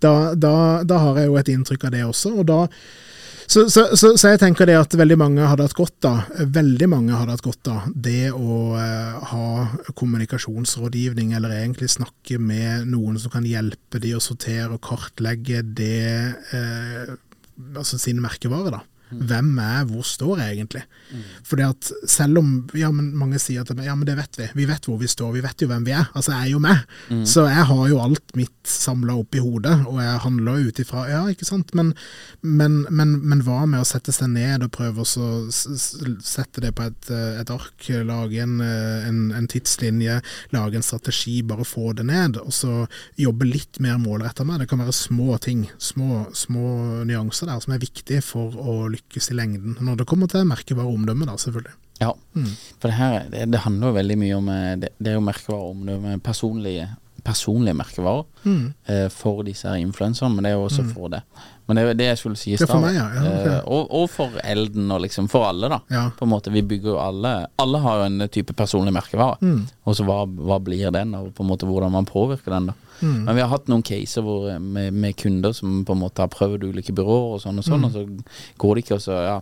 da, 0.00 0.34
da, 0.34 0.54
da 0.84 0.98
har 1.04 1.20
jeg 1.20 1.30
jo 1.30 1.38
et 1.40 1.52
inntrykk 1.54 1.84
av 1.88 1.94
det 1.96 2.04
også. 2.06 2.34
og 2.40 2.46
da 2.50 2.60
så, 3.50 3.64
så, 3.70 3.82
så, 3.98 4.12
så 4.14 4.30
jeg 4.30 4.38
tenker 4.38 4.68
det 4.68 4.76
at 4.78 4.94
veldig 4.94 5.16
mange 5.18 5.46
hadde 5.48 5.64
hatt 5.66 5.74
godt 5.74 6.06
av 6.06 6.28
veldig 6.54 6.86
mange 6.92 7.16
hadde 7.18 7.34
hatt 7.34 7.42
godt 7.42 7.70
av 7.72 7.88
det 7.90 8.30
å 8.30 8.58
eh, 8.78 9.16
ha 9.32 9.46
kommunikasjonsrådgivning, 9.98 11.32
eller 11.34 11.56
egentlig 11.56 11.90
snakke 11.90 12.38
med 12.38 12.86
noen 12.92 13.18
som 13.18 13.32
kan 13.34 13.48
hjelpe 13.48 13.98
de 14.02 14.14
å 14.14 14.22
sortere 14.22 14.70
og 14.76 14.84
kartlegge 14.86 15.64
det 15.66 16.06
eh, 16.54 17.10
altså 17.74 17.98
sin 17.98 18.22
merkevare, 18.22 18.76
da. 18.78 18.84
Hvem 19.10 19.52
er, 19.58 19.84
hvor 19.90 20.06
står 20.06 20.42
jeg 20.42 20.56
egentlig? 20.58 20.84
Fordi 21.46 21.64
at 21.66 21.90
selv 22.10 22.38
om 22.38 22.50
ja, 22.78 22.90
men 22.94 23.10
mange 23.18 23.40
sier 23.42 23.64
at 23.64 23.72
ja, 23.82 23.94
men 23.98 24.06
det 24.06 24.16
vet 24.18 24.38
vi, 24.38 24.46
vi 24.60 24.66
vet 24.68 24.86
hvor 24.86 25.00
vi 25.00 25.08
står, 25.10 25.32
vi 25.34 25.42
vet 25.44 25.62
jo 25.62 25.68
hvem 25.70 25.86
vi 25.86 25.94
er. 25.96 26.06
Altså, 26.14 26.34
jeg 26.36 26.48
er 26.48 26.52
jo 26.52 26.62
med. 26.62 26.84
Så 27.26 27.46
jeg 27.50 27.66
har 27.70 27.82
jo 27.90 28.00
alt 28.02 28.36
mitt 28.38 28.70
samla 28.70 29.16
opp 29.18 29.34
i 29.34 29.42
hodet, 29.42 29.74
og 29.88 29.98
jeg 30.02 30.22
handler 30.24 30.68
ut 30.68 30.82
ifra 30.82 31.06
Ja, 31.10 31.22
ikke 31.32 31.48
sant, 31.48 31.72
men, 31.74 31.92
men, 32.42 32.84
men, 32.90 33.16
men 33.26 33.42
hva 33.46 33.64
med 33.66 33.82
å 33.82 33.88
sette 33.88 34.14
seg 34.14 34.30
ned 34.34 34.64
og 34.66 34.72
prøve 34.74 35.02
å 35.02 35.08
sette 35.50 36.62
det 36.62 36.72
på 36.76 36.86
et, 36.86 37.10
eh, 37.10 37.40
et 37.40 37.50
ark, 37.50 37.88
lage 38.06 38.42
en, 38.44 38.60
eh, 38.64 39.08
en, 39.08 39.20
en 39.36 39.48
tidslinje, 39.50 40.20
lage 40.54 40.78
en 40.78 40.86
strategi, 40.86 41.40
bare 41.46 41.66
få 41.66 41.94
det 41.98 42.06
ned, 42.10 42.38
og 42.42 42.54
så 42.54 42.84
jobbe 43.20 43.48
litt 43.48 43.80
mer 43.82 43.98
målretta 44.02 44.46
med 44.46 44.60
det. 44.60 44.68
Det 44.68 44.72
kan 44.74 44.84
være 44.84 44.96
små 44.96 45.38
ting, 45.42 45.66
små, 45.82 46.26
små 46.36 47.02
nyanser 47.08 47.50
der 47.50 47.64
som 47.64 47.74
er 47.74 47.82
viktige 47.82 48.22
for 48.24 48.54
å 48.60 48.76
lykkes 48.92 48.99
i 49.30 49.36
lengden. 49.36 49.76
Når 49.80 50.00
det 50.00 50.06
kommer 50.06 50.30
til 50.30 50.46
merkevare 50.48 50.86
og 50.86 50.98
omdømme, 51.00 51.26
da, 51.28 51.36
selvfølgelig. 51.40 51.76
Ja, 52.00 52.14
for 52.80 52.88
det 52.88 52.96
her 52.96 53.28
det, 53.28 53.44
det 53.52 53.60
handler 53.60 53.90
jo 53.90 53.96
veldig 53.98 54.14
mye 54.16 54.36
om 54.38 54.46
eh, 54.48 54.76
Det, 54.80 54.88
det 54.96 55.10
er 55.10 55.18
jo 55.18 55.24
merkevarer 55.26 55.72
om 55.74 55.82
det 55.84 56.22
personlige, 56.24 56.86
personlige 57.30 57.76
merkevarer 57.78 58.26
Mm. 58.44 58.72
eh, 58.88 59.08
for 59.12 59.42
disse 59.44 59.68
her 59.68 59.76
influenserne, 59.80 60.34
men 60.34 60.44
det 60.44 60.52
er 60.52 60.56
jo 60.58 60.66
også 60.68 60.84
for 60.94 61.08
det. 61.12 61.22
Men 61.68 61.76
det 61.76 61.82
er 61.84 61.94
det 61.98 62.06
jeg 62.08 62.18
skulle 62.18 62.36
si 62.40 62.52
i 62.52 62.56
stad. 62.58 62.82
ja. 62.94 63.04
Ja, 63.14 63.20
ok. 63.30 63.46
Eh, 63.46 63.60
og, 63.70 63.90
og 63.94 64.06
for 64.10 64.30
Elden, 64.42 64.90
og 64.90 65.02
liksom 65.04 65.28
for 65.30 65.44
alle, 65.46 65.68
da. 65.70 65.78
Ja. 65.92 66.06
På 66.18 66.24
en 66.26 66.32
måte, 66.32 66.50
Vi 66.50 66.62
bygger 66.62 66.94
jo 66.96 66.98
alle 66.98 67.46
Alle 67.62 67.78
har 67.84 67.98
jo 68.00 68.04
en 68.08 68.28
type 68.28 68.52
personlig 68.58 68.92
merkevare. 68.96 69.36
Mm. 69.40 69.66
Og 69.86 69.94
så 69.94 70.04
hva, 70.08 70.24
hva 70.26 70.58
blir 70.58 70.90
den, 70.90 71.14
og 71.14 71.30
på 71.36 71.44
en 71.44 71.50
måte 71.52 71.68
hvordan 71.68 71.92
man 71.92 72.06
påvirker 72.08 72.50
den. 72.56 72.66
da 72.72 72.74
Mm. 73.00 73.24
Men 73.24 73.34
vi 73.34 73.40
har 73.40 73.48
hatt 73.48 73.66
noen 73.72 73.82
caser 73.82 74.20
hvor, 74.20 74.58
med, 74.60 74.92
med 74.92 75.16
kunder 75.16 75.54
som 75.56 75.84
på 75.88 75.92
en 75.94 76.00
måte 76.02 76.20
har 76.20 76.28
prøvd 76.28 76.66
ulike 76.68 76.92
byråer 76.92 77.36
og 77.36 77.40
sånn 77.40 77.56
og 77.56 77.64
sånn, 77.64 77.80
Mm. 77.80 77.84
og 77.86 77.92
så 77.94 78.02
går 78.60 78.74
det 78.76 78.84
ikke, 78.84 78.94
og 78.98 79.00
så 79.00 79.14
ja 79.24 79.40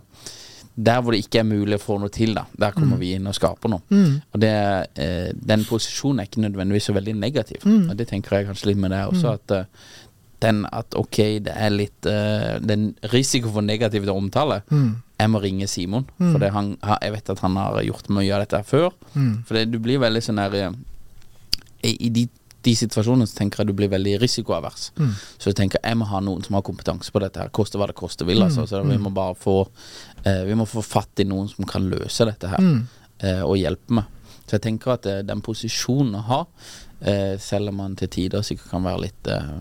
Der 0.81 1.01
hvor 1.01 1.11
det 1.11 1.25
ikke 1.25 1.39
er 1.41 1.43
mulig 1.49 1.75
å 1.75 1.81
få 1.83 1.97
noe 1.99 2.09
til, 2.09 2.33
da, 2.37 2.45
der 2.57 2.71
kommer 2.71 2.95
Mm. 2.95 2.99
vi 3.01 3.13
inn 3.17 3.27
og 3.27 3.33
skaper 3.35 3.69
noe. 3.69 3.81
Mm. 3.91 4.21
Og 4.33 4.39
det, 4.39 4.51
eh, 4.95 5.31
den 5.35 5.65
posisjonen 5.67 6.21
er 6.21 6.29
ikke 6.29 6.43
nødvendigvis 6.45 6.87
så 6.87 6.93
veldig 6.95 7.15
negativ. 7.19 7.65
Mm. 7.65 7.89
Og 7.89 7.97
det 7.97 8.07
tenker 8.07 8.37
jeg 8.37 8.47
kanskje 8.47 8.67
litt 8.71 8.77
med 8.77 8.91
det 8.91 9.01
også, 9.09 9.27
Mm. 9.27 9.33
at 9.33 9.51
uh, 9.51 9.65
den 10.41 10.65
at 10.71 10.95
ok, 10.95 11.17
det 11.43 11.51
er 11.53 11.69
litt 11.69 12.05
uh, 12.07 12.59
Den 12.63 12.95
risiko 13.11 13.51
for 13.51 13.61
negativ 13.61 14.07
omtale 14.07 14.61
Mm. 14.71 14.95
Jeg 15.19 15.29
må 15.29 15.41
ringe 15.43 15.67
Simon, 15.67 16.05
Mm. 16.17 16.31
for 16.31 16.39
det 16.39 16.51
han, 16.53 16.77
jeg 17.01 17.11
vet 17.11 17.29
at 17.29 17.39
han 17.39 17.55
har 17.57 17.81
gjort 17.83 18.07
mye 18.09 18.31
av 18.33 18.47
dette 18.47 18.63
før. 18.63 18.91
Mm. 19.15 19.43
For 19.45 19.53
det, 19.55 19.71
du 19.71 19.79
blir 19.79 19.99
veldig 19.99 20.21
sånn 20.23 20.37
der 20.37 20.55
eh, 20.67 20.71
I, 21.83 21.97
i 22.05 22.09
de, 22.09 22.29
de 22.65 22.73
situasjonene 22.75 23.27
så 23.29 23.37
tenker 23.37 23.61
jeg 23.61 23.69
du 23.69 23.73
blir 23.79 23.89
veldig 23.91 24.17
risikoavers. 24.19 24.89
Mm. 24.99 25.13
Så 25.39 25.49
jeg 25.51 25.55
tenker 25.55 25.79
jeg 25.83 25.97
må 25.99 26.05
ha 26.09 26.19
noen 26.19 26.43
som 26.43 26.57
har 26.57 26.63
kompetanse 26.67 27.11
på 27.15 27.21
dette 27.23 27.39
her, 27.39 27.51
koste 27.55 27.79
hva 27.79 27.87
det 27.87 27.95
koste 27.95 28.25
vil. 28.27 28.41
Mm. 28.41 28.47
Altså. 28.49 28.65
Så 28.67 28.81
vi 28.83 28.97
må 28.99 29.11
bare 29.15 29.35
få 29.39 29.55
eh, 30.25 30.43
Vi 30.49 30.57
må 30.59 30.65
få 30.67 30.83
fatt 30.83 31.19
i 31.23 31.27
noen 31.29 31.47
som 31.51 31.65
kan 31.69 31.87
løse 31.89 32.25
dette 32.27 32.51
her, 32.51 32.59
Mm. 32.59 32.81
eh, 33.23 33.41
og 33.47 33.55
hjelpe 33.57 33.95
meg. 34.01 34.05
Så 34.45 34.57
jeg 34.57 34.61
tenker 34.65 34.91
at 34.97 35.05
eh, 35.05 35.21
den 35.23 35.41
posisjonen 35.45 36.15
å 36.19 36.23
ha, 36.27 36.39
eh, 37.01 37.37
selv 37.39 37.69
om 37.69 37.75
man 37.79 37.95
til 37.95 38.07
tider 38.09 38.41
sikkert 38.43 38.71
kan 38.71 38.83
være 38.83 39.01
litt 39.05 39.27
eh, 39.27 39.51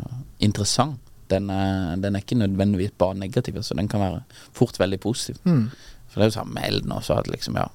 interessant, 0.41 0.99
den 1.29 1.51
er, 1.53 1.97
den 2.01 2.17
er 2.17 2.23
ikke 2.25 2.39
nødvendigvis 2.41 2.95
bare 2.99 3.15
negativ. 3.21 3.57
Altså. 3.61 3.75
Den 3.77 3.89
kan 3.89 4.01
være 4.01 4.23
fort 4.57 4.79
veldig 4.81 4.99
positiv. 5.01 5.37
Mm. 5.45 5.67
For 6.09 6.19
det 6.19 6.25
er 6.25 6.31
jo 6.33 6.39
samme 6.41 6.55
med 6.57 6.65
Elden 6.71 6.93
også, 6.97 7.19
at 7.21 7.29
liksom, 7.29 7.59
ja 7.61 7.67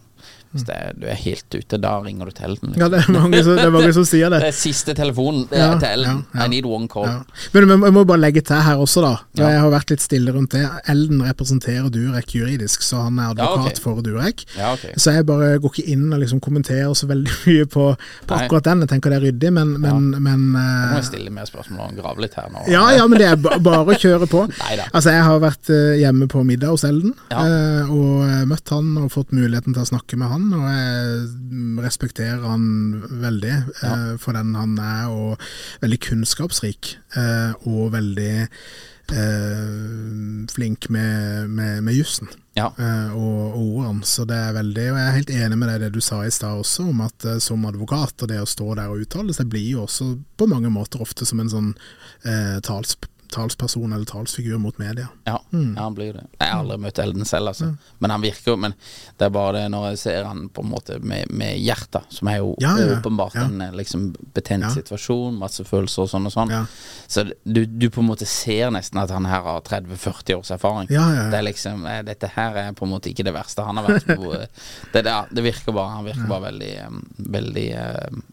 Hvis 0.53 0.65
det 0.67 0.77
du 1.01 1.07
er 1.09 1.17
helt 1.17 1.55
ute, 1.57 1.77
da 1.81 1.95
ringer 2.05 2.29
du 2.29 2.31
til 2.37 2.45
Elden. 2.51 2.73
Liksom. 2.73 2.81
Ja, 2.83 2.89
det 2.93 2.99
er 3.03 3.11
mange 3.15 3.39
som, 3.43 3.55
det 3.57 3.63
er 3.65 3.71
mange 3.73 3.93
som 3.95 4.05
sier 4.05 4.29
det. 4.29 4.39
Det 4.43 4.49
er 4.51 4.57
siste 4.57 4.93
telefonen 4.97 5.47
det 5.49 5.57
er 5.57 5.63
Ja, 5.63 5.77
til 5.81 5.89
Elden. 5.97 6.19
ja, 6.33 6.39
ja. 6.39 6.45
I 6.45 6.51
need 6.51 6.65
one 6.69 6.87
call. 6.91 7.07
Men 7.55 7.69
jeg 7.73 7.93
må 7.95 8.03
bare 8.05 8.21
legge 8.21 8.41
til 8.45 8.61
her 8.61 8.77
også, 8.83 9.01
da. 9.05 9.13
Jeg 9.39 9.59
har 9.63 9.71
vært 9.73 9.89
litt 9.93 10.03
stille 10.05 10.33
rundt 10.35 10.53
det. 10.53 10.63
Elden 10.91 11.23
representerer 11.25 11.89
Durek 11.93 12.35
juridisk, 12.37 12.83
så 12.85 13.01
han 13.07 13.17
er 13.19 13.31
advokat 13.33 13.73
Ja, 13.73 13.77
ok. 13.77 13.81
for 13.83 14.01
Durek. 14.05 14.43
Ja, 14.57 14.73
ok. 14.77 14.85
Så 14.99 15.15
jeg 15.15 15.25
bare 15.29 15.57
går 15.63 15.73
ikke 15.73 15.87
inn 15.95 16.05
og 16.13 16.19
liksom 16.21 16.39
kommenterer 16.43 16.93
så 16.97 17.07
veldig 17.09 17.33
mye 17.47 17.65
på, 17.73 17.87
på 18.29 18.37
akkurat 18.37 18.67
den. 18.69 18.83
Jeg 18.85 18.93
tenker 18.93 19.13
det 19.15 19.19
er 19.21 19.25
ryddig, 19.31 19.53
men, 19.57 19.73
men, 19.81 20.11
men 20.21 20.45
Nå 20.53 20.59
må 20.59 20.63
eh, 20.91 20.95
jeg 20.99 21.07
stille 21.09 21.33
mer 21.33 21.49
spørsmål 21.49 21.87
og 21.89 21.97
grave 22.03 22.25
litt 22.27 22.37
her 22.37 22.51
nå. 22.53 22.63
ja, 22.69 22.83
ja, 22.97 23.07
men 23.09 23.19
det 23.21 23.31
er 23.31 23.41
bare 23.41 23.83
å 23.89 23.97
kjøre 23.97 24.29
på. 24.29 24.45
Neida. 24.61 24.85
Altså, 24.93 25.15
jeg 25.17 25.25
har 25.25 25.41
vært 25.43 25.73
eh, 25.73 25.97
hjemme 26.03 26.29
på 26.31 26.43
middag 26.47 26.75
hos 26.75 26.85
Elden, 26.87 27.15
eh, 27.33 27.89
og 27.89 28.23
eh, 28.29 28.43
møtt 28.53 28.69
han 28.75 28.93
og 29.01 29.09
fått 29.13 29.33
muligheten 29.33 29.73
til 29.73 29.81
å 29.85 29.89
snakke 29.89 30.19
med 30.21 30.29
han, 30.29 30.42
og 30.53 30.65
jeg 30.67 31.83
respekterer 31.85 32.43
han 32.43 32.65
veldig 33.23 33.55
ja. 33.81 33.93
for 34.21 34.35
den 34.37 34.55
han 34.57 34.77
er, 34.81 35.11
og 35.13 35.39
veldig 35.83 35.99
kunnskapsrik, 36.03 36.95
eh, 37.19 37.53
og 37.69 37.93
veldig 37.95 38.33
eh, 39.11 40.47
flink 40.53 40.89
med, 40.89 41.49
med, 41.49 41.83
med 41.83 41.93
jussen 41.93 42.27
Ja. 42.55 42.69
eh, 42.77 43.15
og, 43.15 43.55
og 43.57 43.77
ordene. 43.79 44.05
Så 44.05 44.25
det 44.29 44.37
er 44.37 44.53
veldig, 44.59 44.87
og 44.91 44.99
jeg 44.99 45.07
er 45.07 45.17
helt 45.17 45.33
enig 45.33 45.57
med 45.57 45.71
deg 45.71 45.85
det 45.85 45.93
du 45.95 46.01
sa 46.05 46.21
i 46.25 46.33
stad 46.33 46.61
også, 46.61 46.89
om 46.91 47.01
at 47.05 47.25
eh, 47.29 47.39
som 47.43 47.65
advokat 47.69 48.25
og 48.25 48.29
det 48.31 48.41
å 48.41 48.49
stå 48.49 48.75
der 48.79 48.93
og 48.93 49.03
uttale 49.05 49.33
seg, 49.35 49.49
blir 49.51 49.71
jo 49.75 49.85
også 49.87 50.13
på 50.37 50.49
mange 50.51 50.71
måter 50.73 51.01
ofte 51.03 51.27
som 51.29 51.41
en 51.43 51.51
sånn 51.51 51.71
eh, 52.25 52.59
tals, 52.65 52.97
talsperson 53.33 53.93
eller 53.95 54.05
talsfigur 54.09 54.59
mot 54.61 54.77
media. 54.81 55.09
Ja, 55.27 55.39
Mm. 55.53 55.75
ja, 55.77 55.83
han 55.83 55.93
blir 55.95 56.13
det. 56.13 56.23
Jeg 56.39 56.49
har 56.49 56.61
aldri 56.63 56.77
møtt 56.81 56.99
Elden 56.99 57.25
selv, 57.29 57.47
altså. 57.51 57.67
Men 58.01 58.09
han 58.13 58.21
virker 58.23 58.51
jo 58.53 58.57
Men 58.57 58.73
det 59.19 59.25
er 59.25 59.29
bare 59.33 59.51
det 59.57 59.65
når 59.73 59.89
jeg 59.91 59.97
ser 60.03 60.23
han 60.25 60.47
på 60.49 60.63
en 60.63 60.69
måte 60.71 60.97
med, 61.03 61.29
med 61.29 61.57
hjertet, 61.61 62.07
som 62.13 62.27
er 62.31 62.37
jo 62.39 62.55
Ja, 62.61 62.75
ja, 62.79 62.85
ja. 62.87 62.95
åpenbart 62.99 63.35
Ja. 63.35 63.43
en 63.45 63.61
eh, 63.61 63.71
liksom 63.71 64.15
betent 64.33 64.63
Ja. 64.63 64.69
situasjon, 64.73 65.37
masse 65.37 65.63
følelser 65.65 66.03
og 66.05 66.09
sånn 66.09 66.25
og 66.25 66.33
sånn. 66.33 66.49
Ja. 66.53 66.65
Så 67.07 67.25
du, 67.45 67.65
du 67.65 67.89
på 67.89 68.01
en 68.01 68.07
måte 68.09 68.25
ser 68.25 68.71
nesten 68.71 69.01
at 69.03 69.09
han 69.13 69.25
her 69.25 69.41
har 69.41 69.61
30-40 69.61 70.35
års 70.39 70.51
erfaring. 70.51 70.87
Ja, 70.89 71.05
ja, 71.13 71.23
ja. 71.23 71.29
Det 71.29 71.39
er 71.39 71.47
liksom 71.51 71.85
eh, 71.85 72.01
Dette 72.03 72.27
her 72.35 72.55
er 72.55 72.71
på 72.73 72.85
en 72.85 72.91
måte 72.93 73.09
ikke 73.13 73.23
det 73.25 73.33
verste 73.33 73.63
han 73.65 73.77
har 73.77 73.87
vært 73.87 74.05
på. 74.15 74.33
det, 74.93 75.05
ja, 75.05 75.25
det 75.31 75.43
virker 75.43 75.71
bare 75.73 75.89
Han 75.97 76.05
virker 76.05 76.27
bare 76.27 76.51
veldig 76.51 76.71
eh, 76.77 76.89
Veldig 77.33 77.67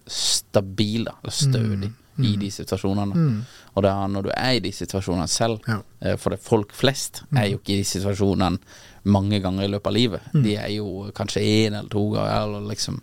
stabil, 0.06 1.04
da. 1.04 1.14
Eller 1.22 1.32
stødig. 1.32 1.92
I 2.24 2.36
de 2.36 2.50
situasjonene. 2.50 3.14
Mm. 3.14 3.40
Og 3.76 3.82
det 3.82 3.90
er 3.90 4.08
når 4.12 4.22
du 4.26 4.30
er 4.34 4.52
i 4.56 4.60
de 4.60 4.70
situasjonene 4.72 5.28
selv, 5.28 5.60
Ja. 5.68 5.80
eh, 6.00 6.16
for 6.16 6.30
det 6.30 6.40
folk 6.42 6.72
flest 6.72 7.22
er 7.36 7.46
jo 7.50 7.58
ikke 7.58 7.74
i 7.74 7.82
de 7.82 7.84
situasjonene 7.84 8.58
mange 9.04 9.40
ganger 9.40 9.64
i 9.64 9.68
løpet 9.72 9.86
av 9.86 9.94
livet. 9.94 10.20
De 10.34 10.56
er 10.60 10.68
jo 10.74 11.10
kanskje 11.16 11.40
én 11.40 11.72
eller 11.78 11.88
to 11.88 12.02
ganger, 12.12 12.42
eller 12.42 12.66
liksom 12.68 12.98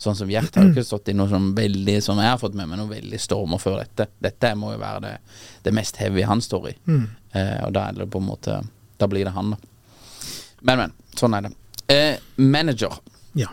Sånn 0.00 0.16
som 0.16 0.28
Gjert 0.28 0.54
har 0.56 0.64
jo 0.64 0.70
ikke 0.72 0.84
stått 0.86 1.08
i 1.08 1.12
noe 1.12 1.28
sånn 1.28 1.50
veldig 1.54 1.98
Som 2.02 2.16
jeg 2.18 2.30
har 2.30 2.38
fått 2.38 2.54
med 2.54 2.68
meg, 2.68 2.78
noe 2.78 2.88
veldig 2.88 3.20
stormer 3.20 3.58
før 3.60 3.82
dette. 3.82 4.06
Dette 4.22 4.54
må 4.56 4.72
jo 4.72 4.78
være 4.80 5.00
det, 5.02 5.18
det 5.64 5.74
mest 5.74 5.96
heavy 6.00 6.22
han 6.24 6.40
står 6.40 6.68
i. 6.70 6.74
Eh, 7.34 7.58
og 7.66 7.72
da 7.74 7.88
er 7.88 7.92
det 7.92 8.10
på 8.10 8.18
en 8.22 8.28
måte 8.30 8.62
Da 8.98 9.06
blir 9.06 9.24
det 9.24 9.32
han, 9.34 9.50
da. 9.50 9.56
Men, 10.62 10.78
men. 10.78 10.92
Sånn 11.14 11.34
er 11.36 11.42
det. 11.42 11.52
Eh, 11.92 12.16
manager. 12.40 12.96
Ja. 13.34 13.48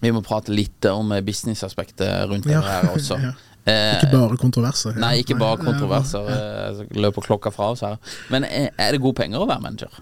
Vi 0.00 0.10
må 0.12 0.22
prate 0.26 0.50
litt 0.54 0.84
om 0.90 1.12
eh, 1.12 1.20
businessaspektet 1.22 2.26
rundt 2.30 2.46
Ja. 2.50 2.60
her 2.62 2.90
også. 2.96 3.18
Ja. 3.28 3.32
Eh, 3.68 3.94
Ikke 3.98 4.10
bare 4.14 4.36
kontroverser. 4.40 4.94
ja. 4.96 5.00
Nei, 5.04 5.14
ikke 5.22 5.38
bare 5.38 5.58
kontroverser. 5.62 6.28
eh, 6.34 6.84
løper 6.96 7.26
klokka 7.28 7.52
fra 7.54 7.72
oss 7.74 7.84
her. 7.84 7.98
Men 8.32 8.44
er, 8.48 8.70
er 8.78 8.92
det 8.96 9.02
gode 9.04 9.18
penger 9.20 9.44
å 9.44 9.48
være 9.50 9.64
manager? 9.66 9.98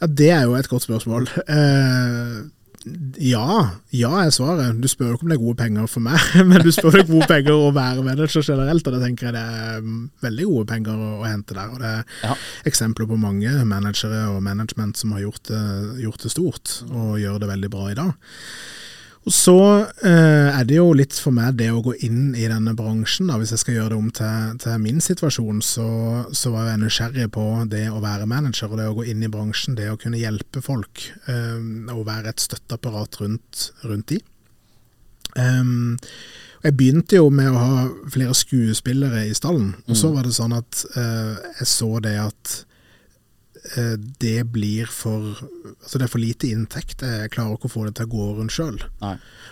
Ja, 0.00 0.06
det 0.06 0.30
er 0.30 0.46
jo 0.46 0.54
et 0.58 0.68
godt 0.70 0.86
spørsmål. 0.86 1.26
Eh, 1.48 2.38
ja, 3.20 3.46
ja 3.92 4.10
er 4.22 4.30
svaret. 4.32 4.78
Du 4.80 4.86
spør 4.88 5.10
jo 5.10 5.16
ikke 5.18 5.26
om 5.26 5.32
det 5.32 5.36
er 5.36 5.42
gode 5.42 5.58
penger 5.58 5.88
for 5.90 6.00
meg, 6.06 6.22
men 6.48 6.62
du 6.64 6.70
spør 6.72 7.00
om 7.02 7.10
gode 7.10 7.26
penger 7.28 7.52
å 7.58 7.72
være 7.74 8.04
manager 8.06 8.46
generelt, 8.46 8.86
og 8.86 8.94
da 8.96 9.00
tenker 9.02 9.28
jeg 9.28 9.34
det 9.36 9.42
er 9.42 9.82
mm, 9.84 9.98
veldig 10.24 10.46
gode 10.52 10.66
penger 10.70 11.02
å 11.18 11.26
hente 11.26 11.56
der. 11.58 11.74
Og 11.74 11.82
det 11.82 11.90
er 11.98 12.04
Ja. 12.30 12.36
eksempler 12.70 13.10
på 13.10 13.18
mange 13.20 13.52
managere 13.68 14.22
og 14.32 14.40
management 14.46 14.96
som 15.02 15.12
har 15.16 15.26
gjort 15.26 15.50
det, 15.50 15.62
gjort 16.06 16.22
det 16.24 16.32
stort, 16.32 16.76
og 16.88 17.18
gjør 17.20 17.42
det 17.42 17.50
veldig 17.52 17.70
bra 17.74 17.90
i 17.92 17.98
dag. 17.98 18.14
Og 19.28 19.32
så 19.34 19.54
eh, 20.08 20.48
er 20.56 20.64
det 20.64 20.78
jo 20.78 20.86
litt 20.96 21.12
for 21.20 21.36
meg 21.36 21.58
det 21.58 21.66
å 21.68 21.82
gå 21.84 21.92
inn 22.06 22.30
i 22.32 22.46
denne 22.48 22.72
bransjen, 22.76 23.28
da, 23.28 23.36
hvis 23.36 23.50
jeg 23.52 23.60
skal 23.60 23.74
gjøre 23.74 23.90
det 23.92 23.98
om 23.98 24.06
til, 24.16 24.54
til 24.62 24.78
min 24.80 25.02
situasjon, 25.04 25.58
så, 25.60 25.88
så 26.32 26.52
var 26.54 26.70
jeg 26.70 26.80
nysgjerrig 26.80 27.26
på 27.34 27.44
det 27.68 27.84
å 27.92 28.00
være 28.00 28.28
manager, 28.30 28.72
og 28.72 28.80
det 28.80 28.86
å 28.88 28.94
gå 28.96 29.04
inn 29.12 29.26
i 29.26 29.28
bransjen, 29.28 29.76
det 29.76 29.90
å 29.92 29.98
kunne 30.00 30.20
hjelpe 30.20 30.64
folk, 30.64 31.04
eh, 31.28 31.60
og 31.92 32.06
være 32.08 32.32
et 32.32 32.40
støtteapparat 32.40 33.20
rundt, 33.20 33.66
rundt 33.84 34.14
de. 34.14 34.22
Um, 35.36 35.98
jeg 36.64 36.78
begynte 36.78 37.20
jo 37.20 37.28
med 37.28 37.52
å 37.52 37.60
ha 37.60 37.84
flere 38.08 38.32
skuespillere 38.32 39.26
i 39.28 39.36
stallen, 39.36 39.74
og 39.84 40.00
så 40.00 40.08
var 40.14 40.24
det 40.24 40.32
sånn 40.38 40.56
at 40.56 40.86
eh, 40.96 41.52
jeg 41.60 41.68
så 41.68 41.90
det 42.00 42.16
at 42.24 42.56
det 44.18 44.46
blir 44.52 44.86
for 44.86 45.36
Altså 45.78 45.98
det 45.98 46.06
er 46.06 46.12
for 46.12 46.22
lite 46.22 46.48
inntekt. 46.50 47.02
Jeg 47.04 47.30
klarer 47.30 47.54
ikke 47.58 47.68
å 47.68 47.72
få 47.72 47.84
det 47.86 47.94
til 47.98 48.06
å 48.08 48.12
gå 48.12 48.26
rundt 48.38 48.52
sjøl. 48.54 48.78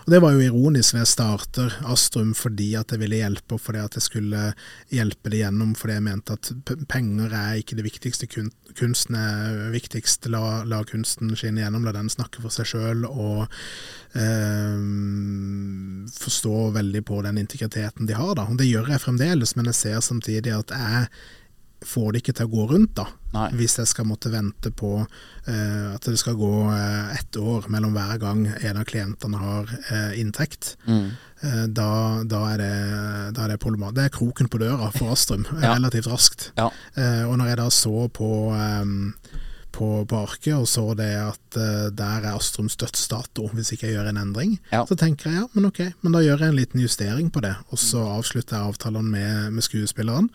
Og 0.06 0.10
Det 0.12 0.20
var 0.22 0.32
jo 0.32 0.40
ironisk 0.46 0.94
når 0.94 1.02
jeg 1.04 1.10
starter 1.12 1.74
Astrum 1.92 2.32
fordi 2.34 2.70
at 2.78 2.90
jeg 2.94 3.00
ville 3.02 3.18
hjelpe, 3.20 3.54
og 3.56 3.60
fordi 3.60 3.78
at 3.84 3.94
jeg 3.98 4.02
skulle 4.06 4.42
hjelpe 4.94 5.30
det 5.32 5.40
gjennom, 5.42 5.74
fordi 5.76 5.96
jeg 5.98 6.06
mente 6.06 6.32
at 6.36 6.52
penger 6.88 7.32
er 7.34 7.60
ikke 7.60 7.76
det 7.76 7.84
viktigste. 7.88 8.26
kun- 8.32 8.52
Kunsten 8.76 9.14
er 9.16 9.70
viktigst. 9.72 10.26
La, 10.28 10.62
la 10.64 10.82
kunsten 10.84 11.30
skinne 11.36 11.62
gjennom, 11.64 11.84
la 11.84 11.92
den 11.92 12.08
snakke 12.12 12.42
for 12.42 12.50
seg 12.52 12.66
sjøl, 12.66 13.04
og 13.08 13.48
eh, 14.14 16.10
forstå 16.20 16.54
veldig 16.76 17.02
på 17.08 17.22
den 17.24 17.38
integriteten 17.40 18.06
de 18.06 18.14
har. 18.18 18.34
da. 18.34 18.46
Og 18.50 18.56
Det 18.58 18.68
gjør 18.68 18.88
jeg 18.92 19.00
fremdeles, 19.04 19.56
men 19.56 19.66
jeg 19.70 19.74
ser 19.80 20.00
samtidig 20.04 20.52
at 20.56 20.70
jeg 20.76 21.08
får 21.86 22.12
det 22.12 22.22
ikke 22.22 22.34
til 22.38 22.46
å 22.48 22.54
gå 22.54 22.68
rundt, 22.72 22.94
da. 22.96 23.04
Nei. 23.36 23.46
Hvis 23.60 23.76
jeg 23.78 23.90
skal 23.90 24.08
måtte 24.08 24.30
vente 24.32 24.70
på 24.72 24.90
eh, 25.02 25.94
at 25.94 26.08
det 26.08 26.16
skal 26.20 26.38
gå 26.40 26.50
eh, 26.72 27.14
ett 27.18 27.36
år 27.36 27.68
mellom 27.72 27.92
hver 27.96 28.16
gang 28.22 28.46
en 28.48 28.80
av 28.80 28.84
klientene 28.88 29.40
har 29.42 29.72
eh, 29.92 30.12
inntekt. 30.22 30.74
Mm. 30.88 31.10
Eh, 31.44 31.64
da, 31.76 31.88
da, 32.24 32.42
er 32.54 32.62
det, 32.64 32.74
da 33.36 33.44
er 33.44 33.54
det 33.54 33.60
problematisk. 33.62 33.98
Det 34.00 34.06
er 34.08 34.14
kroken 34.18 34.48
på 34.52 34.62
døra 34.64 34.88
for 34.96 35.12
Astrum, 35.14 35.44
Ja. 35.62 35.74
relativt 35.76 36.08
raskt. 36.08 36.50
Ja. 36.56 36.70
Eh, 36.96 37.24
og 37.28 37.36
når 37.38 37.52
jeg 37.52 37.60
da 37.60 37.68
så 37.74 38.06
på 38.08 38.30
ehm, 38.56 39.12
på, 39.76 40.06
på 40.08 40.16
arket 40.24 40.54
og 40.56 40.64
så 40.72 40.86
det 40.96 41.10
at 41.20 41.56
uh, 41.60 41.90
der 41.92 42.24
er 42.24 42.30
Astrums 42.38 42.78
dødsdato 42.80 43.50
hvis 43.52 43.74
ikke 43.74 43.90
jeg 43.90 43.98
gjør 43.98 44.06
en 44.08 44.20
endring, 44.22 44.54
Ja. 44.72 44.86
så 44.88 44.96
tenker 44.96 45.28
jeg 45.28 45.42
ja, 45.42 45.46
men 45.52 45.66
ok, 45.68 45.80
men 46.00 46.14
da 46.16 46.22
gjør 46.24 46.46
jeg 46.46 46.48
en 46.54 46.56
liten 46.56 46.80
justering 46.80 47.28
på 47.28 47.42
det, 47.44 47.52
og 47.68 47.76
så 47.82 48.00
avslutter 48.14 48.56
jeg 48.56 48.70
avtalene 48.70 49.04
med, 49.12 49.50
med 49.58 49.66
skuespilleren. 49.66 50.30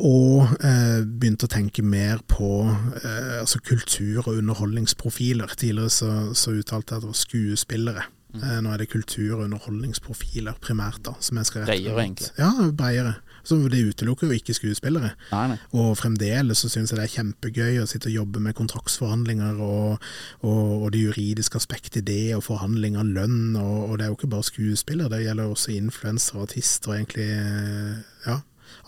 Og 0.00 0.54
eh, 0.64 1.02
begynte 1.04 1.48
å 1.48 1.52
tenke 1.52 1.84
mer 1.84 2.22
på 2.30 2.48
eh, 2.68 3.40
altså 3.40 3.60
kultur- 3.64 4.24
og 4.26 4.38
underholdningsprofiler. 4.38 5.52
Tidligere 5.60 5.92
så, 5.92 6.12
så 6.34 6.54
uttalte 6.56 6.94
jeg 6.96 7.02
at 7.02 7.04
det 7.04 7.12
var 7.12 7.20
skuespillere. 7.20 8.06
Eh, 8.38 8.60
Nå 8.62 8.70
er 8.72 8.78
det 8.84 8.90
kultur- 8.92 9.40
og 9.40 9.44
underholdningsprofiler 9.48 10.60
primært, 10.62 11.02
da. 11.06 11.16
Som 11.20 11.40
jeg 11.40 11.50
skal 11.50 11.64
rette 11.64 11.74
Breiere, 11.74 12.04
egentlig. 12.06 12.30
Ja, 12.38 12.52
breiere. 12.76 13.16
Så 13.44 13.56
det 13.72 13.80
utelukker 13.88 14.28
jo 14.28 14.36
ikke 14.36 14.54
skuespillere. 14.54 15.14
Nei, 15.32 15.44
nei. 15.54 15.56
Og 15.72 15.94
fremdeles 15.98 16.60
så 16.60 16.68
syns 16.68 16.92
jeg 16.92 17.00
det 17.00 17.06
er 17.06 17.14
kjempegøy 17.14 17.80
å 17.80 17.86
sitte 17.88 18.10
og 18.10 18.18
jobbe 18.18 18.42
med 18.44 18.56
kontraktsforhandlinger 18.58 19.62
og, 19.64 20.10
og, 20.44 20.74
og 20.76 20.90
det 20.92 21.06
juridiske 21.06 21.56
aspektet 21.56 22.02
i 22.02 22.06
det, 22.10 22.36
og 22.36 22.44
forhandling 22.46 22.98
av 23.00 23.08
lønn. 23.08 23.56
Og, 23.56 23.78
og 23.88 23.98
det 23.98 24.06
er 24.06 24.12
jo 24.12 24.18
ikke 24.18 24.32
bare 24.36 24.48
skuespillere, 24.50 25.12
det 25.14 25.24
gjelder 25.24 25.54
også 25.56 25.72
influensere, 25.76 26.44
artister 26.44 26.92
og 26.92 26.98
egentlig 27.00 27.28
eh, 27.32 27.98
ja, 28.28 28.38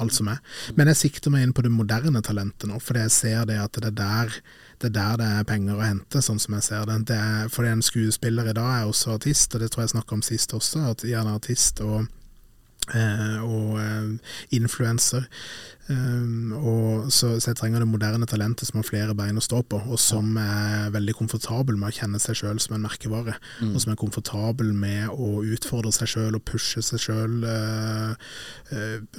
alt 0.00 0.14
som 0.16 0.30
er. 0.32 0.40
Men 0.76 0.90
jeg 0.92 1.00
sikter 1.02 1.32
meg 1.34 1.46
inn 1.46 1.54
på 1.56 1.64
det 1.64 1.72
moderne 1.74 2.22
talentet 2.24 2.68
nå, 2.70 2.80
fordi 2.82 3.06
jeg 3.06 3.16
ser 3.18 3.48
det 3.50 3.60
at 3.60 3.80
det 3.80 3.92
er 3.92 3.98
der 4.02 4.36
det 4.82 4.88
er 4.90 4.94
der 4.96 5.18
det 5.20 5.26
er 5.38 5.44
penger 5.46 5.78
å 5.78 5.84
hente, 5.84 6.22
sånn 6.24 6.40
som 6.42 6.56
jeg 6.56 6.66
ser 6.66 6.88
det. 6.88 6.96
det 7.12 7.18
er, 7.18 7.50
fordi 7.52 7.70
en 7.70 7.84
skuespiller 7.86 8.48
i 8.50 8.56
dag 8.56 8.70
er 8.80 8.88
også 8.90 9.14
artist, 9.14 9.54
og 9.54 9.62
det 9.62 9.70
tror 9.70 9.84
jeg 9.84 9.92
snakka 9.94 10.16
om 10.16 10.24
sist 10.26 10.54
også, 10.56 10.82
at 10.90 11.04
gjerne 11.06 11.36
artist 11.38 11.78
og 11.86 12.08
og 12.90 13.78
eh, 13.80 14.34
influenser. 14.58 15.28
Um, 15.88 16.52
og 16.54 17.08
så, 17.12 17.40
så 17.42 17.50
jeg 17.50 17.58
trenger 17.58 17.82
det 17.82 17.88
moderne 17.90 18.26
talentet 18.30 18.68
som 18.68 18.78
har 18.78 18.86
flere 18.86 19.16
bein 19.18 19.36
å 19.36 19.42
stå 19.42 19.64
på, 19.66 19.80
og 19.82 19.98
som 20.00 20.36
er 20.40 20.92
veldig 20.94 21.14
komfortabel 21.18 21.76
med 21.78 21.90
å 21.90 21.96
kjenne 21.96 22.20
seg 22.22 22.38
sjøl 22.38 22.60
som 22.62 22.76
en 22.76 22.84
merkevare. 22.86 23.34
Mm. 23.60 23.72
Og 23.74 23.82
som 23.82 23.92
er 23.92 24.00
komfortabel 24.00 24.70
med 24.76 25.10
å 25.10 25.42
utfordre 25.42 25.92
seg 25.94 26.12
sjøl 26.14 26.38
og 26.38 26.44
pushe 26.48 26.84
seg 26.86 27.02
sjøl 27.08 27.42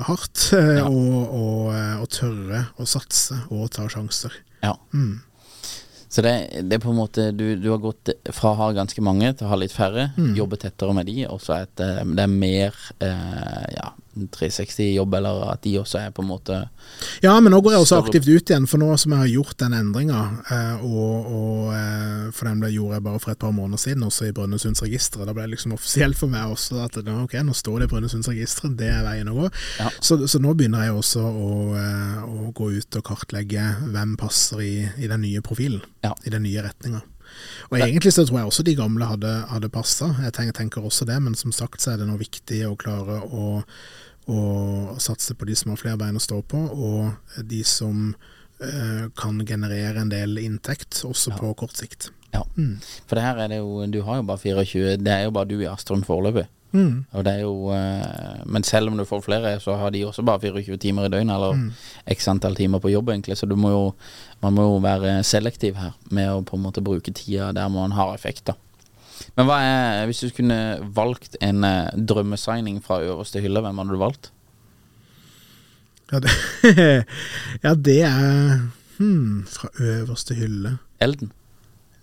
hardt. 0.07 0.49
Ja. 0.73 0.87
og, 0.87 1.33
og, 1.35 1.67
eh, 1.75 1.99
og 2.01 2.07
tørre 2.13 2.63
å 2.81 2.85
satse 2.89 3.35
og 3.53 3.67
ta 3.75 3.85
sjanser. 3.91 4.33
Ja. 4.63 4.73
Mm. 4.95 5.21
Så 6.13 6.21
det, 6.21 6.33
det 6.69 6.77
er 6.77 6.81
på 6.83 6.91
en 6.93 6.99
måte 6.99 7.31
du, 7.33 7.55
du 7.57 7.71
har 7.71 7.79
gått 7.81 8.11
fra 8.37 8.51
å 8.53 8.57
ha 8.59 8.67
ganske 8.77 9.01
mange 9.01 9.31
til 9.33 9.47
å 9.47 9.49
ha 9.49 9.57
litt 9.57 9.73
færre, 9.73 10.11
Mm. 10.13 10.35
jobbe 10.37 10.59
tettere 10.61 10.93
med 10.93 11.07
de, 11.09 11.23
og 11.25 11.39
så 11.41 11.55
er 11.63 11.67
det, 11.79 11.87
det 12.13 12.25
er 12.27 12.29
mer 12.29 12.75
eh, 13.01 13.63
ja, 13.79 13.87
360-jobb, 14.15 15.13
eller 15.19 15.43
at 15.51 15.61
de 15.65 15.75
også 15.79 15.99
er 15.99 16.11
på 16.15 16.23
en 16.23 16.29
måte 16.29 16.57
Ja, 17.23 17.33
men 17.41 17.51
nå 17.53 17.59
går 17.63 17.75
jeg 17.75 17.85
også 17.85 17.99
aktivt 18.03 18.27
ut 18.29 18.51
igjen, 18.51 18.67
for 18.69 18.81
nå 18.81 18.89
som 19.01 19.15
jeg 19.15 19.21
har 19.23 19.31
gjort 19.31 19.57
den 19.63 19.73
endringa, 19.77 20.21
eh, 20.53 20.83
og, 20.85 21.29
og 21.33 21.71
eh, 21.77 22.27
for 22.35 22.49
den 22.49 22.61
ble, 22.63 22.71
gjorde 22.75 22.99
jeg 22.99 23.05
bare 23.07 23.21
for 23.23 23.33
et 23.33 23.41
par 23.41 23.55
måneder 23.55 23.81
siden, 23.81 24.03
også 24.07 24.29
i 24.29 24.35
Brønnøysundsregisteret. 24.37 25.27
Da 25.29 25.35
ble 25.35 25.47
det 25.47 25.55
liksom 25.55 25.75
offisielt 25.77 26.19
for 26.19 26.31
meg 26.33 26.53
også 26.53 26.81
at 26.85 26.99
ok, 27.03 27.37
nå 27.47 27.55
står 27.57 27.81
det 27.83 27.89
i 27.89 27.93
Brønnøysundsregisteret, 27.95 28.77
det 28.79 28.91
er 28.93 29.03
veien 29.07 29.31
å 29.31 29.37
gå. 29.41 29.49
Ja. 29.79 29.89
Så, 30.03 30.19
så 30.29 30.41
nå 30.43 30.53
begynner 30.59 30.87
jeg 30.87 30.97
også 30.99 31.23
å, 31.23 31.49
eh, 31.79 32.19
å 32.27 32.51
gå 32.55 32.71
ut 32.77 32.99
og 32.99 33.07
kartlegge 33.09 33.65
hvem 33.93 34.15
passer 34.19 34.61
i, 34.63 34.73
i 34.97 35.09
den 35.11 35.25
nye 35.25 35.41
profilen, 35.45 35.81
Ja. 36.03 36.13
i 36.25 36.33
den 36.33 36.43
nye 36.45 36.63
retninga. 36.67 37.01
Og 37.71 37.77
egentlig 37.79 38.13
så 38.15 38.25
tror 38.27 38.41
jeg 38.41 38.51
også 38.51 38.65
de 38.67 38.75
gamle 38.77 39.07
hadde, 39.07 39.33
hadde 39.49 39.71
passa, 39.73 40.11
jeg 40.23 40.35
tenker, 40.35 40.57
tenker 40.59 40.87
også 40.87 41.07
det, 41.09 41.19
men 41.23 41.37
som 41.39 41.53
sagt 41.55 41.83
så 41.83 41.93
er 41.93 42.01
det 42.01 42.09
nå 42.09 42.17
viktig 42.21 42.63
å 42.67 42.77
klare 42.79 43.19
å, 43.23 43.59
å 44.29 44.39
satse 45.01 45.35
på 45.37 45.49
de 45.49 45.57
som 45.59 45.73
har 45.73 45.81
flere 45.81 46.01
bein 46.01 46.19
å 46.19 46.23
stå 46.23 46.41
på, 46.49 46.63
og 46.73 47.39
de 47.49 47.63
som 47.67 48.11
eh, 48.63 49.07
kan 49.19 49.41
generere 49.47 50.03
en 50.03 50.11
del 50.13 50.37
inntekt, 50.41 51.03
også 51.07 51.35
på 51.39 51.53
kort 51.63 51.79
sikt. 51.79 52.11
Ja. 52.33 52.41
For 53.05 53.17
det 53.17 53.23
her 53.27 53.39
er 53.43 53.51
det 53.51 53.59
jo 53.59 53.83
Du 53.93 53.99
har 54.07 54.17
jo 54.17 54.23
bare 54.25 54.41
24, 54.41 54.97
det 54.97 55.11
er 55.13 55.27
jo 55.27 55.33
bare 55.35 55.49
du 55.51 55.59
i 55.59 55.69
Astrum 55.69 56.01
foreløpig. 56.05 56.47
Mm. 56.73 57.05
Og 57.13 57.23
det 57.25 57.33
er 57.35 57.41
jo 57.43 57.69
eh, 57.69 58.39
Men 58.49 58.63
selv 58.65 58.89
om 58.89 58.97
du 58.97 59.05
får 59.05 59.21
flere, 59.21 59.59
så 59.61 59.75
har 59.77 59.91
de 59.93 59.99
også 60.07 60.23
bare 60.25 60.39
24 60.41 60.77
timer 60.81 61.05
i 61.05 61.09
døgnet, 61.13 61.35
eller 61.35 61.53
Mm. 61.53 61.67
x 62.15 62.27
antall 62.27 62.55
timer 62.57 62.79
på 62.81 62.89
jobb, 62.89 63.09
egentlig. 63.13 63.37
Så 63.37 63.45
du 63.45 63.55
må 63.55 63.69
jo 63.69 63.93
man 64.41 64.53
må 64.57 64.63
jo 64.63 64.79
være 64.83 65.23
selektiv 65.23 65.75
her 65.77 65.91
med 66.11 66.29
å 66.29 66.41
på 66.43 66.57
en 66.57 66.63
måte 66.63 66.81
bruke 66.83 67.13
tida 67.13 67.51
der 67.53 67.69
man 67.69 67.91
har 67.91 68.13
effekt. 68.15 68.49
Men 69.37 69.45
hva 69.45 69.59
er 69.61 70.05
Hvis 70.09 70.19
du 70.25 70.29
kunne 70.35 70.79
valgt 70.95 71.37
en 71.41 71.63
eh, 71.63 71.91
drømmesigning 71.95 72.81
fra 72.83 73.01
øverste 73.01 73.39
hylle, 73.41 73.61
hvem 73.61 73.77
hadde 73.77 73.93
du 73.93 73.97
valgt? 74.01 74.31
Ja, 76.11 76.19
det, 76.19 76.33
ja, 77.63 77.73
det 77.75 78.01
er 78.01 78.59
hmm, 78.97 79.45
fra 79.49 79.69
øverste 79.79 80.35
hylle. 80.35 80.77
Elden. 80.99 81.31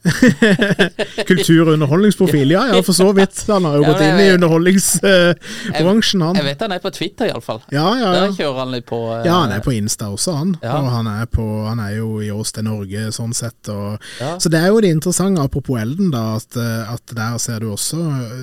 Kultur- 1.29 1.67
og 1.69 1.75
underholdningsprofil, 1.75 2.51
ja 2.55 2.63
ja, 2.71 2.79
for 2.85 2.97
så 2.97 3.11
vidt. 3.17 3.43
Han 3.51 3.65
har 3.69 3.77
jo 3.77 3.83
Ja, 3.85 3.89
gått 3.93 4.01
inn 4.07 4.21
i 4.23 4.29
underholdningsbransjen, 4.37 6.23
han. 6.25 6.39
Jeg 6.41 6.47
vet 6.47 6.65
han 6.65 6.73
er 6.77 6.83
på 6.83 6.93
Twitter, 6.95 7.29
iallfall. 7.31 7.61
Ja, 7.75 7.85
ja, 7.99 8.13
ja. 8.15 8.23
Der 8.25 8.37
kjører 8.37 8.59
han 8.63 8.73
litt 8.75 8.87
på 8.89 9.01
uh, 9.11 9.21
Ja, 9.27 9.43
han 9.43 9.53
er 9.55 9.63
på 9.65 9.75
Insta 9.77 10.09
også, 10.13 10.35
han. 10.39 10.55
Ja. 10.65 10.79
Og 10.81 10.91
han 10.95 11.11
er, 11.11 11.27
på, 11.31 11.45
han 11.67 11.83
er 11.85 11.97
jo 11.99 12.21
i 12.25 12.31
Ås 12.33 12.55
til 12.57 12.67
Norge, 12.69 13.07
sånn 13.17 13.35
sett. 13.37 13.61
Og, 13.73 13.99
Ja. 14.21 14.35
Så 14.41 14.49
det 14.53 14.61
er 14.63 14.71
jo 14.73 14.81
det 14.81 14.91
interessante, 14.95 15.43
apropos 15.45 15.81
Elden, 15.81 16.11
da, 16.15 16.37
at, 16.41 16.57
eh, 16.57 16.93
at 16.95 17.15
der 17.17 17.37
ser 17.43 17.61
du 17.63 17.71
også 17.73 17.99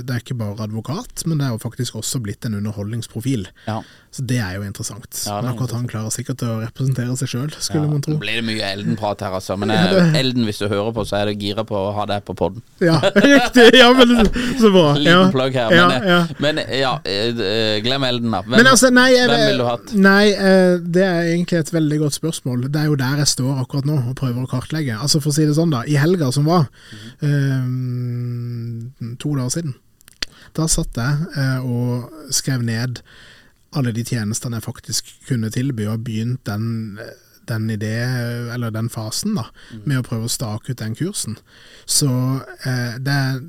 Det 0.06 0.14
er 0.14 0.22
ikke 0.22 0.38
bare 0.38 0.64
advokat, 0.68 1.24
men 1.26 1.40
det 1.40 1.48
er 1.48 1.56
jo 1.56 1.62
faktisk 1.62 1.96
også 2.00 2.22
blitt 2.24 2.46
en 2.48 2.58
underholdningsprofil. 2.60 3.48
Ja. 3.68 3.82
Så 4.12 4.24
det 4.26 4.40
er 4.42 4.56
jo 4.58 4.64
interessant. 4.66 5.12
Ja, 5.28 5.42
men 5.42 5.52
akkurat 5.52 5.74
han 5.76 5.88
klarer 5.90 6.14
sikkert 6.14 6.42
å 6.46 6.56
representere 6.64 7.14
seg 7.20 7.30
sjøl, 7.34 7.52
skulle 7.62 7.90
man 7.92 8.02
tro. 8.06 8.16
Nå 8.16 8.22
blir 8.24 8.40
det 8.40 8.46
mye 8.48 8.66
Elden-prat 8.74 9.22
her, 9.26 9.36
altså. 9.38 9.58
Men 9.60 9.72
eh, 9.76 10.16
Elden, 10.18 10.46
hvis 10.48 10.62
du 10.64 10.68
hører 10.72 10.94
på, 10.96 11.06
så 11.06 11.20
er 11.22 11.30
det 11.30 11.38
gira 11.48 11.64
på 11.68 11.76
å 11.78 11.92
ha 11.96 12.06
deg 12.10 12.24
på 12.28 12.36
poden. 12.38 12.64
Ja, 12.84 12.98
riktig! 13.16 13.70
Ja, 13.78 13.90
men 13.96 14.14
så 14.60 14.72
bra. 14.74 14.94
Liten 15.00 15.32
plugg 15.34 15.56
her. 15.58 15.74
Men, 15.74 16.08
ja. 16.10 16.20
men 16.44 16.62
eh, 16.64 16.80
ja, 16.82 16.94
eh, 17.08 17.30
eh, 17.32 17.78
glem 17.86 18.06
Elden, 18.08 18.32
da. 18.34 18.42
Hvem, 18.46 18.58
Men 18.60 18.72
altså, 18.72 18.92
nei, 18.94 19.10
hvem 19.16 19.34
ville 19.34 19.62
du 19.62 19.68
hatt? 19.68 19.94
Nei, 20.08 20.26
det 20.98 21.06
er 21.06 21.32
egentlig 21.34 21.62
et 21.62 21.74
veldig 21.74 22.02
godt 22.06 22.18
spørsmål. 22.18 22.68
Det 22.74 22.82
er 22.82 22.92
jo 22.92 23.00
der 23.00 23.24
jeg 23.24 23.34
står 23.34 23.64
akkurat 23.64 23.90
nå 23.90 24.00
og 24.02 24.18
prøver 24.20 24.44
å 24.44 24.52
kartlegge. 24.52 24.98
Altså 24.98 25.22
For 25.24 25.34
å 25.34 25.38
si 25.38 25.48
det 25.48 25.58
sånn, 25.58 25.74
da. 25.74 25.84
I 25.88 26.00
helga 26.02 26.32
som 26.36 26.48
var, 26.50 26.68
um, 27.22 28.92
to 29.22 29.34
dager 29.36 29.54
siden, 29.58 29.78
da 30.58 30.66
satt 30.72 30.98
jeg 30.98 31.62
og 31.68 32.32
skrev 32.34 32.64
ned 32.66 33.02
alle 33.78 33.92
de 33.94 34.04
tjenestene 34.08 34.58
jeg 34.58 34.66
faktisk 34.66 35.10
kunne 35.28 35.52
tilby, 35.54 35.86
og 35.92 36.06
begynt 36.08 36.46
den 36.48 36.98
den 37.50 37.70
idé, 37.74 37.96
eller 38.54 38.74
den 38.76 38.90
fasen, 38.94 39.38
da, 39.40 39.48
med 39.86 40.02
å 40.02 40.08
prøve 40.08 40.28
å 40.28 40.32
stake 40.32 40.74
ut 40.74 40.82
den 40.82 40.98
kursen. 40.98 41.40
Så 41.86 42.10
eh, 42.64 43.00
det 43.00 43.22
er 43.22 43.40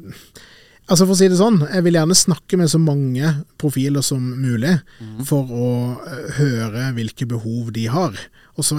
Altså 0.89 1.05
For 1.05 1.13
å 1.13 1.19
si 1.19 1.27
det 1.29 1.37
sånn, 1.37 1.59
jeg 1.69 1.85
vil 1.85 1.99
gjerne 1.99 2.17
snakke 2.17 2.57
med 2.57 2.71
så 2.73 2.79
mange 2.81 3.29
profiler 3.61 4.01
som 4.05 4.23
mulig 4.41 4.73
for 5.29 5.51
å 5.53 5.73
eh, 6.01 6.31
høre 6.39 6.87
hvilke 6.97 7.27
behov 7.29 7.75
de 7.77 7.85
har. 7.93 8.17
Og 8.57 8.65
så 8.65 8.79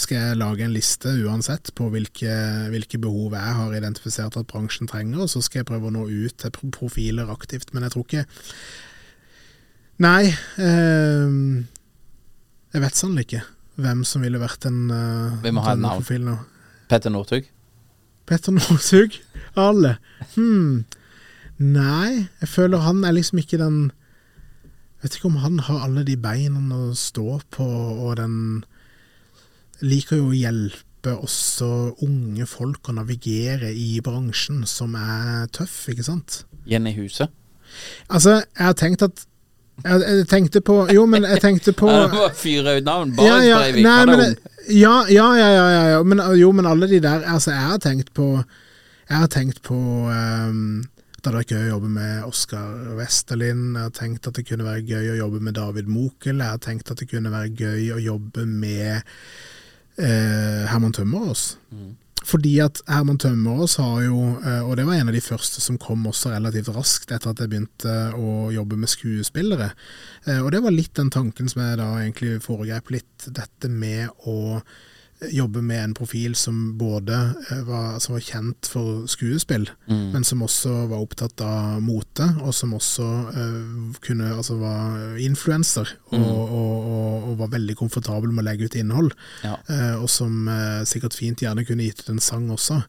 skal 0.00 0.16
jeg 0.16 0.38
lage 0.40 0.64
en 0.64 0.72
liste 0.72 1.12
uansett 1.22 1.68
på 1.78 1.90
hvilke, 1.92 2.32
hvilke 2.72 2.98
behov 2.98 3.36
jeg 3.36 3.58
har 3.58 3.76
identifisert 3.76 4.38
at 4.40 4.48
bransjen 4.48 4.88
trenger, 4.90 5.20
og 5.22 5.30
så 5.30 5.44
skal 5.44 5.60
jeg 5.60 5.68
prøve 5.68 5.92
å 5.92 5.94
nå 5.94 6.08
ut 6.08 6.40
til 6.40 6.72
profiler 6.74 7.30
aktivt. 7.30 7.70
Men 7.76 7.84
jeg 7.86 7.94
tror 7.94 8.08
ikke 8.08 8.24
Nei. 10.02 10.32
Eh, 10.32 11.34
jeg 12.72 12.82
vet 12.82 12.96
sannelig 12.96 13.28
ikke 13.28 13.44
hvem 13.80 14.02
som 14.04 14.24
ville 14.24 14.40
vært 14.40 14.66
en 14.68 14.80
uh, 14.92 15.38
Vi 15.44 15.52
må 15.54 15.64
ha 15.64 15.76
et 15.76 15.82
navn. 15.82 16.36
Petter 16.90 17.12
Northug? 17.12 17.46
Petter 18.28 18.54
Northug? 18.56 19.16
Alle? 19.58 19.96
Hmm. 20.34 20.84
Nei, 21.62 22.28
jeg 22.42 22.48
føler 22.50 22.84
han 22.84 23.04
er 23.04 23.16
liksom 23.16 23.42
ikke 23.42 23.60
den 23.60 23.82
Vet 25.02 25.16
ikke 25.16 25.32
om 25.32 25.40
han 25.42 25.58
har 25.66 25.82
alle 25.82 26.04
de 26.06 26.14
beina 26.14 26.60
å 26.76 26.92
stå 26.94 27.40
på, 27.50 27.66
og 27.66 28.16
den 28.20 28.36
Liker 29.82 30.20
jo 30.20 30.28
å 30.30 30.36
hjelpe 30.36 31.16
også 31.16 31.68
unge 32.06 32.46
folk 32.46 32.86
å 32.86 32.94
navigere 32.94 33.72
i 33.74 33.96
bransjen, 34.04 34.60
som 34.70 34.94
er 34.94 35.48
tøff, 35.50 35.88
ikke 35.90 36.06
sant? 36.06 36.44
Jenny 36.70 36.92
Huse? 36.94 37.26
Altså, 38.06 38.36
jeg 38.44 38.68
har 38.68 38.76
tenkt 38.78 39.02
at 39.02 39.24
jeg, 39.84 40.00
jeg 40.06 40.26
tenkte 40.30 40.62
på 40.64 40.76
Jo, 40.94 41.06
men 41.10 41.26
jeg 41.26 41.42
tenkte 41.42 41.74
på 41.76 41.90
Fyre 42.44 42.78
ut 42.78 42.86
navn. 42.86 43.14
Bare 43.16 43.28
ja, 43.28 43.36
ja, 43.42 43.60
Breivik. 43.62 43.84
nei, 43.86 44.06
men, 44.10 44.36
ja, 44.70 44.96
ja, 45.10 45.28
ja, 45.38 45.50
ja, 45.50 45.84
ja. 45.96 46.02
Men, 46.06 46.22
jo, 46.38 46.52
men 46.56 46.68
alle 46.70 46.88
de 46.90 47.00
der 47.02 47.26
Altså, 47.26 47.50
jeg 47.50 47.68
har 47.72 47.82
tenkt 47.82 48.12
på 48.14 48.28
Jeg 49.08 49.16
har 49.16 49.30
tenkt 49.32 49.62
på 49.66 49.78
um, 50.08 50.82
at 51.22 51.28
det 51.28 51.30
hadde 51.30 51.38
vært 51.38 51.52
gøy 51.54 51.62
å 51.62 51.72
jobbe 51.76 51.88
med 51.94 52.24
Oskar 52.26 52.70
Westerlin. 52.98 53.60
Jeg 53.76 53.84
har 53.84 53.92
tenkt 53.94 54.26
at 54.26 54.34
det 54.34 54.42
kunne 54.48 54.64
være 54.66 54.80
gøy 54.82 55.12
å 55.12 55.18
jobbe 55.20 55.38
med 55.46 55.54
David 55.54 55.86
Mokel. 55.86 56.40
Jeg 56.42 56.50
har 56.56 56.62
tenkt 56.64 56.90
at 56.90 56.98
det 56.98 57.06
kunne 57.12 57.30
være 57.30 57.52
gøy 57.60 57.92
å 57.94 57.98
jobbe 58.02 58.42
med 58.50 59.04
eh, 60.02 60.64
Herman 60.66 60.96
Tømmerås. 60.96 61.44
Fordi 62.26 62.54
at 62.62 62.80
Herman 62.86 63.18
Tømmerås 63.18 63.76
har 63.82 64.04
jo, 64.04 64.20
eh, 64.42 64.62
og 64.62 64.76
det 64.78 64.86
var 64.86 64.98
en 64.98 65.10
av 65.10 65.16
de 65.16 65.24
første 65.24 65.62
som 65.62 65.78
kom 65.82 66.06
også 66.06 66.32
relativt 66.34 66.70
raskt 66.74 67.10
etter 67.10 67.32
at 67.32 67.42
jeg 67.42 67.50
begynte 67.50 67.96
å 68.14 68.52
jobbe 68.54 68.78
med 68.78 68.92
skuespillere, 68.92 69.72
eh, 70.26 70.38
og 70.38 70.52
det 70.54 70.62
var 70.62 70.74
litt 70.74 70.94
den 70.98 71.10
tanken 71.10 71.50
som 71.50 71.64
jeg 71.64 71.80
da 71.82 71.90
egentlig 71.98 72.38
foregrep 72.44 72.94
litt, 72.94 73.26
dette 73.26 73.70
med 73.70 74.10
å 74.30 74.62
jobbe 75.30 75.62
med 75.62 75.84
en 75.84 75.94
profil 75.94 76.34
som 76.38 76.78
både 76.80 77.18
eh, 77.50 77.62
var, 77.68 77.98
som 78.02 78.16
var 78.16 78.24
kjent 78.26 78.70
for 78.70 79.06
skuespill, 79.10 79.68
men 79.86 80.24
som 80.24 80.42
også 80.44 80.70
var 80.90 81.02
opptatt 81.02 81.40
av 81.44 81.80
mote, 81.84 82.26
og 82.42 82.54
som 82.56 82.72
også 82.74 83.06
uh, 83.34 83.98
kunne, 84.04 84.30
altså 84.34 84.56
var 84.60 85.18
influenser, 85.22 85.88
og, 86.12 86.22
og, 86.22 86.52
og, 86.52 87.26
og 87.30 87.36
var 87.42 87.52
veldig 87.54 87.76
komfortabel 87.78 88.32
med 88.32 88.44
å 88.44 88.48
legge 88.48 88.68
ut 88.68 88.78
innhold. 88.78 89.12
Ja. 89.44 89.56
Uh, 89.68 90.02
og 90.02 90.08
som 90.12 90.48
uh, 90.48 90.82
sikkert 90.88 91.16
fint 91.18 91.42
gjerne 91.44 91.66
kunne 91.68 91.86
gitt 91.86 92.02
ut 92.04 92.12
en 92.14 92.22
sang 92.22 92.48
også. 92.52 92.80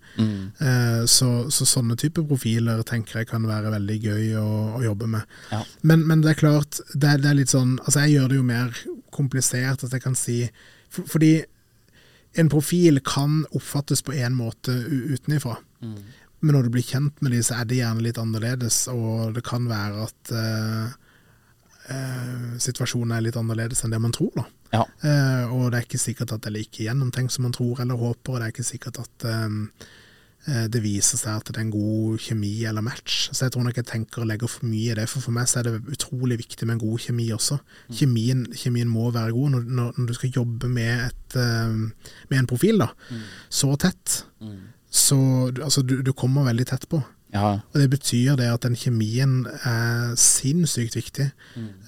Eh, 0.64 1.06
så, 1.10 1.30
så 1.52 1.66
sånne 1.68 1.98
type 2.00 2.24
profiler 2.28 2.84
tenker 2.88 3.22
jeg 3.22 3.30
kan 3.32 3.46
være 3.48 3.74
veldig 3.74 3.98
gøy 4.04 4.28
å, 4.40 4.50
å 4.80 4.84
jobbe 4.84 5.10
med. 5.16 5.34
Ja. 5.52 5.64
Men, 5.82 6.06
men 6.10 6.24
det 6.24 6.34
er 6.34 6.42
klart, 6.44 6.82
det 6.94 7.18
det 7.24 7.30
er 7.30 7.38
litt 7.38 7.54
sånn 7.54 7.76
Altså, 7.84 8.04
jeg 8.04 8.18
gjør 8.18 8.32
det 8.32 8.38
jo 8.40 8.46
mer 8.48 8.78
komplisert, 9.14 9.84
at 9.86 9.94
jeg 9.94 10.04
kan 10.04 10.16
si 10.18 10.38
for, 10.94 11.06
Fordi 11.16 11.34
en 12.34 12.50
profil 12.50 13.00
kan 13.06 13.44
oppfattes 13.54 14.02
på 14.02 14.16
én 14.18 14.36
måte 14.38 14.74
utenifra. 14.74 15.58
utenifra. 15.82 15.98
Men 16.44 16.58
når 16.58 16.68
du 16.68 16.74
blir 16.76 16.84
kjent 16.84 17.22
med 17.24 17.32
de, 17.32 17.40
så 17.46 17.56
er 17.62 17.68
det 17.70 17.80
gjerne 17.80 18.04
litt 18.04 18.20
annerledes, 18.20 18.82
og 18.92 19.32
det 19.38 19.46
kan 19.48 19.64
være 19.70 20.08
at 20.10 20.32
eh, 20.36 20.96
eh, 21.96 22.50
situasjonen 22.60 23.14
er 23.16 23.24
litt 23.24 23.38
annerledes 23.40 23.86
enn 23.86 23.96
det 23.96 24.02
man 24.04 24.16
tror, 24.16 24.34
da. 24.36 24.44
Ja. 24.74 24.82
Eh, 25.08 25.54
og 25.54 25.70
det 25.72 25.80
er 25.80 25.88
ikke 25.88 26.02
sikkert 26.02 26.34
at 26.36 26.44
det 26.44 26.52
er 26.52 26.58
like 26.58 26.84
gjennomtenkt 26.84 27.36
som 27.36 27.48
man 27.48 27.56
tror 27.56 27.80
eller 27.80 28.02
håper, 28.02 28.34
og 28.34 28.42
det 28.42 28.50
er 28.50 28.56
ikke 28.58 28.68
sikkert 28.74 29.00
at 29.06 29.28
eh, 29.30 29.88
det 30.46 30.82
viser 30.84 31.18
seg 31.22 31.38
at 31.40 31.48
det 31.48 31.56
er 31.56 31.62
en 31.64 31.70
god 31.72 32.18
kjemi 32.20 32.66
eller 32.68 32.84
match. 32.84 33.30
Så 33.32 33.46
jeg 33.46 33.54
tror 33.56 33.64
nok 33.64 33.78
jeg 33.80 33.86
tenker 33.88 34.24
å 34.24 34.28
legge 34.28 34.50
for 34.52 34.66
mye 34.68 34.92
i 34.92 34.98
det, 34.98 35.06
for 35.08 35.24
for 35.24 35.32
meg 35.32 35.48
så 35.48 35.62
er 35.62 35.70
det 35.70 35.78
utrolig 35.96 36.36
viktig 36.42 36.68
med 36.68 36.76
en 36.76 36.82
god 36.84 37.00
kjemi 37.06 37.30
også. 37.32 37.60
Kjemien, 37.96 38.42
kjemien 38.52 38.92
må 38.92 39.08
være 39.16 39.32
god 39.38 39.54
når, 39.56 39.64
når, 39.80 40.02
du 40.10 40.14
skal 40.18 40.36
jobbe 40.42 40.68
med, 40.68 41.06
et, 41.08 41.38
eh, 41.40 41.78
med 42.30 42.40
en 42.42 42.50
profil 42.52 42.84
da, 42.84 42.90
så 43.50 43.72
tett. 43.80 44.26
Så 44.92 45.18
du- 45.56 45.64
altså, 45.64 45.82
du, 45.82 46.02
du 46.04 46.12
kommer 46.14 46.44
veldig 46.44 46.68
tett 46.70 46.90
på. 46.92 47.00
Ja. 47.34 47.54
Og 47.74 47.80
det 47.82 47.88
betyr 47.90 48.36
det 48.38 48.52
at 48.52 48.62
den 48.68 48.76
kjemien 48.78 49.48
er 49.66 50.12
sinnssykt 50.20 50.94
viktig. 51.00 51.32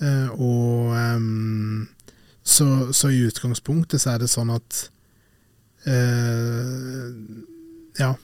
Eh, 0.01 0.30
og 0.39 0.95
um, 0.95 1.88
så, 2.41 2.66
så 2.93 3.12
i 3.14 3.20
utgangspunktet 3.28 4.01
så 4.01 4.16
er 4.16 4.24
det 4.24 4.30
sånn 4.32 4.49
at 4.56 4.88
uh, 5.88 7.12
Ja. 7.99 8.16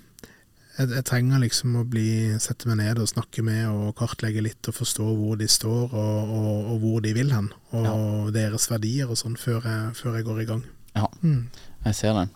Jeg, 0.78 0.91
jeg 0.95 1.05
trenger 1.07 1.41
liksom 1.43 1.76
å 1.82 1.86
bli, 1.88 2.38
sette 2.39 2.69
meg 2.69 2.80
ned 2.80 3.01
og 3.03 3.09
snakke 3.11 3.43
med 3.43 3.65
og 3.67 3.95
kartlegge 3.99 4.43
litt 4.45 4.69
og 4.72 4.78
forstå 4.78 5.07
hvor 5.17 5.39
de 5.39 5.49
står 5.51 5.91
og, 5.91 6.36
og, 6.38 6.69
og 6.74 6.78
hvor 6.84 7.01
de 7.03 7.15
vil 7.17 7.34
hen. 7.36 7.49
Og 7.76 8.32
deres 8.36 8.69
verdier 8.72 9.11
og 9.11 9.19
sånn 9.19 9.36
før 9.39 9.67
før 9.97 10.19
jeg 10.19 10.28
går 10.30 10.45
i 10.45 10.47
gang. 10.53 10.63
ja. 10.95 11.09
Jeg 11.82 11.97
ser 11.97 12.13
den. 12.13 12.30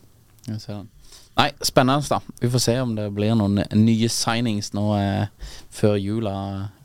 Jeg 0.48 0.62
ser 0.62 0.80
den. 0.80 0.92
Nei, 1.36 1.50
spennende, 1.68 2.08
da. 2.08 2.22
Vi 2.40 2.50
får 2.50 2.62
se 2.64 2.76
om 2.80 2.96
det 2.96 3.10
blir 3.16 3.36
noen 3.36 3.60
nye 3.76 4.10
signings 4.12 4.72
nå 4.76 4.86
eh, 4.98 5.52
før 5.74 5.98
jula 6.00 6.36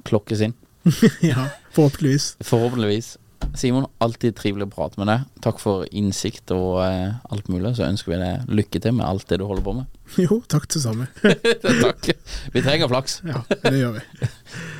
klokkes 0.09 0.43
inn. 0.47 0.57
ja, 1.23 1.47
forhåpentligvis. 1.77 2.35
Forhåpentligvis. 2.47 3.15
Simon, 3.57 3.87
alltid 4.03 4.37
trivelig 4.39 4.67
å 4.69 4.73
prate 4.75 5.01
med 5.01 5.09
deg. 5.11 5.29
Takk 5.45 5.63
for 5.63 5.87
innsikt 5.97 6.51
og 6.55 6.83
eh, 6.83 7.15
alt 7.31 7.51
mulig. 7.53 7.77
Så 7.79 7.87
ønsker 7.87 8.15
vi 8.15 8.21
deg 8.21 8.51
lykke 8.61 8.83
til 8.83 8.97
med 8.99 9.07
alt 9.07 9.29
det 9.31 9.41
du 9.41 9.47
holder 9.47 9.67
på 9.67 9.77
med. 9.79 10.00
Jo, 10.19 10.41
takk 10.51 10.67
det 10.73 10.83
samme. 10.83 11.07
Takk. 11.23 12.11
Vi 12.53 12.63
trenger 12.65 12.89
flaks. 12.91 13.21
Ja, 13.27 13.45
det 13.63 13.77
gjør 13.79 13.99
vi. 14.01 14.05